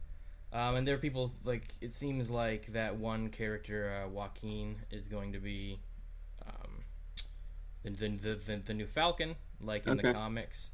Um, 0.52 0.74
and 0.74 0.87
there 0.87 0.94
are 0.94 0.98
people 0.98 1.33
like 1.44 1.74
it 1.81 1.94
seems 1.94 2.28
like 2.28 2.72
that 2.74 2.96
one 2.96 3.31
character 3.31 4.05
uh, 4.05 4.09
Joaquin 4.11 4.76
is 4.90 5.09
going 5.09 5.33
to 5.33 5.38
be 5.38 5.81
the, 7.85 7.90
the, 7.90 8.09
the, 8.47 8.62
the 8.64 8.75
new 8.75 8.87
Falcon, 8.87 9.35
like 9.61 9.87
in 9.87 9.97
the 9.97 10.12
comics. 10.12 10.71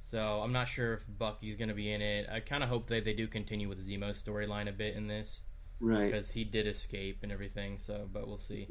So 0.00 0.40
I'm 0.42 0.52
not 0.52 0.68
sure 0.68 0.94
if 0.94 1.04
Bucky's 1.18 1.56
going 1.56 1.68
to 1.68 1.74
be 1.74 1.92
in 1.92 2.00
it. 2.00 2.28
I 2.30 2.40
kind 2.40 2.62
of 2.62 2.68
hope 2.68 2.86
that 2.88 3.04
they 3.04 3.12
do 3.14 3.26
continue 3.26 3.68
with 3.68 3.84
Zemo's 3.86 4.22
storyline 4.22 4.68
a 4.68 4.72
bit 4.72 4.94
in 4.94 5.06
this 5.08 5.42
Right. 5.80 6.10
because 6.10 6.30
he 6.30 6.44
did 6.44 6.66
escape 6.66 7.18
and 7.22 7.30
everything. 7.32 7.78
So, 7.78 8.08
but 8.12 8.26
we'll 8.26 8.36
see. 8.36 8.68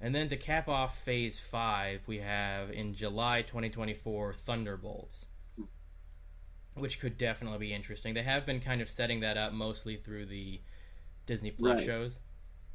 And 0.00 0.14
then 0.14 0.28
to 0.28 0.36
cap 0.36 0.68
off 0.68 1.00
Phase 1.02 1.40
Five, 1.40 2.02
we 2.06 2.18
have 2.18 2.70
in 2.70 2.94
July 2.94 3.42
2024 3.42 4.34
Thunderbolts, 4.34 5.26
which 6.74 7.00
could 7.00 7.18
definitely 7.18 7.58
be 7.58 7.74
interesting. 7.74 8.14
They 8.14 8.22
have 8.22 8.46
been 8.46 8.60
kind 8.60 8.80
of 8.80 8.88
setting 8.88 9.20
that 9.20 9.36
up 9.36 9.52
mostly 9.52 9.96
through 9.96 10.26
the 10.26 10.60
Disney 11.26 11.50
Plus 11.50 11.78
Right. 11.78 11.86
shows. 11.86 12.20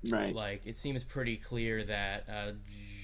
Right. 0.09 0.35
Like 0.35 0.61
it 0.65 0.75
seems 0.77 1.03
pretty 1.03 1.37
clear 1.37 1.83
that 1.85 2.27
uh, 2.29 2.51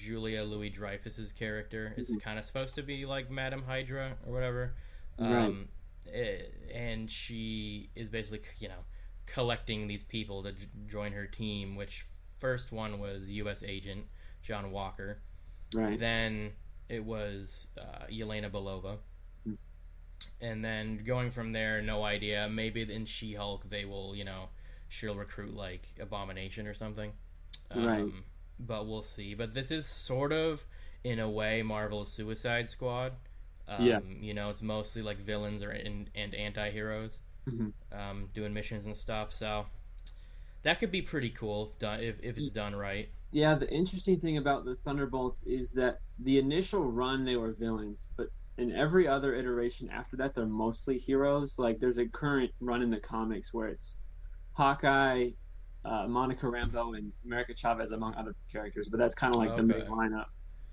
Julia 0.04 0.42
Louis 0.44 0.70
Dreyfus's 0.70 1.32
character 1.32 1.94
is 1.96 2.10
Mhm. 2.10 2.20
kind 2.20 2.38
of 2.38 2.44
supposed 2.44 2.74
to 2.74 2.82
be 2.82 3.06
like 3.06 3.30
Madame 3.30 3.62
Hydra 3.62 4.16
or 4.26 4.32
whatever. 4.32 4.74
Right. 5.18 5.32
Um, 5.44 5.68
eh, 6.12 6.42
and 6.74 7.10
she 7.10 7.90
is 7.94 8.08
basically 8.08 8.40
you 8.58 8.68
know 8.68 8.84
collecting 9.26 9.86
these 9.86 10.02
people 10.04 10.42
to 10.42 10.52
j- 10.52 10.66
join 10.88 11.12
her 11.12 11.26
team. 11.26 11.76
Which 11.76 12.04
first 12.38 12.72
one 12.72 12.98
was 12.98 13.30
U.S. 13.30 13.62
Agent 13.62 14.04
John 14.42 14.70
Walker. 14.72 15.22
Right. 15.74 15.98
Then 15.98 16.52
it 16.88 17.04
was 17.04 17.68
uh, 17.78 18.06
Yelena 18.10 18.50
Belova. 18.50 18.98
Hmm. 19.44 19.54
And 20.40 20.64
then 20.64 21.02
going 21.04 21.30
from 21.30 21.52
there, 21.52 21.80
no 21.80 22.02
idea. 22.04 22.48
Maybe 22.48 22.82
in 22.82 23.04
She 23.06 23.34
Hulk 23.34 23.70
they 23.70 23.84
will, 23.84 24.14
you 24.16 24.24
know, 24.24 24.48
she'll 24.90 25.14
recruit 25.16 25.54
like 25.54 25.88
Abomination 26.00 26.66
or 26.66 26.74
something. 26.74 27.14
Um, 27.70 27.86
Right. 27.86 28.12
But 28.58 28.86
we'll 28.86 29.02
see. 29.02 29.34
But 29.34 29.54
this 29.54 29.70
is 29.70 29.86
sort 29.86 30.32
of, 30.32 30.66
in 31.04 31.18
a 31.18 31.30
way, 31.30 31.62
Marvel's 31.62 32.12
Suicide 32.12 32.68
Squad. 32.68 33.14
Um, 33.68 33.86
Yeah. 33.86 34.00
You 34.20 34.34
know, 34.34 34.50
it's 34.50 34.62
mostly 34.62 35.02
like 35.02 35.18
villains 35.18 35.62
or 35.62 35.70
and, 35.70 36.10
and 36.14 36.34
anti 36.34 36.70
heroes 36.70 37.20
Mhm. 37.48 37.72
um, 37.92 38.28
doing 38.34 38.52
missions 38.52 38.84
and 38.86 38.96
stuff. 38.96 39.32
So 39.32 39.66
that 40.62 40.78
could 40.80 40.90
be 40.92 41.02
pretty 41.02 41.30
cool 41.30 41.70
if 41.70 41.78
done 41.78 42.00
if, 42.00 42.20
if 42.22 42.36
it's 42.38 42.50
done 42.50 42.74
right. 42.76 43.08
Yeah, 43.32 43.54
the 43.54 43.70
interesting 43.72 44.20
thing 44.20 44.38
about 44.38 44.64
the 44.64 44.74
Thunderbolts 44.74 45.44
is 45.44 45.72
that 45.72 46.00
the 46.18 46.38
initial 46.38 46.90
run 46.90 47.24
they 47.24 47.36
were 47.36 47.52
villains, 47.52 48.08
but 48.16 48.28
in 48.58 48.72
every 48.72 49.08
other 49.08 49.34
iteration 49.34 49.88
after 49.90 50.16
that 50.18 50.34
they're 50.34 50.46
mostly 50.46 50.98
heroes. 50.98 51.58
Like 51.58 51.78
there's 51.80 51.98
a 51.98 52.08
current 52.08 52.52
run 52.60 52.82
in 52.82 52.90
the 52.90 53.00
comics 53.00 53.54
where 53.54 53.68
it's 53.68 53.98
Hawkeye, 54.52 55.30
uh, 55.84 56.06
Monica 56.08 56.46
Rambeau, 56.46 56.96
and 56.96 57.12
America 57.24 57.54
Chavez 57.54 57.92
among 57.92 58.14
other 58.14 58.34
characters, 58.52 58.88
but 58.88 58.98
that's 58.98 59.14
kind 59.14 59.34
of 59.34 59.40
like 59.40 59.56
the 59.56 59.62
main 59.62 59.86
lineup. 59.86 60.26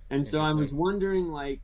And 0.10 0.26
so 0.26 0.42
I 0.42 0.54
was 0.54 0.74
wondering, 0.74 1.28
like, 1.28 1.62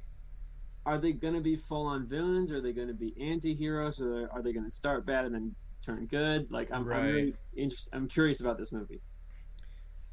are 0.86 0.97
they 0.97 1.13
going 1.13 1.34
to 1.34 1.41
be 1.41 1.56
full-on 1.56 2.08
villains? 2.08 2.52
Are 2.52 2.62
they 2.62 2.73
going 2.73 2.89
to 2.89 2.93
be 2.93 3.13
anti-heroes? 3.19 4.02
Or 4.02 4.30
are 4.32 4.41
they 4.41 4.52
going 4.52 4.69
to 4.69 4.76
start 4.76 5.06
bad 5.06 5.26
and 5.26 5.34
then 5.34 5.56
turn 5.84 6.06
good? 6.08 6.52
Like, 6.52 6.71
I'm, 6.71 6.82
I'm 6.82 7.06
really 7.06 7.36
interested. 7.56 7.93
I'm 7.93 8.08
curious 8.08 8.41
about 8.41 8.58
this 8.58 8.71
movie. 8.71 9.02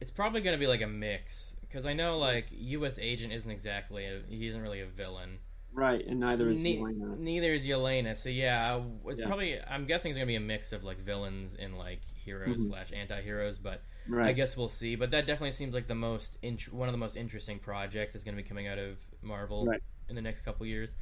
It's 0.00 0.10
probably 0.10 0.40
gonna 0.40 0.56
be 0.56 0.66
like 0.66 0.80
a 0.80 0.86
mix 0.86 1.54
because 1.60 1.84
I 1.84 1.92
know 1.92 2.16
like 2.16 2.46
U.S. 2.50 2.98
Agent 2.98 3.34
isn't 3.34 3.50
exactly 3.50 4.06
a, 4.06 4.22
he 4.28 4.48
isn't 4.48 4.62
really 4.62 4.80
a 4.80 4.86
villain. 4.86 5.40
Right, 5.72 6.04
and 6.06 6.18
neither 6.20 6.48
is 6.50 6.58
Ne- 6.60 6.78
Yelena. 6.78 7.16
neither 7.18 7.52
is 7.52 7.66
Yelena. 7.66 8.16
So 8.16 8.28
yeah, 8.28 8.82
it's 9.06 9.20
Yeah. 9.20 9.26
probably 9.26 9.60
I'm 9.62 9.86
guessing 9.86 10.10
it's 10.10 10.16
gonna 10.16 10.26
be 10.26 10.34
a 10.36 10.40
mix 10.40 10.72
of 10.72 10.82
like 10.84 10.98
villains 10.98 11.54
and 11.54 11.78
like 11.78 12.00
heroes 12.14 12.62
Mhm. 12.62 12.68
slash 12.68 12.92
anti-heroes. 12.92 13.58
But 13.58 13.82
Right. 14.08 14.26
I 14.28 14.32
guess 14.32 14.56
we'll 14.56 14.68
see. 14.68 14.96
But 14.96 15.10
that 15.12 15.26
definitely 15.26 15.52
seems 15.52 15.72
like 15.72 15.86
the 15.86 15.94
most 15.94 16.38
int- 16.42 16.72
one 16.72 16.88
of 16.88 16.92
the 16.92 16.98
most 16.98 17.16
interesting 17.16 17.58
projects 17.60 18.14
is 18.14 18.24
gonna 18.24 18.36
be 18.36 18.42
coming 18.42 18.66
out 18.66 18.78
of 18.78 18.98
Marvel 19.22 19.64
Right. 19.66 19.82
in 20.08 20.16
the 20.16 20.22
next 20.22 20.40
couple 20.40 20.66
years. 20.66 20.94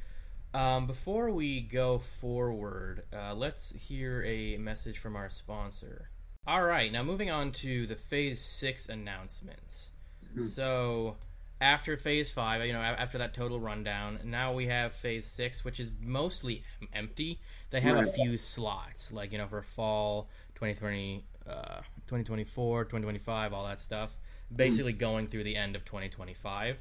Um, 0.53 0.85
before 0.87 1.31
we 1.31 1.61
go 1.61 1.99
forward, 1.99 3.03
uh, 3.13 3.33
let's 3.35 3.71
hear 3.71 4.23
a 4.23 4.57
message 4.57 4.97
from 4.99 5.15
our 5.15 5.29
sponsor. 5.29 6.09
All 6.47 6.63
right, 6.63 6.91
now 6.91 7.03
moving 7.03 7.29
on 7.29 7.51
to 7.53 7.85
the 7.85 7.95
Phase 7.95 8.41
Six 8.41 8.87
announcements. 8.89 9.91
Mhm. 10.35 10.43
So 10.45 11.17
after 11.61 11.97
Phase 11.97 12.31
Five, 12.31 12.65
you 12.65 12.73
know, 12.73 12.79
after 12.81 13.17
that 13.17 13.33
total 13.33 13.59
rundown, 13.59 14.19
now 14.23 14.53
we 14.53 14.67
have 14.67 14.93
Phase 14.95 15.25
Six, 15.25 15.63
which 15.65 15.79
is 15.79 15.91
mostly 16.01 16.63
empty. 16.93 17.39
They 17.69 17.81
have 17.81 17.97
a 17.97 18.05
few 18.05 18.37
slots, 18.37 19.11
like 19.11 19.31
you 19.31 19.37
know, 19.37 19.47
for 19.47 19.61
fall 19.61 20.29
2020, 20.55 21.25
uh, 21.47 21.81
2024, 22.07 22.83
2025, 22.85 23.53
all 23.53 23.65
that 23.65 23.79
stuff. 23.79 24.17
Basically, 24.55 24.93
going 24.93 25.27
through 25.27 25.43
the 25.43 25.55
end 25.55 25.75
of 25.75 25.85
2025. 25.85 26.77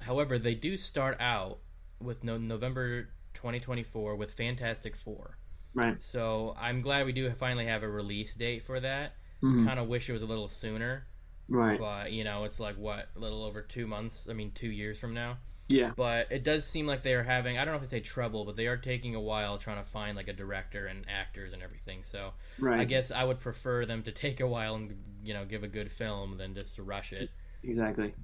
However, 0.00 0.38
they 0.38 0.54
do 0.54 0.76
start 0.76 1.16
out 1.20 1.58
with 2.00 2.22
no- 2.24 2.38
November 2.38 3.08
2024 3.34 4.16
with 4.16 4.32
Fantastic 4.32 4.96
Four. 4.96 5.36
Right. 5.74 6.02
So 6.02 6.54
I'm 6.58 6.80
glad 6.80 7.04
we 7.06 7.12
do 7.12 7.30
finally 7.32 7.66
have 7.66 7.82
a 7.82 7.88
release 7.88 8.34
date 8.34 8.62
for 8.62 8.80
that. 8.80 9.14
Mhm. 9.42 9.66
Kind 9.66 9.78
of 9.78 9.88
wish 9.88 10.08
it 10.08 10.12
was 10.12 10.22
a 10.22 10.26
little 10.26 10.48
sooner, 10.48 11.06
Right. 11.48 11.78
but 11.78 12.12
you 12.12 12.24
know, 12.24 12.44
it's 12.44 12.58
like 12.60 12.76
what 12.76 13.08
a 13.16 13.18
little 13.18 13.44
over 13.44 13.62
two 13.62 13.86
months. 13.86 14.26
I 14.28 14.32
mean, 14.32 14.50
two 14.52 14.70
years 14.70 14.98
from 14.98 15.14
now. 15.14 15.38
Yeah. 15.68 15.90
But 15.96 16.30
it 16.30 16.44
does 16.44 16.64
seem 16.64 16.86
like 16.86 17.02
they 17.02 17.14
are 17.14 17.24
having 17.24 17.58
I 17.58 17.64
don't 17.64 17.72
know 17.74 17.78
if 17.78 17.82
I 17.82 17.86
say 17.90 18.00
trouble, 18.00 18.44
but 18.44 18.54
they 18.56 18.66
are 18.68 18.76
taking 18.76 19.14
a 19.14 19.20
while 19.20 19.58
trying 19.58 19.82
to 19.82 19.88
find 19.90 20.16
like 20.16 20.28
a 20.28 20.32
director 20.32 20.86
and 20.86 21.04
actors 21.08 21.52
and 21.52 21.62
everything. 21.62 22.02
So 22.04 22.32
Right. 22.58 22.80
I 22.80 22.84
guess 22.84 23.10
I 23.10 23.24
would 23.24 23.40
prefer 23.40 23.84
them 23.86 24.02
to 24.04 24.12
take 24.24 24.40
a 24.40 24.46
while 24.46 24.74
and 24.76 24.96
you 25.24 25.34
know 25.34 25.44
give 25.44 25.62
a 25.64 25.68
good 25.68 25.90
film 25.90 26.36
than 26.38 26.54
just 26.54 26.76
to 26.76 26.82
rush 26.82 27.12
it. 27.12 27.30
Exactly. 27.64 28.14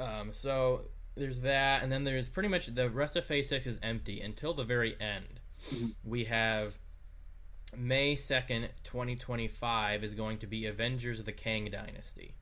Um, 0.00 0.32
so 0.32 0.82
there's 1.14 1.40
that, 1.40 1.82
and 1.82 1.92
then 1.92 2.04
there's 2.04 2.26
pretty 2.26 2.48
much 2.48 2.74
the 2.74 2.88
rest 2.88 3.16
of 3.16 3.24
Phase 3.26 3.50
Six 3.50 3.66
is 3.66 3.78
empty 3.82 4.20
until 4.22 4.54
the 4.54 4.64
very 4.64 4.98
end. 4.98 5.40
Mhm. 5.70 5.94
We 6.04 6.24
have 6.24 6.78
May 7.76 8.16
second, 8.16 8.70
twenty 8.82 9.14
twenty 9.16 9.46
five, 9.48 10.02
is 10.02 10.14
going 10.14 10.38
to 10.38 10.46
be 10.46 10.64
Avengers 10.66 11.20
of 11.20 11.26
the 11.26 11.32
Kang 11.32 11.70
Dynasty, 11.70 12.34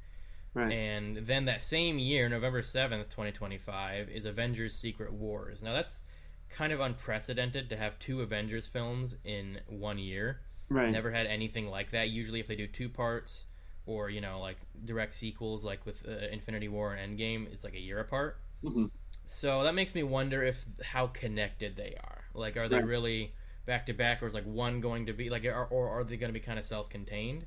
Right. 0.53 0.73
and 0.73 1.17
then 1.19 1.45
that 1.45 1.63
same 1.63 1.99
year, 1.99 2.29
November 2.29 2.63
seventh, 2.63 3.09
twenty 3.11 3.31
twenty 3.33 3.59
five, 3.59 4.09
is 4.09 4.25
Avengers 4.25 4.75
Secret 4.77 5.13
Wars. 5.13 5.63
Now 5.63 5.73
that's 5.73 6.01
kind 6.49 6.73
of 6.73 6.81
unprecedented 6.81 7.69
to 7.71 7.77
have 7.77 7.99
two 8.01 8.21
Avengers 8.23 8.67
films 8.67 9.15
in 9.25 9.61
one 9.69 9.99
year 9.99 10.41
right. 10.69 10.91
never 10.91 11.11
had 11.13 11.27
anything 11.27 11.69
like 11.69 11.91
that. 11.93 12.11
Usually, 12.11 12.41
if 12.41 12.49
they 12.49 12.57
do 12.57 12.67
two 12.67 12.89
parts 12.89 13.47
or 13.87 14.11
you 14.11 14.21
know 14.21 14.41
like 14.41 14.57
direct 14.85 15.15
sequels, 15.15 15.65
like 15.65 15.87
with 15.87 16.07
uh, 16.09 16.27
Infinity 16.33 16.69
War 16.69 16.95
and 16.95 17.19
Endgame, 17.19 17.53
it's 17.53 17.63
like 17.65 17.75
a 17.75 17.81
year 17.81 18.01
apart. 18.01 18.39
Mhm. 18.65 18.91
So 19.27 19.63
that 19.63 19.75
makes 19.75 19.95
me 19.95 20.03
wonder 20.03 20.43
if 20.43 20.65
how 20.83 21.07
connected 21.07 21.77
they 21.77 21.95
are. 22.03 22.25
Like, 22.35 22.57
are 22.57 22.69
they 22.69 22.77
Right. 22.77 22.85
really 22.85 23.35
back 23.71 23.87
to 23.87 23.93
back, 23.95 24.23
or 24.23 24.27
is 24.27 24.35
like 24.35 24.45
one 24.45 24.81
going 24.81 25.07
to 25.07 25.13
be 25.13 25.31
like, 25.31 25.45
or, 25.45 25.67
or 25.71 25.89
are 25.91 26.05
they 26.05 26.17
going 26.17 26.33
to 26.35 26.39
be 26.41 26.45
kind 26.51 26.59
of 26.59 26.65
self-contained? 26.65 27.47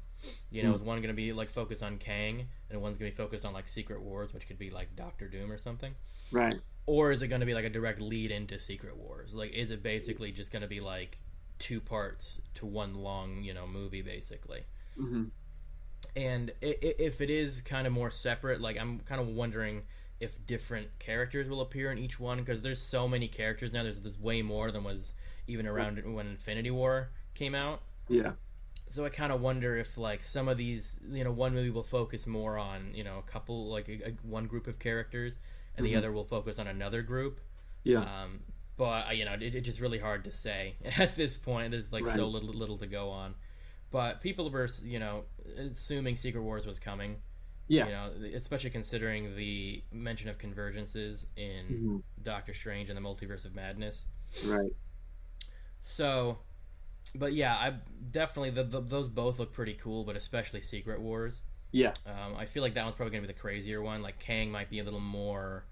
You 0.51 0.63
know, 0.63 0.73
Mm. 0.73 0.75
is 0.75 0.81
one 0.81 0.97
going 0.99 1.09
to 1.09 1.21
be 1.25 1.33
like 1.33 1.49
focused 1.49 1.83
on 1.83 1.97
Kang, 1.97 2.47
and 2.69 2.81
one's 2.81 2.97
going 2.97 3.11
to 3.11 3.15
be 3.17 3.23
focused 3.23 3.45
on 3.45 3.53
like 3.53 3.67
Secret 3.67 4.01
Wars, 4.01 4.33
which 4.33 4.47
could 4.47 4.59
be 4.59 4.69
like 4.69 4.95
Doctor 4.95 5.27
Doom 5.27 5.51
or 5.51 5.57
something? 5.57 5.93
Right. 6.31 6.61
Or 6.85 7.11
is 7.11 7.21
it 7.21 7.27
going 7.29 7.41
to 7.41 7.45
be 7.45 7.53
like 7.53 7.65
a 7.65 7.69
direct 7.69 8.01
lead 8.01 8.31
into 8.31 8.59
Secret 8.59 8.97
Wars? 8.97 9.33
Like, 9.35 9.51
is 9.53 9.71
it 9.71 9.83
basically 9.83 10.31
just 10.31 10.51
going 10.51 10.61
to 10.63 10.67
be 10.67 10.79
like 10.81 11.19
two 11.59 11.79
parts 11.81 12.41
to 12.55 12.65
one 12.65 12.93
long, 12.95 13.43
you 13.43 13.53
know, 13.53 13.67
movie 13.67 14.01
basically? 14.01 14.65
hmm 14.97 15.25
And 16.15 16.51
if 16.61 17.21
it 17.21 17.29
is 17.29 17.61
kind 17.61 17.87
of 17.87 17.93
more 17.93 18.11
separate, 18.11 18.61
like 18.61 18.77
I'm 18.79 18.99
kind 19.01 19.19
of 19.21 19.27
wondering 19.27 19.83
if 20.19 20.45
different 20.45 20.99
characters 20.99 21.49
will 21.49 21.61
appear 21.61 21.91
in 21.91 21.97
each 21.97 22.19
one 22.19 22.37
because 22.39 22.61
there's 22.61 22.81
so 22.81 23.07
many 23.07 23.27
characters 23.27 23.73
now. 23.73 23.83
There's 23.83 23.99
there's 23.99 24.19
way 24.19 24.41
more 24.41 24.71
than 24.71 24.83
was 24.83 25.13
even 25.47 25.67
around 25.67 25.97
when 26.13 26.27
Infinity 26.27 26.71
War 26.71 27.09
came 27.33 27.55
out. 27.55 27.81
Yeah. 28.09 28.33
So 28.87 29.05
I 29.05 29.09
kind 29.09 29.31
of 29.31 29.41
wonder 29.41 29.77
if 29.77 29.97
like 29.97 30.21
some 30.21 30.47
of 30.47 30.57
these, 30.57 30.99
you 31.09 31.23
know, 31.23 31.31
one 31.31 31.53
movie 31.53 31.69
will 31.69 31.83
focus 31.83 32.27
more 32.27 32.57
on 32.57 32.91
you 32.93 33.03
know 33.03 33.17
a 33.17 33.31
couple 33.31 33.67
like 33.69 33.89
a, 33.89 34.09
a, 34.09 34.11
one 34.23 34.45
group 34.47 34.67
of 34.67 34.77
characters, 34.79 35.39
and 35.77 35.85
the 35.85 35.93
Mhm. 35.93 35.97
other 35.97 36.11
will 36.11 36.25
focus 36.25 36.59
on 36.59 36.67
another 36.67 37.01
group. 37.01 37.39
Yeah. 37.83 37.99
Um, 38.01 38.41
but 38.77 39.07
uh, 39.07 39.11
you 39.11 39.25
know, 39.25 39.33
it, 39.33 39.55
it's 39.55 39.65
just 39.65 39.79
really 39.79 39.99
hard 39.99 40.23
to 40.25 40.31
say 40.31 40.75
at 40.97 41.15
this 41.15 41.37
point. 41.37 41.71
There's 41.71 41.91
like 41.91 42.05
so 42.07 42.27
little 42.27 42.53
little 42.53 42.77
to 42.77 42.87
go 42.87 43.09
on. 43.09 43.35
But 43.89 44.21
people 44.21 44.49
were, 44.49 44.67
you 44.83 44.99
know, 44.99 45.23
assuming 45.57 46.15
Secret 46.17 46.41
Wars 46.41 46.65
was 46.65 46.79
coming. 46.79 47.17
Yeah. 47.67 47.85
You 47.85 47.91
know, 47.91 48.11
especially 48.35 48.71
considering 48.71 49.35
the 49.35 49.83
mention 49.91 50.29
of 50.29 50.37
convergences 50.37 51.25
in 51.37 51.65
Mhm. 51.67 52.03
Doctor 52.23 52.53
Strange 52.53 52.89
and 52.89 52.97
the 52.97 53.01
Multiverse 53.01 53.45
of 53.45 53.55
Madness. 53.55 54.05
Right. 54.45 54.71
So, 55.83 56.39
but 57.15 57.33
yeah, 57.33 57.55
I 57.55 57.75
definitely 58.11 58.51
the, 58.51 58.63
the, 58.63 58.81
those 58.81 59.09
both 59.09 59.39
look 59.39 59.53
pretty 59.53 59.75
cool, 59.75 60.05
but 60.05 60.17
especially 60.17 60.61
Secret 60.61 61.01
Wars. 61.01 61.41
Yeah. 61.71 61.95
Um, 62.05 62.35
I 62.37 62.45
feel 62.45 62.63
like 62.63 62.75
that 62.75 62.83
one's 62.83 62.95
probably 62.95 63.11
gonna 63.11 63.27
be 63.27 63.33
the 63.33 63.39
crazier 63.39 63.81
one. 63.81 64.03
Like 64.03 64.19
Kang 64.19 64.51
might 64.51 64.69
be 64.69 64.79
a 64.79 64.85
little 64.85 64.99
more, 65.01 65.65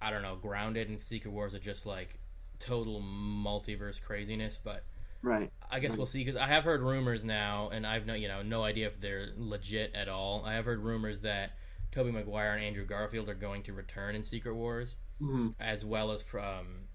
I 0.00 0.10
don't 0.10 0.22
know, 0.22 0.36
grounded, 0.36 0.88
and 0.90 1.00
Secret 1.00 1.32
Wars 1.32 1.54
are 1.54 1.60
just 1.60 1.86
like 1.86 2.20
total 2.60 3.02
multiverse 3.02 4.02
craziness. 4.02 4.58
But 4.62 4.84
Right. 5.22 5.52
I 5.70 5.80
guess 5.80 5.96
Right. 5.96 5.98
we'll 5.98 6.06
see 6.06 6.20
because 6.20 6.36
I 6.36 6.46
have 6.48 6.64
heard 6.64 6.82
rumors 6.82 7.24
now, 7.24 7.70
and 7.70 7.86
I've 7.86 8.06
no 8.06 8.14
you 8.14 8.28
know 8.28 8.42
no 8.42 8.64
idea 8.64 8.86
if 8.88 9.00
they're 9.00 9.30
legit 9.36 9.94
at 9.94 10.08
all. 10.08 10.44
I 10.44 10.54
have 10.54 10.66
heard 10.66 10.80
rumors 10.80 11.20
that 11.22 11.52
Tobey 11.92 12.12
Maguire 12.12 12.54
and 12.54 12.64
Andrew 12.64 12.86
Garfield 12.86 13.28
are 13.28 13.34
going 13.34 13.62
to 13.64 13.72
return 13.72 14.14
in 14.14 14.24
Secret 14.24 14.54
Wars, 14.54 14.96
hmm 15.20 15.54
as 15.60 15.84
well 15.84 16.12
as 16.12 16.24
um, 16.34 16.88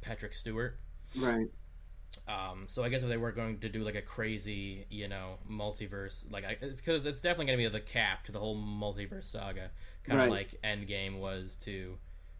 Patrick 0.00 0.34
Stewart. 0.34 0.78
Right. 1.14 1.50
Um, 2.28 2.64
so 2.66 2.84
I 2.84 2.88
guess 2.88 3.02
if 3.02 3.08
they 3.08 3.16
were 3.16 3.32
going 3.32 3.58
to 3.60 3.68
do 3.68 3.82
like 3.82 3.94
a 3.96 4.02
crazy, 4.02 4.86
you 4.90 5.08
know, 5.08 5.38
multiverse, 5.50 6.30
like 6.30 6.44
I, 6.44 6.56
it's 6.60 6.80
because 6.80 7.06
it's 7.06 7.20
definitely 7.20 7.46
going 7.46 7.58
to 7.58 7.64
be 7.70 7.72
the 7.72 7.80
cap 7.84 8.24
to 8.24 8.32
the 8.32 8.38
whole 8.38 8.56
multiverse 8.56 9.24
saga, 9.24 9.70
kind 10.04 10.20
of 10.20 10.26
Right. 10.26 10.30
like 10.30 10.60
Endgame 10.62 11.18
was 11.18 11.56
to, 11.62 11.98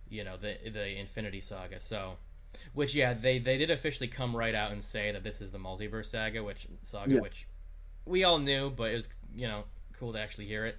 you 0.09 0.25
know, 0.25 0.37
the 0.37 0.57
the 0.71 0.99
Infinity 0.99 1.41
Saga. 1.41 1.81
So, 1.81 2.15
which 2.73 2.95
yeah, 2.95 3.15
they 3.15 3.39
they 3.39 3.59
did 3.59 3.71
officially 3.71 4.09
come 4.09 4.37
right 4.37 4.55
out 4.55 4.73
and 4.73 4.85
say 4.85 5.13
that 5.13 5.25
this 5.25 5.41
is 5.41 5.51
the 5.51 5.59
multiverse 5.59 6.07
saga, 6.07 6.43
which 6.45 6.67
saga, 6.83 7.17
Yeah. 7.17 7.21
which 7.21 7.47
we 8.07 8.25
all 8.25 8.39
knew, 8.39 8.71
but 8.71 8.91
it 8.91 8.95
was 8.97 9.09
you 9.35 9.47
know 9.49 9.65
cool 9.99 10.13
to 10.13 10.21
actually 10.21 10.47
hear 10.47 10.67
it. 10.67 10.79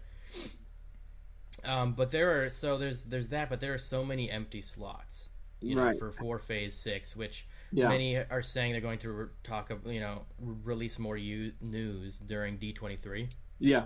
Um, 1.63 1.93
but 1.93 2.11
there 2.11 2.43
are 2.43 2.49
so 2.49 2.77
there's 2.77 3.03
there's 3.03 3.27
that, 3.29 3.49
but 3.49 3.59
there 3.59 3.73
are 3.73 3.77
so 3.77 4.03
many 4.05 4.29
empty 4.31 4.61
slots, 4.61 5.29
you 5.61 5.75
know, 5.75 5.91
for 5.91 6.11
for 6.11 6.39
Phase 6.39 6.75
Six, 6.75 7.15
which 7.15 7.45
Yeah. 7.71 7.87
many 7.89 8.17
are 8.17 8.41
saying 8.41 8.73
they're 8.73 8.81
going 8.81 8.99
to 8.99 9.11
re- 9.11 9.27
talk, 9.43 9.71
you 9.85 9.99
know, 9.99 10.23
re- 10.39 10.55
release 10.63 10.99
more 10.99 11.17
u- 11.17 11.53
news 11.61 12.19
during 12.19 12.57
D 12.57 12.73
twenty 12.73 12.97
three. 12.97 13.29
Yeah. 13.59 13.85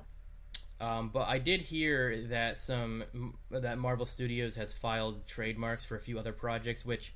Um, 0.82 1.10
but 1.10 1.28
I 1.30 1.40
did 1.40 1.62
hear 1.62 2.24
that 2.28 2.58
some 2.58 3.04
that 3.52 3.78
Marvel 3.78 4.06
Studios 4.06 4.56
has 4.56 4.74
filed 4.74 5.26
trademarks 5.28 5.86
for 5.86 5.96
a 5.96 6.02
few 6.02 6.20
other 6.20 6.34
projects, 6.34 6.84
which 6.86 7.14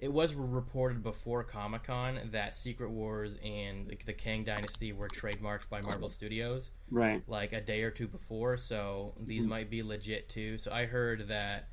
it 0.00 0.12
was 0.12 0.34
reported 0.34 1.02
before 1.02 1.44
Comic 1.44 1.84
Con 1.84 2.18
that 2.32 2.54
Secret 2.56 2.90
Wars 2.90 3.36
and 3.44 3.86
the, 3.86 3.98
the 4.06 4.12
Kang 4.12 4.42
Dynasty 4.44 4.92
were 4.92 5.08
trademarked 5.08 5.68
by 5.68 5.80
Marvel 5.84 6.08
Studios 6.08 6.70
Right. 6.90 7.22
like 7.28 7.52
a 7.52 7.60
day 7.60 7.82
or 7.82 7.90
two 7.92 8.08
before, 8.08 8.56
so 8.56 9.14
these 9.20 9.44
Mhm. 9.44 9.48
might 9.50 9.70
be 9.70 9.82
legit 9.82 10.28
too. 10.28 10.58
So 10.58 10.72
I 10.72 10.86
heard 10.86 11.28
that 11.28 11.68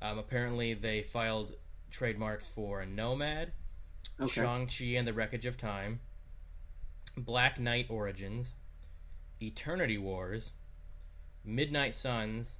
um, 0.00 0.18
apparently 0.18 0.72
they 0.74 1.02
filed 1.02 1.56
trademarks 1.90 2.46
for 2.46 2.86
Nomad, 2.86 3.52
Okay. 4.20 4.32
Shang-Chi 4.32 4.96
and 4.96 5.06
the 5.06 5.12
Wreckage 5.12 5.46
of 5.46 5.58
Time, 5.58 6.00
Black 7.16 7.60
Knight 7.60 7.86
Origins, 7.88 8.52
Eternity 9.40 9.98
Wars, 9.98 10.52
Midnight 11.44 11.94
Suns, 11.94 12.56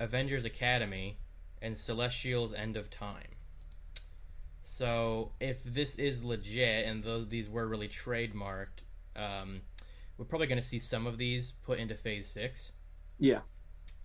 Avengers 0.00 0.44
Academy, 0.44 1.18
and 1.60 1.76
Celestial's 1.76 2.54
End 2.54 2.76
of 2.76 2.90
Time. 2.90 3.36
So 4.62 5.32
if 5.40 5.62
this 5.64 5.96
is 5.96 6.22
legit 6.22 6.86
and 6.86 7.02
those 7.02 7.28
these 7.28 7.48
were 7.48 7.66
really 7.66 7.88
trademarked, 7.88 8.82
um, 9.16 9.62
we're 10.16 10.26
probably 10.26 10.46
going 10.46 10.60
to 10.60 10.66
see 10.66 10.78
some 10.78 11.06
of 11.06 11.16
these 11.16 11.52
put 11.64 11.78
into 11.78 11.94
Phase 11.94 12.28
Six. 12.28 12.72
Yeah. 13.18 13.40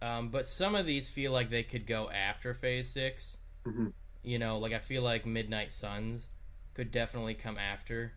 Um, 0.02 0.30
but 0.30 0.46
some 0.46 0.76
of 0.76 0.86
these 0.86 1.10
feel 1.10 1.32
like 1.32 1.50
they 1.50 1.64
could 1.64 1.88
go 1.88 2.10
after 2.10 2.54
Phase 2.54 2.90
6 2.90 3.38
hmm 3.66 3.88
You 4.22 4.38
know, 4.40 4.58
like 4.58 4.74
I 4.74 4.80
feel 4.80 5.02
like 5.02 5.26
Midnight 5.26 5.72
Suns 5.72 6.28
could 6.74 6.92
definitely 6.92 7.34
come 7.34 7.58
after. 7.58 8.14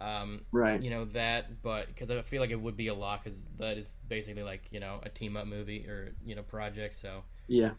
Um, 0.00 0.42
Right. 0.52 0.82
you 0.82 0.90
know 0.90 1.04
that, 1.06 1.62
but 1.62 1.88
because 1.88 2.10
I 2.10 2.20
feel 2.22 2.40
like 2.42 2.50
it 2.50 2.60
would 2.60 2.76
be 2.76 2.88
a 2.88 2.94
lot 2.94 3.24
because 3.24 3.40
that 3.58 3.78
is 3.78 3.94
basically 4.08 4.42
like 4.42 4.64
you 4.72 4.80
know 4.80 5.00
a 5.02 5.08
team 5.08 5.36
up 5.36 5.46
movie 5.46 5.86
or 5.86 6.14
you 6.24 6.34
know 6.34 6.42
project. 6.42 6.96
So 6.96 7.24
Yeah. 7.46 7.74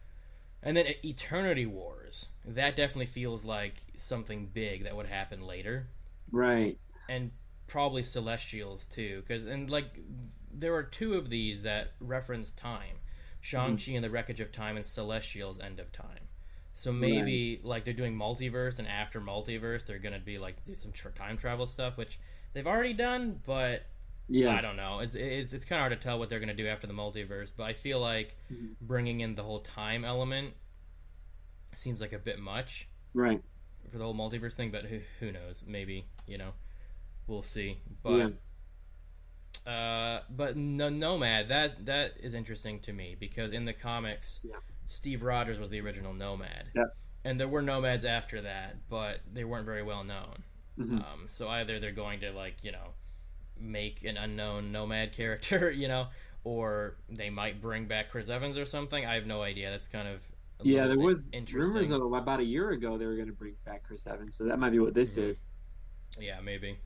and 0.62 0.76
then 0.76 0.86
Eternity 1.06 1.66
Wars 1.66 2.28
that 2.44 2.76
definitely 2.76 3.06
feels 3.06 3.46
like 3.46 3.76
something 3.96 4.48
big 4.48 4.84
that 4.84 4.96
would 4.96 5.06
happen 5.08 5.42
later 5.46 5.88
Right. 6.32 6.78
and 7.10 7.32
probably 7.68 8.04
Celestials 8.04 8.86
too, 8.86 9.24
because 9.26 9.48
and 9.48 9.70
like 9.70 10.00
there 10.52 10.74
are 10.76 10.84
two 10.84 11.16
of 11.16 11.30
these 11.30 11.64
that 11.64 11.94
reference 12.00 12.52
time, 12.52 12.98
Shang 13.42 13.78
Chi 13.78 13.92
and 13.94 14.04
the 14.04 14.10
Wreckage 14.10 14.40
of 14.40 14.52
Time, 14.52 14.76
and 14.78 14.86
Celestials 14.86 15.60
End 15.60 15.80
of 15.80 15.92
Time. 15.92 16.25
So 16.78 16.92
maybe 16.92 17.62
like 17.64 17.86
they're 17.86 17.94
doing 17.94 18.16
multiverse, 18.16 18.80
and 18.80 18.88
after 18.88 19.20
multiverse, 19.22 19.86
they're 19.86 19.98
gonna 19.98 20.20
be 20.20 20.38
like 20.38 20.64
do 20.66 20.76
some 20.76 20.92
tr- 20.92 21.10
time 21.10 21.38
travel 21.38 21.66
stuff, 21.68 21.98
which 21.98 22.20
they've 22.54 22.68
already 22.68 22.94
done, 22.94 23.42
but 23.46 23.86
Yeah. 24.28 24.56
I 24.56 24.60
don't 24.62 24.76
know. 24.76 25.00
It's 25.00 25.16
it's, 25.16 25.54
it's 25.54 25.64
kind 25.66 25.80
of 25.80 25.84
hard 25.90 26.00
to 26.02 26.04
tell 26.08 26.20
what 26.20 26.30
they're 26.30 26.40
gonna 26.42 26.54
do 26.54 26.68
after 26.68 26.86
the 26.86 26.94
multiverse. 26.94 27.52
But 27.56 27.64
I 27.64 27.74
feel 27.74 28.00
like 28.02 28.36
Mhm. 28.52 28.76
bringing 28.82 29.22
in 29.22 29.36
the 29.36 29.44
whole 29.44 29.62
time 29.62 30.04
element 30.04 30.54
seems 31.72 32.02
like 32.02 32.12
a 32.14 32.20
bit 32.20 32.40
much 32.40 32.88
Right. 33.14 33.42
for 33.90 33.98
the 33.98 34.04
whole 34.04 34.14
multiverse 34.16 34.54
thing, 34.54 34.70
but 34.72 34.86
who 34.86 35.00
who 35.22 35.32
knows? 35.32 35.64
Maybe 35.66 36.06
you 36.28 36.38
know, 36.38 36.54
we'll 37.28 37.42
see. 37.44 37.80
But 38.04 38.34
uh, 39.66 40.22
but 40.30 40.58
no, 40.58 40.90
Nomad 40.90 41.48
that 41.50 41.86
that 41.86 42.18
is 42.20 42.34
interesting 42.34 42.80
to 42.82 42.92
me 42.94 43.16
because 43.18 43.52
in 43.52 43.64
the 43.66 43.74
comics, 43.74 44.42
Yeah. 44.44 44.58
Steve 44.88 45.24
Rogers 45.24 45.60
was 45.60 45.70
the 45.70 45.82
original 45.82 46.14
Nomad. 46.14 46.66
Yeah. 46.76 46.84
And 47.24 47.40
there 47.40 47.48
were 47.48 47.62
nomads 47.62 48.06
after 48.06 48.42
that, 48.42 48.88
but 48.90 49.22
they 49.34 49.44
weren't 49.44 49.66
very 49.66 49.82
well 49.84 50.04
known. 50.04 50.44
Mhm. 50.78 51.00
Um, 51.00 51.26
so 51.28 51.48
either 51.50 51.80
they're 51.80 51.92
going 51.92 52.20
to 52.20 52.32
like 52.32 52.64
you 52.64 52.72
know 52.72 52.94
make 53.58 54.04
an 54.04 54.18
unknown 54.18 54.72
nomad 54.72 55.12
character, 55.14 55.72
you 55.76 55.88
know, 55.88 56.08
or 56.44 56.98
they 57.10 57.30
might 57.30 57.62
bring 57.62 57.86
back 57.88 58.12
Chris 58.12 58.30
Evans 58.30 58.58
or 58.58 58.66
something. 58.66 59.06
I 59.06 59.16
have 59.16 59.26
no 59.26 59.42
idea. 59.42 59.72
That's 59.72 59.88
kind 59.88 60.08
of 60.08 60.20
a 60.60 60.68
Yeah, 60.68 60.88
there 60.88 61.00
was 61.00 61.24
rumors 61.52 61.90
of 61.90 62.14
about 62.14 62.40
a 62.40 62.44
year 62.44 62.72
ago 62.72 62.98
they 62.98 63.06
were 63.06 63.16
going 63.16 63.28
to 63.28 63.34
bring 63.34 63.56
back 63.66 63.84
Chris 63.84 64.06
Evans, 64.06 64.36
so 64.36 64.44
that 64.46 64.60
might 64.60 64.72
be 64.72 64.80
what 64.80 64.94
this 64.94 65.18
Mhm. 65.18 65.30
is. 65.30 65.46
Yeah, 66.20 66.40
maybe. 66.42 66.78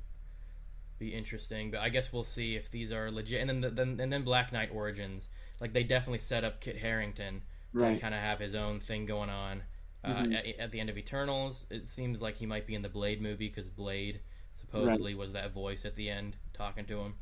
Be 1.00 1.14
interesting, 1.14 1.72
but 1.72 1.80
I 1.80 1.90
guess 1.90 2.12
we'll 2.14 2.24
see 2.24 2.56
if 2.56 2.70
these 2.70 2.92
are 2.92 3.10
legit. 3.12 3.42
And 3.42 3.50
then, 3.50 3.62
the, 3.62 3.70
then 3.70 4.00
and 4.00 4.12
then 4.12 4.24
Black 4.24 4.52
Knight 4.52 4.70
Origins, 4.74 5.30
like 5.60 5.74
they 5.74 5.84
definitely 5.84 6.18
set 6.20 6.44
up 6.44 6.60
Kit 6.62 6.78
Harington 6.78 7.42
to 7.42 7.48
Right. 7.74 8.00
kind 8.02 8.14
of 8.16 8.20
have 8.22 8.40
his 8.40 8.56
own 8.56 8.80
thing 8.80 9.06
going 9.06 9.30
on. 9.30 9.64
Uh, 10.04 10.24
Mhm. 10.24 10.34
at, 10.36 10.60
at 10.60 10.72
the 10.72 10.80
end 10.80 10.90
of 10.90 10.98
Eternals, 10.98 11.66
it 11.70 11.86
seems 11.86 12.22
like 12.22 12.38
he 12.38 12.46
might 12.46 12.66
be 12.66 12.74
in 12.76 12.82
the 12.82 12.90
Blade 12.90 13.22
movie 13.22 13.48
because 13.50 13.70
Blade 13.70 14.22
supposedly 14.56 15.14
was 15.14 15.34
that 15.34 15.52
voice 15.52 15.86
at 15.86 15.96
the 15.96 16.10
end 16.10 16.38
talking 16.54 16.86
to 16.86 17.00
him. 17.02 17.16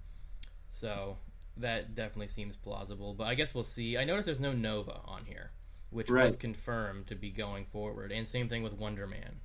So 0.70 1.18
that 1.58 1.96
definitely 1.96 2.28
seems 2.28 2.56
plausible. 2.56 3.14
But 3.14 3.28
I 3.28 3.36
guess 3.36 3.54
we'll 3.56 3.64
see. 3.64 3.98
I 3.98 4.04
noticed 4.06 4.28
there's 4.28 4.40
no 4.40 4.54
Nova 4.54 5.02
on 5.06 5.26
here, 5.26 5.52
which 5.90 6.10
was 6.10 6.36
confirmed 6.36 7.08
to 7.08 7.16
be 7.16 7.32
going 7.32 7.66
forward. 7.66 8.12
And 8.12 8.28
same 8.28 8.48
thing 8.48 8.62
with 8.64 8.74
Wonder 8.74 9.08
Man 9.08 9.40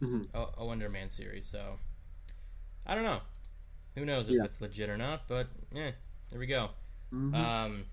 Mhm. 0.00 0.28
a, 0.32 0.60
a 0.60 0.64
Wonder 0.64 0.88
Man 0.88 1.08
series. 1.08 1.46
So 1.46 1.78
I 2.86 2.94
don't 2.94 3.04
know. 3.04 3.20
Who 3.96 4.04
knows 4.06 4.28
if 4.28 4.34
Yeah. 4.36 4.44
it's 4.44 4.60
legit 4.62 4.88
or 4.88 4.96
not? 4.96 5.28
But 5.28 5.48
yeah, 5.72 5.90
there 6.30 6.38
we 6.38 6.46
go. 6.46 6.70
Mhm. 7.12 7.34
Um, 7.34 7.86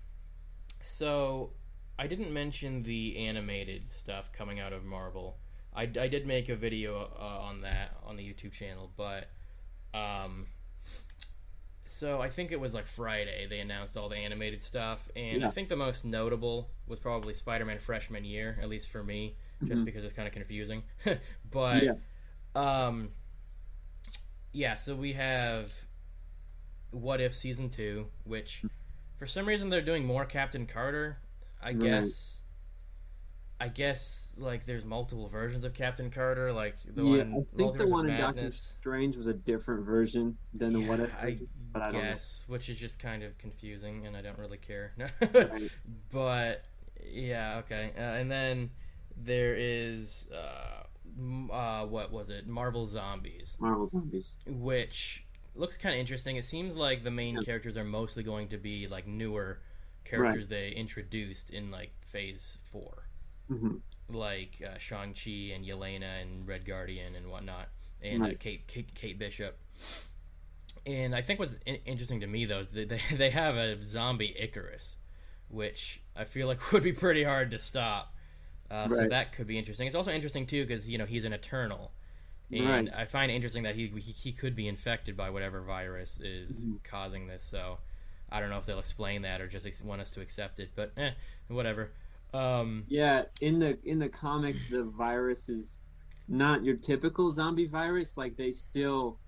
so 0.80 1.52
I 1.98 2.06
didn't 2.06 2.32
mention 2.32 2.82
the 2.82 3.16
animated 3.26 3.90
stuff 3.90 4.32
coming 4.32 4.60
out 4.60 4.72
of 4.72 4.84
Marvel. 4.84 5.38
I, 5.74 5.82
I 5.82 6.08
did 6.08 6.26
make 6.26 6.48
a 6.48 6.56
video 6.56 7.10
uh, 7.18 7.22
on 7.40 7.62
that 7.62 7.96
on 8.04 8.16
the 8.16 8.22
YouTube 8.22 8.52
channel, 8.52 8.90
but 8.96 9.28
um, 9.94 10.46
so 11.84 12.20
I 12.20 12.28
think 12.28 12.50
it 12.52 12.60
was 12.60 12.74
like 12.74 12.86
Friday 12.86 13.46
they 13.48 13.60
announced 13.60 13.96
all 13.96 14.08
the 14.08 14.16
animated 14.16 14.62
stuff, 14.62 15.08
and 15.16 15.44
I 15.44 15.50
think 15.50 15.68
the 15.68 15.76
most 15.76 16.04
notable 16.04 16.68
was 16.86 16.98
probably 16.98 17.34
Spider-Man 17.34 17.78
Freshman 17.78 18.24
Year, 18.24 18.58
at 18.60 18.68
least 18.68 18.88
for 18.88 19.02
me, 19.02 19.36
just 19.64 19.82
Mhm. 19.82 19.84
because 19.86 20.04
it's 20.04 20.14
kind 20.14 20.26
of 20.28 20.34
confusing. 20.34 20.82
but 21.50 21.82
Yeah. 21.82 21.92
um, 22.54 23.10
yeah, 24.52 24.74
so 24.76 24.94
we 24.96 25.12
have 25.14 25.72
What 26.90 27.20
If 27.20 27.34
season 27.34 27.68
two, 27.70 28.06
which 28.24 28.62
for 29.18 29.26
some 29.26 29.46
reason 29.46 29.68
they're 29.68 29.80
doing 29.82 30.04
more 30.04 30.24
Captain 30.24 30.66
Carter. 30.66 31.18
I 31.66 31.70
Right. 31.72 31.80
guess. 31.80 32.42
I 33.58 33.68
guess 33.68 34.34
like 34.38 34.66
there's 34.66 34.84
multiple 34.84 35.28
versions 35.28 35.64
of 35.64 35.72
Captain 35.72 36.10
Carter, 36.10 36.52
like 36.52 36.76
the 36.94 37.02
yeah, 37.02 37.10
one 37.24 37.32
I 37.32 37.56
think 37.56 37.78
the 37.78 37.86
one 37.86 38.08
in 38.10 38.16
Doctor. 38.18 38.50
Strange 38.50 39.16
was 39.16 39.28
a 39.28 39.32
different 39.34 39.86
version 39.86 40.36
than 40.52 40.74
the 40.74 40.80
Yeah, 40.80 40.86
if. 41.00 41.14
I 41.14 41.38
but 41.72 41.82
I 41.82 41.90
guess, 41.92 42.44
which 42.48 42.68
is 42.68 42.76
just 42.76 42.98
kind 42.98 43.22
of 43.22 43.36
confusing, 43.38 44.06
and 44.06 44.14
I 44.16 44.20
don't 44.22 44.38
really 44.38 44.58
care. 44.58 44.92
Right. 45.22 45.70
but 46.12 46.64
yeah, 47.02 47.58
okay. 47.64 47.92
Uh, 47.96 48.00
and 48.00 48.30
then 48.30 48.70
there 49.16 49.54
is 49.56 50.28
uh, 50.30 51.52
uh, 51.52 51.86
what 51.86 52.12
was 52.12 52.28
it? 52.28 52.46
Marvel 52.46 52.84
Zombies, 52.84 53.56
Marvel 53.58 53.86
Zombies. 53.86 54.34
which 54.46 55.24
looks 55.54 55.78
kind 55.78 55.94
of 55.94 55.98
interesting. 56.00 56.36
It 56.36 56.44
seems 56.44 56.76
like 56.76 57.04
the 57.04 57.10
main 57.10 57.36
Yeah. 57.36 57.40
characters 57.40 57.78
are 57.78 57.84
mostly 57.84 58.22
going 58.22 58.48
to 58.48 58.58
be 58.58 58.86
like 58.86 59.06
newer 59.06 59.60
characters 60.06 60.48
they 60.48 60.70
introduced 60.70 61.50
in 61.50 61.70
like 61.70 61.92
Phase 62.02 62.58
Four 62.64 63.08
hmm 63.48 63.76
like 64.08 64.62
uh, 64.64 64.78
Shang 64.78 65.14
Chi 65.14 65.52
and 65.54 65.64
Yelena 65.64 66.22
and 66.22 66.46
Red 66.46 66.64
Guardian 66.64 67.14
and 67.16 67.28
whatnot, 67.30 67.68
and 68.02 68.24
uh, 68.24 68.34
Kate, 68.38 68.66
Kate 68.68 68.94
Kate 68.94 69.18
Bishop. 69.18 69.58
And 70.86 71.14
I 71.14 71.22
think 71.22 71.40
what's 71.40 71.54
in- 71.66 71.80
interesting 71.84 72.20
to 72.20 72.26
me 72.26 72.44
though 72.44 72.60
is 72.60 72.68
that 72.70 72.88
they 72.88 73.00
they 73.16 73.30
have 73.30 73.56
a 73.56 73.82
zombie 73.84 74.34
Icarus, 74.38 74.96
which 75.48 76.00
I 76.14 76.24
feel 76.24 76.46
like 76.46 76.72
would 76.72 76.82
be 76.82 76.92
pretty 76.92 77.24
hard 77.24 77.50
to 77.52 77.58
stop. 77.58 78.14
Uh, 78.70 78.88
So 78.88 79.06
that 79.06 79.32
could 79.32 79.46
be 79.46 79.58
interesting. 79.58 79.86
It's 79.86 79.96
also 79.96 80.12
interesting 80.12 80.46
too 80.46 80.64
because 80.66 80.88
you 80.88 80.98
know 80.98 81.06
he's 81.06 81.24
an 81.24 81.32
Eternal, 81.32 81.92
and 82.52 82.90
Right. 82.90 82.92
I 82.96 83.06
find 83.06 83.30
it 83.32 83.36
interesting 83.36 83.64
that 83.64 83.76
he, 83.76 83.88
he 83.88 84.12
he 84.12 84.32
could 84.32 84.56
be 84.56 84.68
infected 84.68 85.16
by 85.16 85.30
whatever 85.30 85.62
virus 85.62 86.20
is 86.20 86.68
Mhm. 86.68 86.82
causing 86.84 87.28
this. 87.28 87.42
So 87.44 87.78
I 88.30 88.40
don't 88.40 88.50
know 88.50 88.58
if 88.58 88.66
they'll 88.66 88.78
explain 88.78 89.22
that 89.22 89.40
or 89.40 89.48
just 89.48 89.84
want 89.84 90.00
us 90.00 90.10
to 90.12 90.20
accept 90.20 90.58
it, 90.58 90.70
but 90.74 90.92
eh, 90.96 91.10
whatever. 91.48 91.92
Um, 92.34 92.84
Yeah, 92.88 93.22
in 93.40 93.58
the 93.58 93.78
in 93.84 93.98
the 93.98 94.08
comics, 94.08 94.66
the 94.66 94.84
virus 94.84 95.48
is 95.48 95.82
not 96.28 96.64
your 96.64 96.76
typical 96.76 97.30
zombie 97.30 97.66
virus. 97.66 98.16
Like 98.16 98.36
they 98.36 98.52
still, 98.52 99.18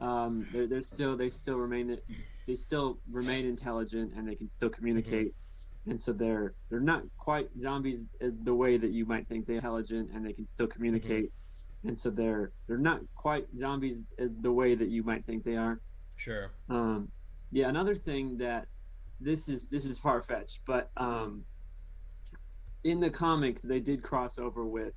um, 0.00 0.46
they're, 0.52 0.66
they're 0.66 0.80
still 0.80 1.16
they 1.16 1.28
still 1.28 1.56
remain 1.56 1.98
they 2.46 2.54
still 2.54 2.98
remain 3.10 3.46
intelligent 3.46 4.12
and 4.16 4.26
they 4.26 4.34
can 4.34 4.48
still 4.48 4.70
communicate. 4.70 5.34
And 5.86 6.02
so 6.02 6.12
they're 6.12 6.54
they're 6.68 6.80
not 6.80 7.02
quite 7.16 7.48
zombies 7.58 8.04
uh, 8.22 8.28
the 8.42 8.54
way 8.54 8.76
that 8.76 8.90
you 8.90 9.06
might 9.06 9.28
think 9.28 9.46
they're 9.46 9.56
intelligent 9.56 10.10
and 10.12 10.26
they 10.26 10.32
can 10.32 10.46
still 10.46 10.66
communicate. 10.66 11.32
And 11.84 11.98
so 11.98 12.10
they're 12.10 12.52
they're 12.66 12.78
not 12.78 13.00
quite 13.16 13.46
zombies 13.56 14.02
uh, 14.20 14.26
the 14.40 14.52
way 14.52 14.74
that 14.74 14.88
you 14.88 15.02
might 15.04 15.24
think 15.24 15.44
they 15.44 15.56
are. 15.56 15.80
sure. 16.16 16.50
Um, 16.68 17.08
yeah, 17.50 17.68
another 17.68 17.94
thing 17.94 18.36
that 18.38 18.66
this 19.20 19.48
is 19.48 19.66
this 19.68 19.84
is 19.84 19.98
far 19.98 20.22
fetched, 20.22 20.60
but 20.66 20.90
um, 20.96 21.44
in 22.84 23.00
the 23.00 23.10
comics 23.10 23.62
they 23.62 23.80
did 23.80 24.02
cross 24.02 24.38
over 24.38 24.64
with 24.64 24.94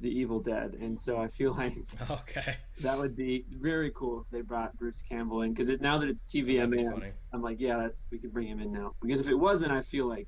the 0.00 0.08
Evil 0.08 0.40
Dead, 0.40 0.74
and 0.80 0.98
so 0.98 1.18
I 1.18 1.28
feel 1.28 1.54
like 1.56 1.72
Okay. 2.10 2.56
that 2.80 2.98
would 2.98 3.16
be 3.16 3.44
very 3.50 3.90
cool 3.94 4.20
if 4.20 4.28
they 4.30 4.40
brought 4.42 4.76
Bruce 4.76 5.02
Campbell 5.08 5.42
in 5.42 5.52
because 5.52 5.68
it, 5.68 5.80
now 5.80 5.98
that 5.98 6.08
it's 6.08 6.24
TVMA, 6.24 7.12
I'm, 7.32 7.42
like, 7.42 7.60
yeah, 7.60 7.78
that's 7.78 8.04
we 8.10 8.18
could 8.18 8.32
bring 8.32 8.48
him 8.48 8.60
in 8.60 8.72
now. 8.72 8.94
Because 9.00 9.20
if 9.20 9.28
it 9.28 9.34
wasn't, 9.34 9.72
I 9.72 9.82
feel 9.82 10.06
like 10.06 10.26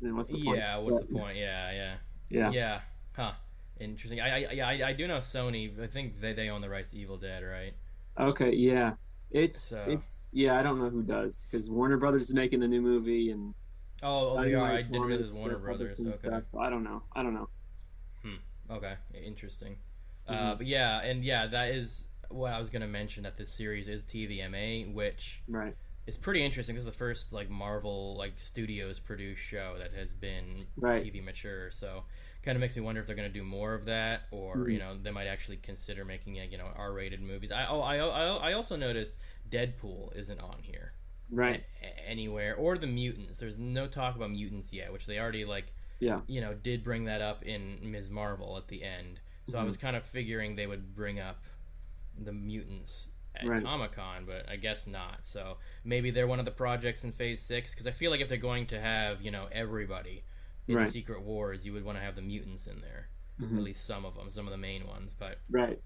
then 0.00 0.16
what's 0.16 0.30
the 0.30 0.42
point? 0.42 0.58
Yeah. 0.58 0.76
What's 0.78 0.98
But, 1.00 1.08
the 1.08 1.14
point? 1.14 1.36
Yeah. 1.36 1.72
Yeah. 1.72 1.94
Yeah, 2.30 2.50
Yeah. 2.52 2.80
Huh. 3.16 3.32
Interesting. 3.80 4.20
I, 4.20 4.44
I 4.44 4.52
yeah 4.52 4.68
I, 4.68 4.88
I 4.88 4.92
do 4.92 5.08
know 5.08 5.18
Sony. 5.18 5.78
I 5.82 5.86
think 5.86 6.20
they, 6.20 6.32
they 6.32 6.48
own 6.48 6.60
the 6.60 6.68
rights 6.68 6.90
to 6.90 6.96
Evil 6.98 7.16
Dead, 7.16 7.42
right? 7.42 7.72
Okay, 8.18 8.52
yeah. 8.54 8.92
It's 9.30 9.60
So- 9.60 9.84
it's 9.88 10.28
yeah. 10.32 10.58
I 10.58 10.62
don't 10.62 10.78
know 10.78 10.90
who 10.90 11.02
does 11.02 11.46
because 11.50 11.70
Warner 11.70 11.96
Brothers 11.96 12.22
is 12.22 12.34
making 12.34 12.60
the 12.60 12.68
new 12.68 12.82
movie 12.82 13.30
and 13.30 13.54
Oh, 14.02 14.30
oh 14.38 14.42
they 14.42 14.54
are. 14.54 14.70
I 14.72 14.82
didn't 14.82 15.02
realize 15.02 15.20
it 15.20 15.26
was 15.26 15.36
Warner 15.38 15.58
Brothers. 15.58 16.00
Okay. 16.00 16.10
stuff, 16.16 16.44
so 16.50 16.58
I 16.58 16.70
don't 16.70 16.82
know. 16.84 17.02
I 17.12 17.22
don't 17.22 17.34
know. 17.34 17.48
Hmm. 18.22 18.36
Okay. 18.70 18.94
Interesting. 19.14 19.76
Uh, 20.26 20.54
Mhm. 20.54 20.58
but 20.58 20.66
yeah, 20.66 21.00
and 21.02 21.24
yeah, 21.24 21.46
that 21.46 21.74
is 21.74 22.08
what 22.28 22.52
I 22.52 22.58
was 22.58 22.70
gonna 22.70 22.86
mention. 22.88 23.22
That 23.24 23.36
this 23.36 23.52
series 23.52 23.88
is 23.88 24.02
TVMA, 24.04 24.84
which 24.94 25.42
Right. 25.48 25.76
is 26.06 26.16
pretty 26.16 26.42
interesting. 26.42 26.74
This 26.76 26.82
is 26.82 26.86
the 26.86 26.92
first 26.92 27.32
like 27.32 27.50
Marvel 27.50 28.16
like 28.16 28.38
Studios 28.40 28.98
produced 28.98 29.42
show 29.42 29.76
that 29.78 29.92
has 29.92 30.12
been 30.14 30.66
Right. 30.76 31.04
TV 31.04 31.20
mature. 31.22 31.70
So 31.70 32.04
kind 32.42 32.56
of 32.56 32.60
makes 32.60 32.74
me 32.76 32.82
wonder 32.82 33.00
if 33.00 33.06
they're 33.06 33.16
going 33.16 33.28
to 33.30 33.38
do 33.38 33.44
more 33.44 33.74
of 33.74 33.84
that, 33.86 34.22
or 34.30 34.56
Mhm. 34.56 34.72
you 34.72 34.78
know, 34.78 34.96
they 34.96 35.10
might 35.10 35.26
actually 35.26 35.58
consider 35.58 36.04
making 36.04 36.36
it, 36.36 36.50
you 36.50 36.58
know 36.58 36.66
R-rated 36.74 37.20
movies. 37.20 37.52
I 37.52 37.66
oh, 37.66 37.80
I 37.80 37.96
I, 37.98 38.50
I 38.50 38.52
also 38.54 38.76
noticed 38.76 39.14
Deadpool 39.50 40.16
isn't 40.16 40.40
on 40.40 40.62
here 40.62 40.92
Right. 41.30 41.64
a- 41.82 42.08
anywhere, 42.08 42.54
or 42.56 42.78
the 42.78 42.86
mutants. 42.86 43.38
There's 43.38 43.58
no 43.58 43.86
talk 43.86 44.16
about 44.16 44.30
mutants 44.30 44.72
yet, 44.72 44.92
which 44.92 45.06
they 45.06 45.18
already 45.18 45.44
like. 45.44 45.72
Yeah. 45.98 46.22
You 46.26 46.40
know, 46.40 46.54
did 46.54 46.82
bring 46.82 47.04
that 47.04 47.20
up 47.20 47.42
in 47.42 47.78
Ms. 47.90 48.08
Marvel 48.10 48.56
at 48.56 48.68
the 48.68 48.82
end. 48.82 49.20
So 49.48 49.58
I 49.58 49.62
Mhm. 49.62 49.66
was 49.66 49.76
kind 49.76 49.96
of 49.96 50.04
figuring 50.06 50.56
they 50.56 50.66
would 50.66 50.94
bring 50.94 51.20
up 51.20 51.44
the 52.16 52.32
mutants 52.32 53.10
at 53.34 53.46
Right. 53.46 53.62
Comic 53.62 53.92
Con, 53.92 54.24
but 54.24 54.48
I 54.48 54.56
guess 54.56 54.86
not. 54.86 55.26
So 55.26 55.58
maybe 55.84 56.10
they're 56.10 56.26
one 56.26 56.38
of 56.38 56.46
the 56.46 56.50
projects 56.52 57.04
in 57.04 57.12
Phase 57.12 57.42
Six 57.42 57.72
because 57.74 57.86
I 57.86 57.90
feel 57.90 58.10
like 58.10 58.20
if 58.20 58.28
they're 58.30 58.38
going 58.38 58.66
to 58.68 58.80
have 58.80 59.20
you 59.20 59.30
know 59.30 59.46
everybody 59.52 60.24
in 60.70 60.76
Right. 60.78 60.86
Secret 60.86 61.22
Wars, 61.22 61.64
you 61.64 61.72
would 61.72 61.84
want 61.84 61.98
to 61.98 62.02
have 62.02 62.14
the 62.16 62.22
mutants 62.22 62.66
in 62.66 62.80
there, 62.80 63.08
Mhm. 63.40 63.56
at 63.58 63.62
least 63.62 63.84
some 63.84 64.04
of 64.04 64.14
them, 64.16 64.30
some 64.30 64.46
of 64.46 64.52
the 64.52 64.58
main 64.58 64.86
ones. 64.86 65.14
But 65.14 65.38
Right. 65.48 65.80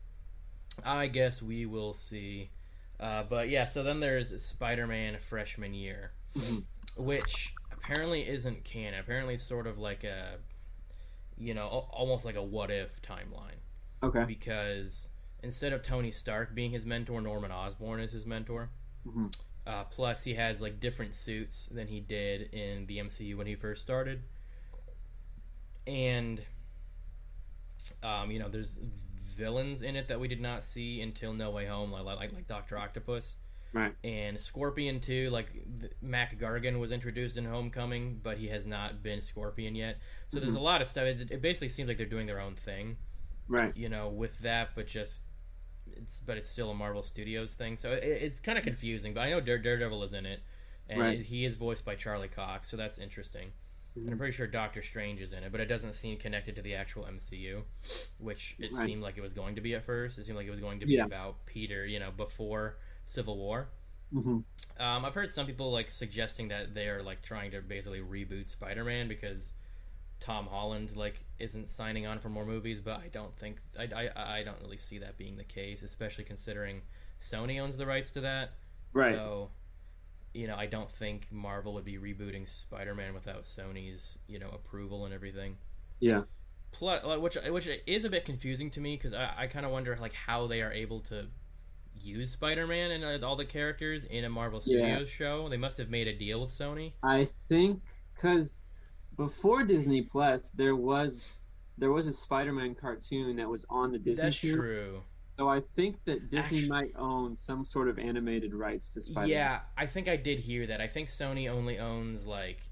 I 0.85 1.07
guess 1.09 1.41
we 1.43 1.67
will 1.67 1.93
see. 1.95 2.51
Uh, 3.01 3.23
but 3.25 3.49
yeah, 3.49 3.65
so 3.65 3.83
then 3.83 4.01
there's 4.01 4.43
Spider-Man 4.45 5.19
freshman 5.19 5.75
year, 5.75 6.13
Mhm. 6.35 6.65
which 6.97 7.55
apparently 7.73 8.27
isn't 8.29 8.65
canon. 8.65 9.01
Apparently, 9.01 9.35
it's 9.35 9.43
sort 9.43 9.67
of 9.67 9.79
like 9.79 10.05
a, 10.05 10.39
you 11.37 11.55
know, 11.55 11.67
almost 11.69 12.25
like 12.25 12.37
a 12.37 12.43
what 12.43 12.71
if 12.71 13.01
timeline 13.03 13.59
Okay. 14.03 14.25
because 14.25 15.09
instead 15.43 15.73
of 15.73 15.83
Tony 15.83 16.11
Stark 16.11 16.55
being 16.55 16.71
his 16.71 16.87
mentor, 16.87 17.21
Norman 17.21 17.51
Osborn 17.51 18.01
is 18.01 18.13
his 18.13 18.27
mentor. 18.27 18.71
Mhm. 19.07 19.35
Uh, 19.67 19.85
plus, 19.85 20.25
he 20.25 20.35
has 20.35 20.61
like 20.61 20.79
different 20.81 21.15
suits 21.15 21.67
than 21.67 21.89
he 21.89 22.01
did 22.01 22.43
in 22.55 22.87
the 22.87 22.99
MCU 22.99 23.37
when 23.37 23.47
he 23.47 23.55
first 23.55 23.83
started, 23.83 24.23
and 25.87 26.43
um, 28.03 28.31
you 28.31 28.39
know, 28.39 28.49
there's 28.49 28.79
villains 29.37 29.83
in 29.83 29.97
it 29.97 30.09
that 30.09 30.21
we 30.21 30.29
did 30.29 30.41
not 30.41 30.65
see 30.65 31.01
until 31.01 31.33
No 31.33 31.51
Way 31.51 31.67
Home, 31.67 31.93
like 31.93 32.05
like, 32.05 32.33
like 32.33 32.47
Doctor 32.47 32.79
Octopus. 32.79 33.37
Right. 33.73 33.93
And 34.05 34.41
Scorpion 34.41 35.01
too, 35.01 35.31
like 35.31 35.49
Mac 36.01 36.39
Gargan 36.39 36.79
was 36.79 36.93
introduced 36.93 37.37
in 37.37 37.45
Homecoming, 37.45 38.21
but 38.23 38.39
he 38.39 38.47
has 38.49 38.67
not 38.67 39.03
been 39.03 39.21
Scorpion 39.21 39.75
yet. 39.75 39.99
So 40.33 40.39
there's 40.39 40.55
a 40.55 40.61
lot 40.61 40.81
of 40.81 40.87
stuff. 40.87 41.05
It, 41.07 41.31
it 41.33 41.43
basically 41.43 41.69
seems 41.71 41.89
like 41.89 41.97
they're 41.97 42.07
doing 42.07 42.27
their 42.27 42.41
own 42.41 42.55
thing 42.55 42.97
Right. 43.49 43.77
you 43.77 43.89
know, 43.89 44.09
with 44.09 44.39
that, 44.41 44.71
but 44.77 44.87
just 44.87 45.23
it's 45.93 46.21
but 46.21 46.37
it's 46.39 46.49
still 46.49 46.71
a 46.71 46.75
Marvel 46.75 47.03
Studios 47.03 47.55
thing, 47.55 47.77
so 47.77 47.93
it, 47.93 48.03
it's 48.05 48.41
kind 48.41 48.57
of 48.57 48.65
confusing. 48.65 49.13
But 49.13 49.23
I 49.23 49.31
know 49.31 49.41
Dare, 49.41 49.59
Daredevil 49.59 50.03
is 50.05 50.13
in 50.13 50.25
it, 50.25 50.41
and 50.89 51.01
Right. 51.01 51.21
he 51.21 51.45
is 51.45 51.57
voiced 51.57 51.85
by 51.85 51.95
Charlie 51.97 52.29
Cox, 52.29 52.71
so 52.71 52.77
that's 52.77 52.97
interesting. 52.99 53.51
And. 53.97 54.11
I'm 54.11 54.19
pretty 54.19 54.33
sure 54.33 54.47
Doctor 54.47 54.83
Strange 54.83 55.21
is 55.21 55.33
in 55.33 55.45
it, 55.45 55.53
but 55.53 55.61
it 55.61 55.67
doesn't 55.67 55.95
seem 55.95 56.17
connected 56.19 56.57
to 56.57 56.63
the 56.63 56.75
actual 56.75 57.05
MCU, 57.07 57.63
which 58.19 58.57
it 58.59 58.73
Right. 58.73 58.87
seemed 58.87 59.03
like 59.03 59.17
it 59.17 59.21
was 59.21 59.33
going 59.33 59.55
to 59.55 59.61
be 59.61 59.75
at 59.75 59.85
first. 59.85 60.19
It 60.19 60.27
seemed 60.27 60.37
like 60.37 60.47
it 60.47 60.51
was 60.51 60.61
going 60.61 60.81
to 60.81 60.87
be 60.87 60.95
Yeah. 60.95 61.05
about 61.05 61.47
Peter, 61.47 61.87
you 61.87 62.01
know, 62.01 62.11
before 62.11 62.79
Civil 63.07 63.37
War. 63.37 63.69
hmm 64.13 64.41
Um, 64.79 65.05
I've 65.05 65.15
heard 65.15 65.31
some 65.31 65.47
people 65.47 65.71
like 65.71 65.91
suggesting 65.91 66.49
that 66.49 66.75
they 66.75 66.89
are 66.89 67.03
like 67.03 67.23
trying 67.23 67.51
to 67.53 67.61
basically 67.61 68.01
reboot 68.01 68.49
Spider-Man 68.49 69.07
because 69.09 69.53
Tom 70.21 70.47
Holland 70.47 70.97
like 70.97 71.25
isn't 71.39 71.69
signing 71.69 72.07
on 72.07 72.19
for 72.19 72.29
more 72.29 72.45
movies, 72.47 72.81
but 72.81 72.99
I 73.01 73.09
don't 73.09 73.37
think 73.37 73.59
I, 73.79 73.85
I, 73.85 74.39
I 74.39 74.43
don't 74.45 74.61
really 74.61 74.79
see 74.79 74.99
that 74.99 75.17
being 75.19 75.37
the 75.37 75.45
case, 75.45 75.83
especially 75.83 76.25
considering 76.25 76.83
Sony 77.21 77.61
owns 77.61 77.77
the 77.77 77.87
rights 77.87 78.11
to 78.13 78.21
that. 78.23 78.53
Right. 78.93 79.15
So, 79.15 79.51
you 80.35 80.47
know, 80.49 80.57
I 80.57 80.67
don't 80.67 80.91
think 80.91 81.29
Marvel 81.31 81.73
would 81.75 81.85
be 81.85 81.97
rebooting 81.97 82.47
Spider-Man 82.49 83.15
without 83.15 83.43
Sony's 83.45 84.19
you 84.27 84.39
know 84.39 84.49
approval 84.51 85.05
and 85.05 85.15
everything. 85.15 85.57
Yeah. 86.01 86.23
Plus, 86.73 87.03
which 87.21 87.37
which 87.51 87.69
is 87.87 88.05
a 88.05 88.11
bit 88.11 88.25
confusing 88.25 88.71
to 88.73 88.81
me 88.81 88.97
because 88.97 89.15
I, 89.15 89.33
I 89.39 89.47
kind 89.47 89.65
of 89.65 89.71
wonder 89.73 89.97
like 90.01 90.13
how 90.13 90.47
they 90.49 90.61
are 90.61 90.73
able 90.73 91.01
to 91.03 91.27
use 91.95 92.33
Spider-Man 92.33 92.91
and 92.91 93.23
uh, 93.23 93.27
all 93.27 93.37
the 93.37 93.45
characters 93.45 94.05
in 94.05 94.25
a 94.25 94.29
Marvel 94.29 94.61
Yeah. 94.65 94.79
Studios 94.79 95.09
show. 95.09 95.49
They 95.49 95.57
must 95.57 95.79
have 95.79 95.89
made 95.89 96.09
a 96.09 96.17
deal 96.19 96.41
with 96.41 96.51
Sony. 96.51 96.93
I 97.03 97.29
think 97.49 97.81
because 98.15 98.59
before 99.17 99.63
Disney 99.63 100.03
Plus, 100.03 100.51
there 100.51 100.75
was 100.75 101.23
there 101.79 101.93
was 101.93 102.09
a 102.09 102.13
Spider-Man 102.13 102.75
cartoon 102.75 103.37
that 103.37 103.49
was 103.49 103.65
on 103.71 103.93
the 103.93 103.99
Disney 103.99 104.25
That's 104.25 104.37
Channel. 104.37 104.57
true. 104.57 105.03
So 105.39 105.49
I 105.49 105.61
think 105.75 106.05
that 106.05 106.31
Disney 106.31 106.59
Actu- 106.59 106.69
might 106.69 106.93
own 106.97 107.37
some 107.37 107.65
sort 107.65 107.89
of 107.89 107.99
animated 107.99 108.55
rights 108.55 108.89
to 108.91 109.01
Spider-Man. 109.01 109.29
Yeah, 109.31 109.61
I 109.77 109.87
think 109.87 110.07
I 110.09 110.17
did 110.17 110.39
hear 110.39 110.67
that. 110.69 110.81
I 110.81 110.87
think 110.87 111.09
Sony 111.09 111.51
only 111.51 111.79
owns 111.79 112.25
like, 112.25 112.63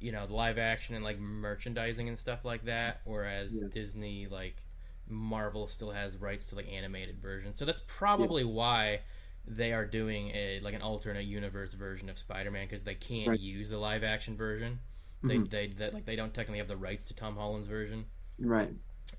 you 0.00 0.12
know, 0.12 0.24
live 0.28 0.56
action 0.58 0.94
and 0.94 1.04
like 1.04 1.18
merchandising 1.18 2.06
and 2.06 2.16
stuff 2.16 2.44
like 2.44 2.64
that, 2.66 3.00
whereas 3.04 3.60
Yeah. 3.60 3.68
Disney 3.72 4.28
like 4.28 4.62
Marvel 5.08 5.66
still 5.66 5.90
has 5.90 6.16
rights 6.16 6.44
to 6.46 6.54
like 6.54 6.68
animated 6.70 7.18
versions. 7.20 7.58
So 7.58 7.64
that's 7.64 7.82
probably 7.86 8.44
why 8.44 9.00
they 9.48 9.72
are 9.72 9.84
doing 9.86 10.30
a 10.30 10.60
like 10.60 10.74
an 10.74 10.82
alternate 10.82 11.24
universe 11.24 11.74
version 11.74 12.08
of 12.08 12.18
Spider-Man 12.18 12.66
because 12.66 12.82
they 12.84 12.94
can't 12.94 13.28
Right. 13.28 13.40
use 13.40 13.68
the 13.68 13.78
live 13.78 14.04
action 14.04 14.36
version. 14.36 14.78
Mhm. 15.24 15.50
They 15.50 15.66
they 15.66 15.72
that 15.74 15.94
like 15.94 16.04
they 16.04 16.16
don't 16.16 16.32
technically 16.34 16.58
have 16.58 16.68
the 16.68 16.76
rights 16.76 17.06
to 17.06 17.14
Tom 17.14 17.34
Holland's 17.36 17.66
version. 17.66 18.06
Right. 18.38 18.72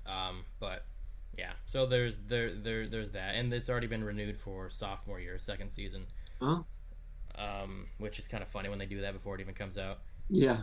Um, 0.06 0.44
but 0.58 0.84
yeah, 1.38 1.52
so 1.64 1.86
there's 1.86 2.16
there 2.26 2.52
there 2.52 2.86
there's 2.88 3.12
that, 3.12 3.36
and 3.36 3.52
it's 3.54 3.70
already 3.70 3.86
been 3.86 4.04
renewed 4.04 4.36
for 4.36 4.68
sophomore 4.68 5.20
year, 5.20 5.38
second 5.38 5.70
season. 5.70 6.06
Huh? 6.42 6.62
Um, 7.36 7.86
which 7.98 8.18
is 8.18 8.26
kind 8.26 8.42
of 8.42 8.48
funny 8.48 8.68
when 8.68 8.78
they 8.78 8.86
do 8.86 9.00
that 9.02 9.12
before 9.14 9.36
it 9.36 9.40
even 9.40 9.54
comes 9.54 9.78
out. 9.78 10.00
Yeah. 10.28 10.58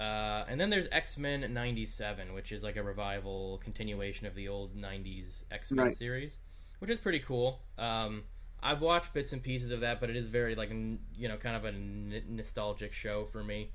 Uh, 0.00 0.44
and 0.48 0.60
then 0.60 0.68
there's 0.70 0.88
X 0.92 1.16
Men 1.16 1.52
'97, 1.54 2.34
which 2.34 2.50
is 2.52 2.62
like 2.64 2.76
a 2.76 2.82
revival 2.82 3.58
continuation 3.62 4.26
of 4.26 4.34
the 4.34 4.48
old 4.48 4.76
'90s 4.76 5.44
X 5.50 5.70
Men 5.70 5.86
Right. 5.86 5.94
series, 5.94 6.38
which 6.80 6.90
is 6.90 6.98
pretty 6.98 7.20
cool. 7.20 7.60
Um, 7.78 8.24
I've 8.62 8.80
watched 8.80 9.14
bits 9.14 9.32
and 9.32 9.42
pieces 9.42 9.70
of 9.70 9.80
that, 9.80 10.00
but 10.00 10.10
it 10.10 10.16
is 10.16 10.28
very 10.28 10.54
like 10.56 10.70
n- 10.70 10.98
you 11.14 11.28
know 11.28 11.36
kind 11.36 11.54
of 11.56 11.64
a 11.64 11.68
n- 11.68 12.22
nostalgic 12.30 12.92
show 12.92 13.24
for 13.24 13.44
me. 13.44 13.70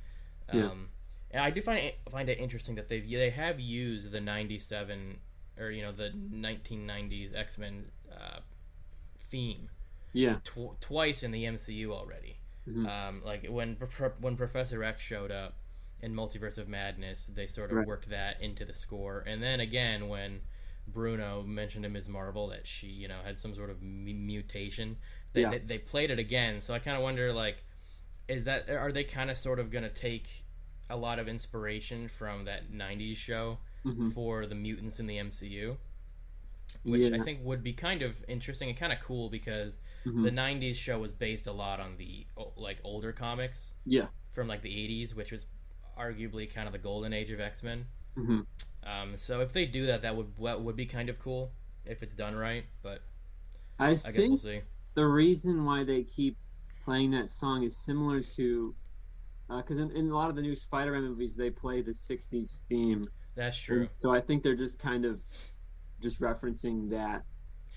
Um, 0.50 0.60
Yeah. 0.60 0.70
And 1.34 1.44
I 1.46 1.50
do 1.50 1.62
find 1.62 1.80
it, 1.80 1.98
find 2.10 2.28
it 2.28 2.40
interesting 2.40 2.76
that 2.76 2.90
they've 2.90 3.10
they 3.10 3.30
have 3.30 3.60
used 3.60 4.12
the 4.12 4.20
'97 4.20 5.20
or 5.62 5.72
you 5.72 5.82
know 5.84 5.92
the 5.92 6.10
1990s 6.10 7.36
X 7.36 7.58
Men 7.58 7.86
uh, 8.12 8.40
theme 9.24 9.70
Yeah. 10.14 10.40
tw- 10.44 10.80
twice 10.82 11.24
in 11.24 11.32
the 11.32 11.46
MCU 11.46 11.92
already. 11.94 12.40
Mhm. 12.68 12.88
Um, 12.88 13.22
like 13.24 13.48
when 13.48 13.76
when 14.20 14.36
Professor 14.36 14.84
X 14.84 15.02
showed 15.02 15.32
up 15.32 15.58
in 16.02 16.14
Multiverse 16.14 16.58
of 16.58 16.68
Madness, 16.68 17.28
they 17.28 17.48
sort 17.48 17.72
of 17.72 17.78
Right. 17.78 17.88
worked 17.88 18.10
that 18.10 18.42
into 18.42 18.66
the 18.66 18.74
score, 18.74 19.22
and 19.28 19.42
then 19.42 19.60
again 19.60 20.08
when 20.10 20.42
Bruno 20.88 21.44
mentioned 21.44 21.84
to 21.84 21.90
Ms. 21.90 22.10
Marvel 22.10 22.48
that 22.50 22.68
she 22.68 22.88
you 22.88 23.08
know 23.08 23.22
had 23.24 23.38
some 23.38 23.54
sort 23.56 23.70
of 23.70 23.78
m- 23.82 24.26
mutation, 24.26 24.98
they, 25.34 25.42
Yeah. 25.42 25.50
they 25.52 25.60
they 25.60 25.78
played 25.78 26.10
it 26.12 26.20
again. 26.20 26.60
So 26.62 26.74
I 26.74 26.80
kind 26.80 26.98
of 26.98 27.04
wonder 27.04 27.32
like, 27.32 27.64
is 28.28 28.44
that 28.46 28.70
are 28.70 28.92
they 28.92 29.04
kind 29.04 29.30
of 29.32 29.38
sort 29.38 29.60
of 29.60 29.70
gonna 29.72 29.90
take 29.90 30.44
a 30.90 30.98
lot 30.98 31.20
of 31.20 31.28
inspiration 31.28 32.08
from 32.10 32.46
that 32.46 32.72
'90s 32.72 33.16
show 33.18 33.60
Mhm. 33.86 34.14
for 34.14 34.46
the 34.46 34.56
mutants 34.56 35.00
in 35.00 35.08
the 35.08 35.18
MCU? 35.18 35.78
which 36.84 37.02
Yeah. 37.02 37.10
I 37.14 37.20
think 37.20 37.40
would 37.44 37.64
be 37.64 37.74
kind 37.74 38.02
of 38.02 38.24
interesting 38.28 38.70
and 38.70 38.78
kind 38.78 38.94
of 38.94 39.00
cool 39.02 39.30
because 39.30 39.80
Mhm. 40.06 40.24
the 40.24 40.32
'90s 40.32 40.78
show 40.78 41.00
was 41.00 41.12
based 41.12 41.48
a 41.48 41.52
lot 41.52 41.80
on 41.80 41.98
the 41.98 42.26
like 42.56 42.80
older 42.84 43.12
comics 43.12 43.72
Yeah. 43.86 44.08
from 44.32 44.48
like 44.48 44.62
the 44.62 44.74
'80s, 44.74 45.14
which 45.16 45.32
was 45.32 45.46
arguably 45.98 46.52
kind 46.52 46.68
of 46.68 46.74
the 46.74 46.80
golden 46.80 47.14
age 47.14 47.32
of 47.32 47.40
X 47.40 47.62
Men. 47.64 47.86
hmm 48.16 48.42
Um, 48.84 49.18
so 49.18 49.42
if 49.42 49.54
they 49.54 49.66
do 49.66 49.86
that, 49.88 50.02
that 50.02 50.16
would 50.16 50.36
that 50.38 50.62
would 50.62 50.76
be 50.76 50.86
kind 50.86 51.10
of 51.10 51.20
cool 51.20 51.52
if 51.86 52.02
it's 52.04 52.16
done 52.16 52.36
right. 52.36 52.66
But 52.82 53.02
I 53.80 53.98
I 54.06 54.12
guess 54.12 54.28
we'll 54.28 54.38
see. 54.38 54.62
the 54.94 55.06
reason 55.06 55.66
why 55.66 55.84
they 55.84 56.04
keep 56.04 56.38
playing 56.86 57.12
that 57.12 57.32
song 57.32 57.64
is 57.64 57.78
similar 57.78 58.22
to 58.22 58.76
because 59.50 59.80
in, 59.80 59.92
in 59.92 60.10
a 60.10 60.16
lot 60.16 60.30
of 60.30 60.36
the 60.38 60.42
new 60.42 60.56
Spider-Man 60.56 61.04
movies 61.04 61.36
they 61.36 61.50
play 61.50 61.82
the 61.82 61.94
'60s 61.94 62.62
theme. 62.68 63.10
That's 63.36 63.58
true. 63.58 63.82
And 63.82 63.90
so 63.96 64.12
I 64.14 64.20
think 64.22 64.44
they're 64.44 64.56
just 64.56 64.80
kind 64.80 65.06
of 65.06 65.22
just 66.02 66.20
referencing 66.22 66.90
that. 66.90 67.24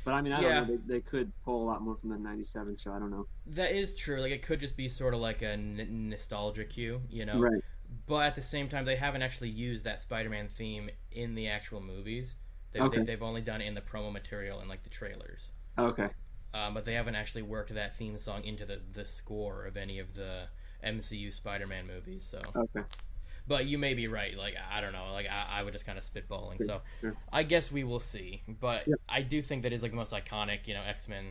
But 0.04 0.12
I 0.14 0.20
mean, 0.22 0.32
I 0.32 0.40
Yeah. 0.42 0.48
don't 0.60 0.68
know. 0.68 0.76
They, 0.86 0.94
they 0.94 1.00
could 1.00 1.32
pull 1.44 1.62
a 1.62 1.66
lot 1.66 1.80
more 1.82 1.96
from 1.96 2.10
the 2.10 2.18
'97 2.18 2.76
show. 2.76 2.92
I 2.92 2.98
don't 2.98 3.10
know. 3.10 3.26
That 3.46 3.72
is 3.72 3.94
true. 3.96 4.20
Like 4.20 4.32
it 4.32 4.42
could 4.42 4.60
just 4.60 4.76
be 4.76 4.88
sort 4.88 5.14
of 5.14 5.20
like 5.20 5.40
a 5.42 5.52
n- 5.52 6.08
nostalgia 6.10 6.64
cue, 6.64 7.00
you 7.08 7.24
know. 7.24 7.38
Right. 7.38 7.62
But 8.06 8.24
at 8.26 8.34
the 8.34 8.42
same 8.42 8.68
time, 8.68 8.84
they 8.84 8.96
haven't 8.96 9.22
actually 9.22 9.50
used 9.50 9.84
that 9.84 10.00
Spider-Man 10.00 10.48
theme 10.48 10.90
in 11.12 11.34
the 11.34 11.48
actual 11.48 11.80
movies. 11.80 12.34
They, 12.72 12.80
Okay. 12.80 12.98
they, 12.98 13.04
they've 13.04 13.22
only 13.22 13.40
done 13.40 13.60
it 13.60 13.66
in 13.66 13.74
the 13.74 13.80
promo 13.80 14.12
material 14.12 14.58
and 14.58 14.68
like 14.68 14.82
the 14.82 14.90
trailers. 14.90 15.48
Okay. 15.78 16.08
Um, 16.52 16.74
but 16.74 16.84
they 16.84 16.94
haven't 16.94 17.14
actually 17.14 17.42
worked 17.42 17.72
that 17.74 17.94
theme 17.96 18.18
song 18.18 18.44
into 18.44 18.66
the, 18.66 18.80
the 18.92 19.06
score 19.06 19.64
of 19.64 19.76
any 19.76 19.98
of 20.00 20.14
the 20.14 20.48
MCU 20.84 21.32
Spider-Man 21.32 21.86
movies. 21.86 22.24
So, 22.24 22.42
Okay. 22.54 22.86
But 23.46 23.66
you 23.66 23.78
may 23.78 23.94
be 23.94 24.08
right. 24.08 24.36
Like 24.36 24.54
I 24.72 24.80
don't 24.80 24.92
know. 24.92 25.12
Like 25.12 25.26
I, 25.26 25.60
I 25.60 25.62
would 25.62 25.72
just 25.72 25.86
kind 25.86 25.98
of 25.98 26.04
spitballing. 26.04 26.62
So. 26.62 26.80
I 27.32 27.42
guess 27.42 27.70
we 27.72 27.84
will 27.84 28.00
see. 28.00 28.42
But 28.48 28.86
Yep. 28.88 28.98
I 29.08 29.22
do 29.22 29.42
think 29.42 29.62
that 29.62 29.72
is 29.72 29.82
like 29.82 29.90
the 29.90 29.96
most 29.96 30.12
iconic, 30.12 30.66
you 30.66 30.74
know, 30.74 30.82
X-Men 30.82 31.26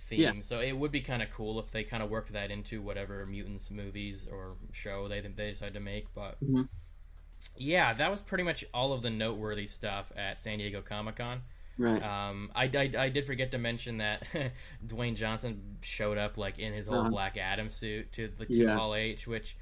theme. 0.00 0.20
Yeah. 0.20 0.32
So 0.40 0.60
it 0.60 0.72
would 0.76 0.90
be 0.92 1.00
kind 1.00 1.22
of 1.22 1.30
cool 1.30 1.58
if 1.60 1.70
they 1.70 1.84
kind 1.84 2.02
of 2.02 2.10
worked 2.10 2.32
that 2.32 2.50
into 2.50 2.82
whatever 2.82 3.24
mutants 3.26 3.70
movies 3.70 4.26
or 4.30 4.54
show 4.72 5.06
they 5.08 5.20
they 5.20 5.50
decide 5.52 5.74
to 5.74 5.80
make. 5.80 6.12
But 6.14 6.36
Mhm. 6.44 6.68
yeah, 7.56 7.92
that 7.94 8.10
was 8.10 8.20
pretty 8.20 8.44
much 8.44 8.64
all 8.72 8.92
of 8.92 9.02
the 9.02 9.10
noteworthy 9.10 9.66
stuff 9.66 10.10
at 10.16 10.38
San 10.38 10.58
Diego 10.58 10.80
Comic 10.80 11.16
Con. 11.16 11.42
Right. 11.78 12.02
Um, 12.02 12.50
I, 12.54 12.64
I, 12.64 12.90
I 12.98 13.08
did 13.08 13.24
forget 13.24 13.50
to 13.52 13.58
mention 13.58 13.98
that 13.98 14.26
Dwayne 14.86 15.16
Johnson 15.16 15.78
showed 15.80 16.18
up 16.18 16.36
like 16.36 16.58
in 16.58 16.72
his 16.72 16.86
whole 16.86 17.00
Uh-huh. 17.00 17.10
Black 17.10 17.36
Adam 17.38 17.68
suit 17.68 18.12
to 18.12 18.28
the 18.28 18.44
to 18.46 18.54
Yeah. 18.54 18.76
Hall 18.76 18.94
H, 18.94 19.26
which 19.26 19.56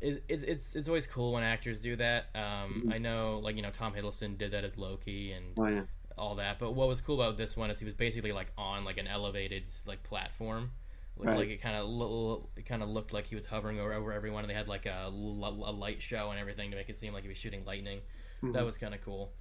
is 0.00 0.20
it's 0.44 0.76
it's 0.76 0.88
always 0.88 1.06
cool 1.06 1.32
when 1.32 1.42
actors 1.42 1.80
do 1.80 1.96
that. 1.96 2.26
Um, 2.34 2.84
Mhm. 2.86 2.94
I 2.94 2.98
know 2.98 3.40
like 3.42 3.56
you 3.56 3.62
know 3.62 3.70
Tom 3.70 3.94
Hiddleston 3.94 4.38
did 4.38 4.52
that 4.52 4.64
as 4.64 4.76
Loki 4.78 5.32
and 5.32 5.46
oh 5.58 5.66
yeah. 5.66 5.82
all 6.16 6.34
that, 6.36 6.58
but 6.58 6.72
what 6.72 6.88
was 6.88 7.00
cool 7.00 7.20
about 7.20 7.36
this 7.36 7.56
one 7.56 7.70
is 7.70 7.78
he 7.78 7.84
was 7.84 7.94
basically 7.94 8.32
like 8.32 8.52
on 8.56 8.84
like 8.84 8.98
an 8.98 9.06
elevated 9.06 9.68
like 9.86 10.02
platform. 10.02 10.70
Like, 11.16 11.26
Right. 11.28 11.38
like 11.38 11.48
it 11.48 11.56
kind 11.60 11.74
of 11.74 11.86
lo- 11.86 12.48
it 12.56 12.64
kind 12.64 12.80
of 12.80 12.88
looked 12.88 13.12
like 13.12 13.26
he 13.26 13.34
was 13.34 13.44
hovering 13.46 13.80
over, 13.80 13.92
over 13.92 14.12
everyone, 14.12 14.44
and 14.44 14.50
they 14.50 14.54
had 14.54 14.68
like 14.68 14.86
a 14.86 15.08
light 15.10 16.00
show 16.00 16.30
and 16.30 16.38
everything 16.38 16.70
to 16.70 16.76
make 16.76 16.88
it 16.88 16.96
seem 16.96 17.12
like 17.12 17.24
he 17.24 17.28
was 17.28 17.38
shooting 17.38 17.64
lightning. 17.64 18.00
That 18.42 18.52
Mhm. 18.62 18.64
was 18.64 18.78
kind 18.78 18.94
of 18.94 19.02
cool. 19.02 19.32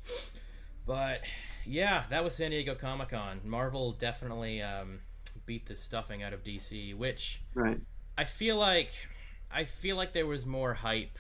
But 0.88 1.22
yeah, 1.66 2.06
that 2.10 2.24
was 2.24 2.36
San 2.36 2.50
Diego 2.52 2.74
Comic 2.74 3.10
Con. 3.10 3.42
Marvel 3.44 3.92
definitely 3.92 4.62
um, 4.62 5.02
beat 5.46 5.68
the 5.68 5.76
stuffing 5.76 6.24
out 6.24 6.34
of 6.34 6.44
DC, 6.44 6.94
which 6.96 7.42
Right. 7.54 7.80
I 8.18 8.24
feel 8.24 8.56
like 8.58 8.92
I 9.52 9.64
feel 9.64 9.96
like 9.96 10.14
there 10.14 10.26
was 10.28 10.46
more 10.46 10.74
hype, 10.74 11.18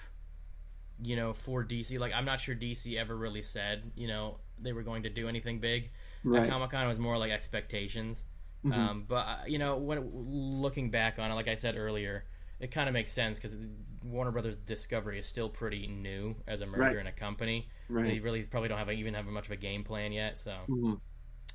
you 1.01 1.15
know, 1.15 1.34
for 1.34 1.63
DC. 1.63 1.97
Like 1.99 2.13
I'm 2.13 2.25
not 2.25 2.39
sure 2.39 2.55
DC 2.55 2.97
ever 2.97 3.15
really 3.15 3.41
said, 3.41 3.91
you 3.95 4.07
know, 4.07 4.39
they 4.59 4.73
were 4.73 4.84
going 4.84 5.03
to 5.03 5.09
do 5.09 5.28
anything 5.28 5.59
big. 5.59 5.91
Right. 6.23 6.49
Comic 6.49 6.71
Con 6.71 6.88
was 6.88 6.99
more 6.99 7.17
like 7.17 7.32
expectations. 7.32 8.23
Mhm. 8.65 8.73
Um, 8.73 9.05
but 9.07 9.25
uh, 9.28 9.38
you 9.47 9.59
know, 9.59 9.78
when 9.78 10.09
looking 10.13 10.89
back 10.89 11.19
on 11.19 11.32
it, 11.32 11.36
like 11.36 11.47
I 11.47 11.55
said 11.55 11.75
earlier, 11.78 12.25
it 12.59 12.71
kind 12.71 12.89
of 12.89 12.93
makes 12.93 13.11
sense 13.11 13.38
because 13.38 13.71
Warner 14.03 14.32
Brothers 14.32 14.57
Discovery 14.57 15.19
is 15.19 15.28
still 15.28 15.47
pretty 15.49 15.88
new 15.88 16.36
as 16.47 16.61
a 16.61 16.65
merger 16.65 16.82
Right. 16.84 16.97
and 16.97 17.07
a 17.07 17.11
company. 17.11 17.69
Right. 17.88 18.05
They 18.05 18.19
really 18.19 18.43
probably 18.43 18.67
don't 18.69 18.78
have 18.80 18.91
even 18.91 19.13
have 19.13 19.25
much 19.25 19.45
of 19.45 19.51
a 19.51 19.57
game 19.57 19.84
plan 19.84 20.11
yet. 20.11 20.39
So, 20.39 20.55
Mhm. 20.67 20.99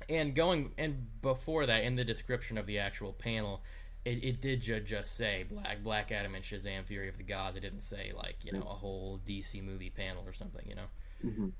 and 0.09 0.33
going 0.35 0.71
and 0.77 1.21
before 1.21 1.65
that, 1.65 1.83
in 1.83 1.95
the 1.95 2.05
description 2.05 2.57
of 2.57 2.65
the 2.65 2.79
actual 2.79 3.11
panel, 3.13 3.63
it, 4.05 4.23
it 4.23 4.41
did 4.41 4.61
ju- 4.61 4.79
just 4.81 5.15
say 5.15 5.45
Black 5.49 5.83
Black 5.83 6.11
Adam 6.11 6.35
and 6.35 6.43
Shazam: 6.43 6.83
Fury 6.85 7.07
of 7.09 7.17
the 7.17 7.23
Gods. 7.23 7.57
It 7.57 7.61
didn't 7.61 7.81
say 7.81 8.11
like 8.15 8.37
you 8.43 8.51
know 8.51 8.61
a 8.61 8.73
whole 8.75 9.19
DC 9.27 9.63
movie 9.63 9.89
panel 9.89 10.23
or 10.25 10.33
something. 10.33 10.65
You 10.67 10.75
know. 10.75 10.85
Mhm. 11.25 11.51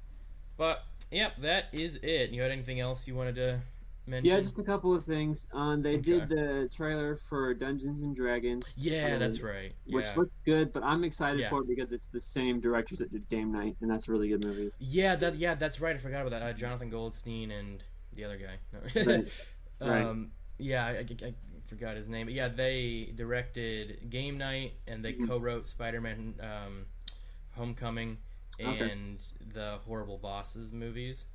But 0.58 0.84
yep, 1.12 1.34
that 1.42 1.66
is 1.72 1.96
it. 2.04 2.30
You 2.32 2.42
had 2.42 2.52
anything 2.52 2.80
else 2.80 3.08
you 3.08 3.16
wanted 3.16 3.36
to 3.36 3.60
mention? 4.06 4.30
Yeah, 4.32 4.40
just 4.40 4.60
a 4.60 4.64
couple 4.64 4.94
of 4.94 5.04
things. 5.06 5.48
Um, 5.54 5.82
they 5.82 5.94
Okay. 5.94 6.02
did 6.02 6.30
the 6.30 6.70
trailer 6.76 7.16
for 7.16 7.54
Dungeons 7.54 8.02
and 8.04 8.16
Dragons. 8.16 8.64
yeah, 8.78 9.14
um, 9.14 9.20
that's 9.20 9.40
right. 9.42 9.74
Which 9.88 10.06
Yeah. 10.06 10.14
looks 10.18 10.42
good, 10.44 10.72
but 10.74 10.84
I'm 10.84 11.04
excited 11.04 11.40
Yeah. 11.40 11.50
for 11.50 11.62
it 11.62 11.68
because 11.68 11.92
it's 11.94 12.08
the 12.08 12.20
same 12.20 12.60
directors 12.60 13.00
that 13.00 13.10
did 13.10 13.28
Game 13.30 13.52
Night, 13.52 13.76
and 13.82 13.90
that's 13.90 14.08
a 14.10 14.12
really 14.12 14.28
good 14.28 14.44
movie. 14.44 14.72
Yeah, 14.80 15.16
that 15.16 15.38
yeah, 15.38 15.56
that's 15.56 15.80
right. 15.82 15.96
I 15.96 16.00
forgot 16.00 16.28
about 16.28 16.40
that. 16.40 16.44
Uh, 16.44 16.54
Jonathan 16.54 16.90
Goldstein 16.90 17.50
and 17.52 17.84
the 18.14 18.26
other 18.26 18.38
guy. 18.38 18.58
No. 18.74 18.80
Right. 19.14 19.28
Right. 19.82 20.02
um, 20.06 20.32
yeah, 20.60 20.86
I, 20.86 20.90
I, 20.92 21.06
I 21.26 21.34
forgot 21.74 21.96
his 21.96 22.08
name. 22.10 22.28
But 22.28 22.34
yeah, 22.34 22.48
they 22.50 23.12
directed 23.16 24.10
Game 24.10 24.38
Night 24.38 24.74
and 24.88 25.04
they 25.04 25.14
Mhm. 25.14 25.28
co-wrote 25.28 25.66
Spider-Man: 25.66 26.36
um, 26.42 26.86
Homecoming 27.52 28.18
Okay. 28.60 28.92
and 28.92 29.20
the 29.54 29.80
Horrible 29.86 30.18
Bosses 30.18 30.72
movies. 30.72 31.26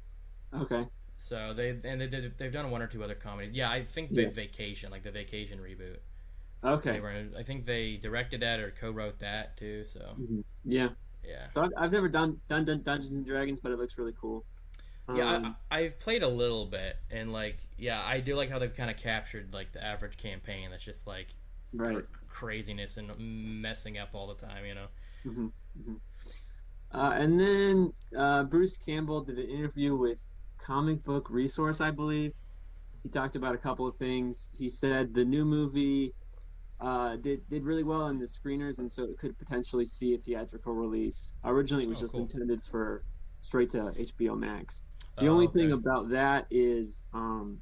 Okay. 0.55 0.87
So 1.15 1.53
they 1.53 1.71
and 1.71 2.01
they, 2.01 2.07
did- 2.07 2.39
they've 2.39 2.53
done 2.53 2.71
one 2.71 2.81
or 2.83 2.87
two 2.87 3.03
other 3.03 3.15
comedies. 3.17 3.53
Yeah, 3.53 3.71
I 3.71 3.85
think 3.85 4.15
the 4.15 4.23
Yeah. 4.23 4.31
Vacation, 4.31 4.91
like 4.91 5.03
the 5.03 5.11
Vacation 5.11 5.59
reboot. 5.59 5.99
Okay. 6.65 7.01
Were, 7.01 7.27
I 7.37 7.43
think 7.43 7.67
they 7.67 7.97
directed 7.97 8.41
that 8.43 8.61
or 8.61 8.71
co-wrote 8.71 9.19
that 9.21 9.57
too. 9.57 9.85
So 9.85 10.15
Mhm. 10.19 10.45
Yeah. 10.65 10.91
yeah. 11.25 11.51
So 11.51 11.63
I've, 11.63 11.71
I've 11.77 11.93
never 11.93 12.09
done, 12.09 12.41
done 12.49 12.65
done 12.65 12.83
Dungeons 12.83 13.15
and 13.15 13.27
Dragons, 13.27 13.61
but 13.61 13.73
it 13.73 13.79
looks 13.79 13.99
really 13.99 14.15
cool. 14.21 14.45
Yeah, 15.11 15.25
Um, 15.25 15.57
I, 15.71 15.79
I've 15.79 15.99
played 15.99 16.23
a 16.23 16.29
little 16.29 16.67
bit, 16.67 16.97
and 17.11 17.33
like, 17.33 17.59
yeah, 17.79 18.03
I 18.05 18.21
do 18.21 18.37
like 18.37 18.51
how 18.51 18.59
they've 18.59 18.75
kind 18.75 18.91
of 18.91 18.97
captured 18.97 19.55
like 19.55 19.73
the 19.73 19.83
average 19.83 20.17
campaign 20.19 20.71
that's 20.71 20.85
just 20.85 21.07
like 21.07 21.35
right. 21.73 22.05
cr- 22.13 22.27
craziness 22.29 22.97
and 22.99 23.13
messing 23.19 23.99
up 23.99 24.11
all 24.15 24.27
the 24.27 24.35
time, 24.35 24.67
you 24.67 24.75
know. 24.75 24.89
hmm 25.25 25.49
Uh, 26.93 27.13
and 27.15 27.39
then 27.39 27.93
uh, 28.17 28.45
Bruce 28.45 28.77
Campbell 28.77 29.23
did 29.25 29.39
an 29.39 29.49
interview 29.49 29.97
with 29.97 30.21
Comic 30.59 31.05
Book 31.05 31.29
Resource, 31.31 31.81
I 31.81 31.91
believe. 31.91 32.35
He 33.03 33.11
talked 33.11 33.37
about 33.37 33.55
a 33.55 33.59
couple 33.59 33.87
of 33.87 33.97
things. 33.97 34.51
He 34.55 34.69
said 34.69 35.15
the 35.15 35.25
new 35.25 35.45
movie 35.45 36.15
uh, 36.81 37.17
did 37.17 37.49
did 37.49 37.65
really 37.65 37.85
well 37.85 38.09
in 38.09 38.19
the 38.19 38.27
screeners, 38.27 38.79
and 38.81 38.91
so 38.93 39.05
it 39.05 39.19
could 39.19 39.39
potentially 39.39 39.87
see 39.87 40.15
a 40.15 40.19
theatrical 40.19 40.75
release. 40.75 41.37
Originally, 41.45 41.85
it 41.85 41.89
was 41.89 41.99
Oh, 41.99 42.01
just 42.01 42.19
cool. 42.19 42.19
intended 42.19 42.65
for 42.65 43.05
straight 43.39 43.71
to 43.73 43.93
HBO 43.99 44.37
Max. 44.37 44.85
The 45.21 45.27
Oh, 45.27 45.33
only 45.33 45.47
okay. 45.47 45.61
thing 45.61 45.73
about 45.73 46.09
that 46.11 46.47
is 46.51 47.03
um, 47.13 47.59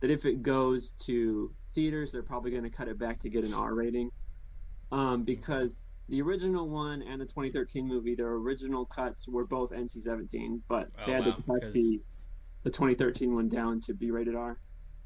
that 0.00 0.10
if 0.10 0.24
it 0.24 0.42
goes 0.42 0.92
to 1.04 1.54
theaters, 1.74 2.12
they're 2.12 2.22
probably 2.22 2.50
going 2.50 2.64
to 2.64 2.70
cut 2.70 2.88
it 2.88 2.98
back 2.98 3.20
to 3.20 3.30
get 3.30 3.44
an 3.44 3.54
R 3.54 3.74
rating. 3.74 4.10
Um, 4.90 5.22
because 5.24 5.84
the 6.08 6.20
original 6.20 6.68
one 6.68 7.02
and 7.02 7.20
the 7.20 7.24
2013 7.26 7.86
movie, 7.86 8.14
their 8.14 8.32
original 8.32 8.84
cuts 8.84 9.28
were 9.28 9.46
both 9.46 9.70
NC-17, 9.70 10.60
but 10.68 10.88
Oh, 10.98 11.06
they 11.06 11.12
had 11.12 11.24
wow, 11.24 11.30
to 11.36 11.42
cut 11.42 11.62
'cause- 11.62 11.72
the 11.72 12.00
the 12.64 12.70
2013 12.70 13.34
one 13.34 13.48
down 13.48 13.80
to 13.80 13.92
be 13.92 14.12
rated 14.12 14.36
R. 14.36 14.56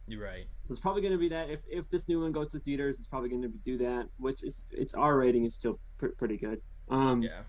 You're 0.07 0.23
right. 0.23 0.47
So 0.65 0.73
it's 0.73 0.81
probably 0.81 1.01
going 1.01 1.13
to 1.13 1.19
be 1.19 1.29
that. 1.31 1.49
If 1.49 1.65
if 1.71 1.89
this 1.89 2.07
new 2.07 2.21
one 2.21 2.31
goes 2.31 2.49
to 2.49 2.61
theaters, 2.61 2.99
it's 2.99 3.09
probably 3.09 3.31
going 3.31 3.43
to 3.43 3.49
do 3.49 3.79
that. 3.79 4.09
Which 4.19 4.43
is 4.45 4.67
its 4.71 4.93
R 4.95 5.17
rating 5.19 5.45
is 5.47 5.55
still 5.55 5.81
pr- 5.99 6.09
pretty 6.19 6.37
good. 6.37 6.61
Um, 6.91 7.23
Yeah. 7.23 7.45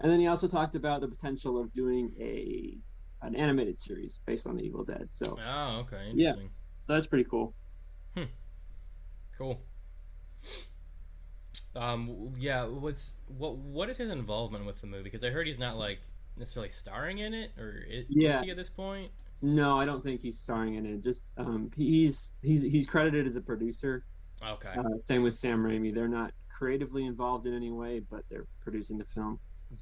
And 0.00 0.10
then 0.10 0.20
he 0.20 0.26
also 0.26 0.46
talked 0.48 0.74
about 0.76 1.00
the 1.00 1.08
potential 1.08 1.58
of 1.60 1.72
doing 1.72 2.12
a 2.20 2.76
an 3.22 3.34
animated 3.34 3.80
series 3.80 4.20
based 4.26 4.46
on 4.46 4.56
the 4.56 4.62
Evil 4.62 4.84
Dead. 4.84 5.08
So 5.10 5.38
Oh, 5.44 5.78
okay. 5.86 6.10
Yeah. 6.14 6.34
So 6.80 6.92
that's 6.94 7.06
pretty 7.06 7.24
cool. 7.24 7.54
Cool. 9.38 9.60
Um. 11.74 12.32
Yeah. 12.38 12.64
What's 12.64 13.16
what? 13.26 13.58
What 13.58 13.90
is 13.90 13.98
his 13.98 14.10
involvement 14.10 14.64
with 14.64 14.80
the 14.80 14.86
movie? 14.86 15.02
Because 15.02 15.22
I 15.22 15.28
heard 15.30 15.46
he's 15.46 15.58
not 15.58 15.76
like 15.76 16.00
necessarily 16.38 16.70
starring 16.70 17.18
in 17.18 17.34
it, 17.34 17.50
or 17.58 17.84
is, 17.86 18.06
Yeah. 18.08 18.40
at 18.48 18.56
this 18.56 18.70
point? 18.70 19.10
No, 19.42 19.78
I 19.78 19.84
don't 19.84 20.02
think 20.02 20.22
he's 20.22 20.38
starring 20.38 20.76
in 20.76 20.86
it. 20.86 21.02
Just 21.02 21.24
um, 21.36 21.70
he's 21.76 22.32
he's 22.42 22.62
he's 22.62 22.86
credited 22.86 23.26
as 23.26 23.36
a 23.36 23.42
producer. 23.42 24.04
Okay. 24.46 24.72
Uh, 24.74 24.96
same 24.96 25.22
with 25.22 25.34
Sam 25.34 25.62
Raimi. 25.62 25.94
They're 25.94 26.08
not 26.08 26.32
creatively 26.48 27.04
involved 27.04 27.44
in 27.44 27.52
any 27.54 27.70
way, 27.70 28.00
but 28.10 28.22
they're 28.30 28.46
producing 28.62 28.96
the 28.96 29.04
film. 29.04 29.38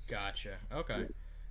Gotcha. 0.08 0.56
Okay. 0.72 1.00
Yeah. 1.00 1.06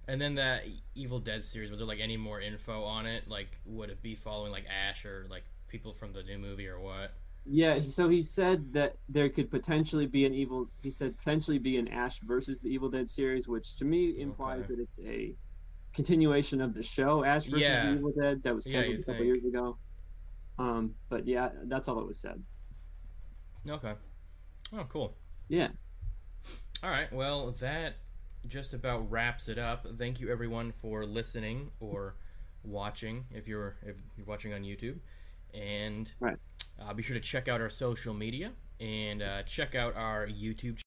And 0.08 0.20
then 0.20 0.36
that 0.36 0.64
Evil 0.96 1.20
Dead 1.20 1.46
series, 1.46 1.70
was 1.70 1.80
there 1.80 1.88
like 1.88 2.00
any 2.02 2.18
more 2.18 2.42
info 2.42 2.84
on 2.84 3.06
it? 3.06 3.28
Like, 3.28 3.58
would 3.66 3.90
it 3.90 4.02
be 4.02 4.16
following 4.16 4.52
like 4.52 4.66
Ash 4.68 5.06
or 5.06 5.28
like 5.30 5.44
people 5.70 5.94
from 5.94 6.12
the 6.14 6.24
new 6.24 6.38
movie 6.38 6.68
or 6.68 6.80
what? 6.80 7.14
Yeah, 7.46 7.82
so 7.82 8.08
he 8.10 8.22
said 8.24 8.72
that 8.74 8.96
there 9.10 9.28
could 9.30 9.52
potentially 9.52 10.06
be 10.06 10.26
an 10.26 10.34
evil. 10.34 10.70
He 10.82 10.90
said 10.92 11.18
potentially 11.18 11.58
be 11.58 11.78
an 11.78 11.88
Ash 11.90 12.20
versus 12.20 12.60
the 12.60 12.70
Evil 12.74 12.90
Dead 12.90 13.10
series, 13.10 13.48
which 13.50 13.76
to 13.78 13.86
me 13.86 14.20
implies 14.20 14.64
Okay. 14.66 14.76
that 14.76 14.82
it's 14.82 15.00
a 15.00 15.36
continuation 15.94 16.62
of 16.62 16.74
the 16.74 16.84
show 16.84 17.24
Ash 17.26 17.46
versus 17.46 17.62
Yeah. 17.62 17.86
the 17.92 17.98
Evil 17.98 18.14
Dead 18.18 18.44
that 18.44 18.56
was 18.56 18.66
canceled 18.66 18.88
you'd 18.94 19.02
a 19.02 19.04
couple 19.04 19.26
think. 19.26 19.26
years 19.26 19.46
ago. 19.46 19.78
Um, 20.58 20.96
but 21.10 21.28
yeah, 21.28 21.50
that's 21.66 21.88
all 21.88 21.96
that 21.96 22.06
was 22.06 22.18
said. 22.18 22.42
Okay. 23.70 23.94
Oh, 24.74 24.86
cool. 24.90 25.16
Yeah. 25.50 25.70
All 26.84 26.90
right. 26.90 27.12
Well, 27.12 27.52
that 27.60 27.96
just 28.48 28.74
about 28.74 29.10
wraps 29.10 29.48
it 29.48 29.58
up. 29.58 29.88
Thank 29.98 30.20
you 30.20 30.32
everyone 30.32 30.72
for 30.72 31.06
listening 31.06 31.72
or 31.80 32.16
watching 32.64 33.26
if 33.32 33.48
you're 33.48 33.76
if 33.84 33.96
you're 34.18 34.26
watching 34.26 34.54
on 34.54 34.62
YouTube. 34.62 34.98
And 35.54 36.12
Right. 36.20 36.38
Uh, 36.82 36.94
be 36.94 37.04
sure 37.04 37.14
to 37.14 37.22
check 37.22 37.48
out 37.48 37.62
our 37.62 37.70
social 37.70 38.14
media 38.14 38.52
and 38.80 39.22
uh, 39.22 39.44
check 39.44 39.76
out 39.76 39.96
our 39.96 40.28
YouTube 40.28 40.80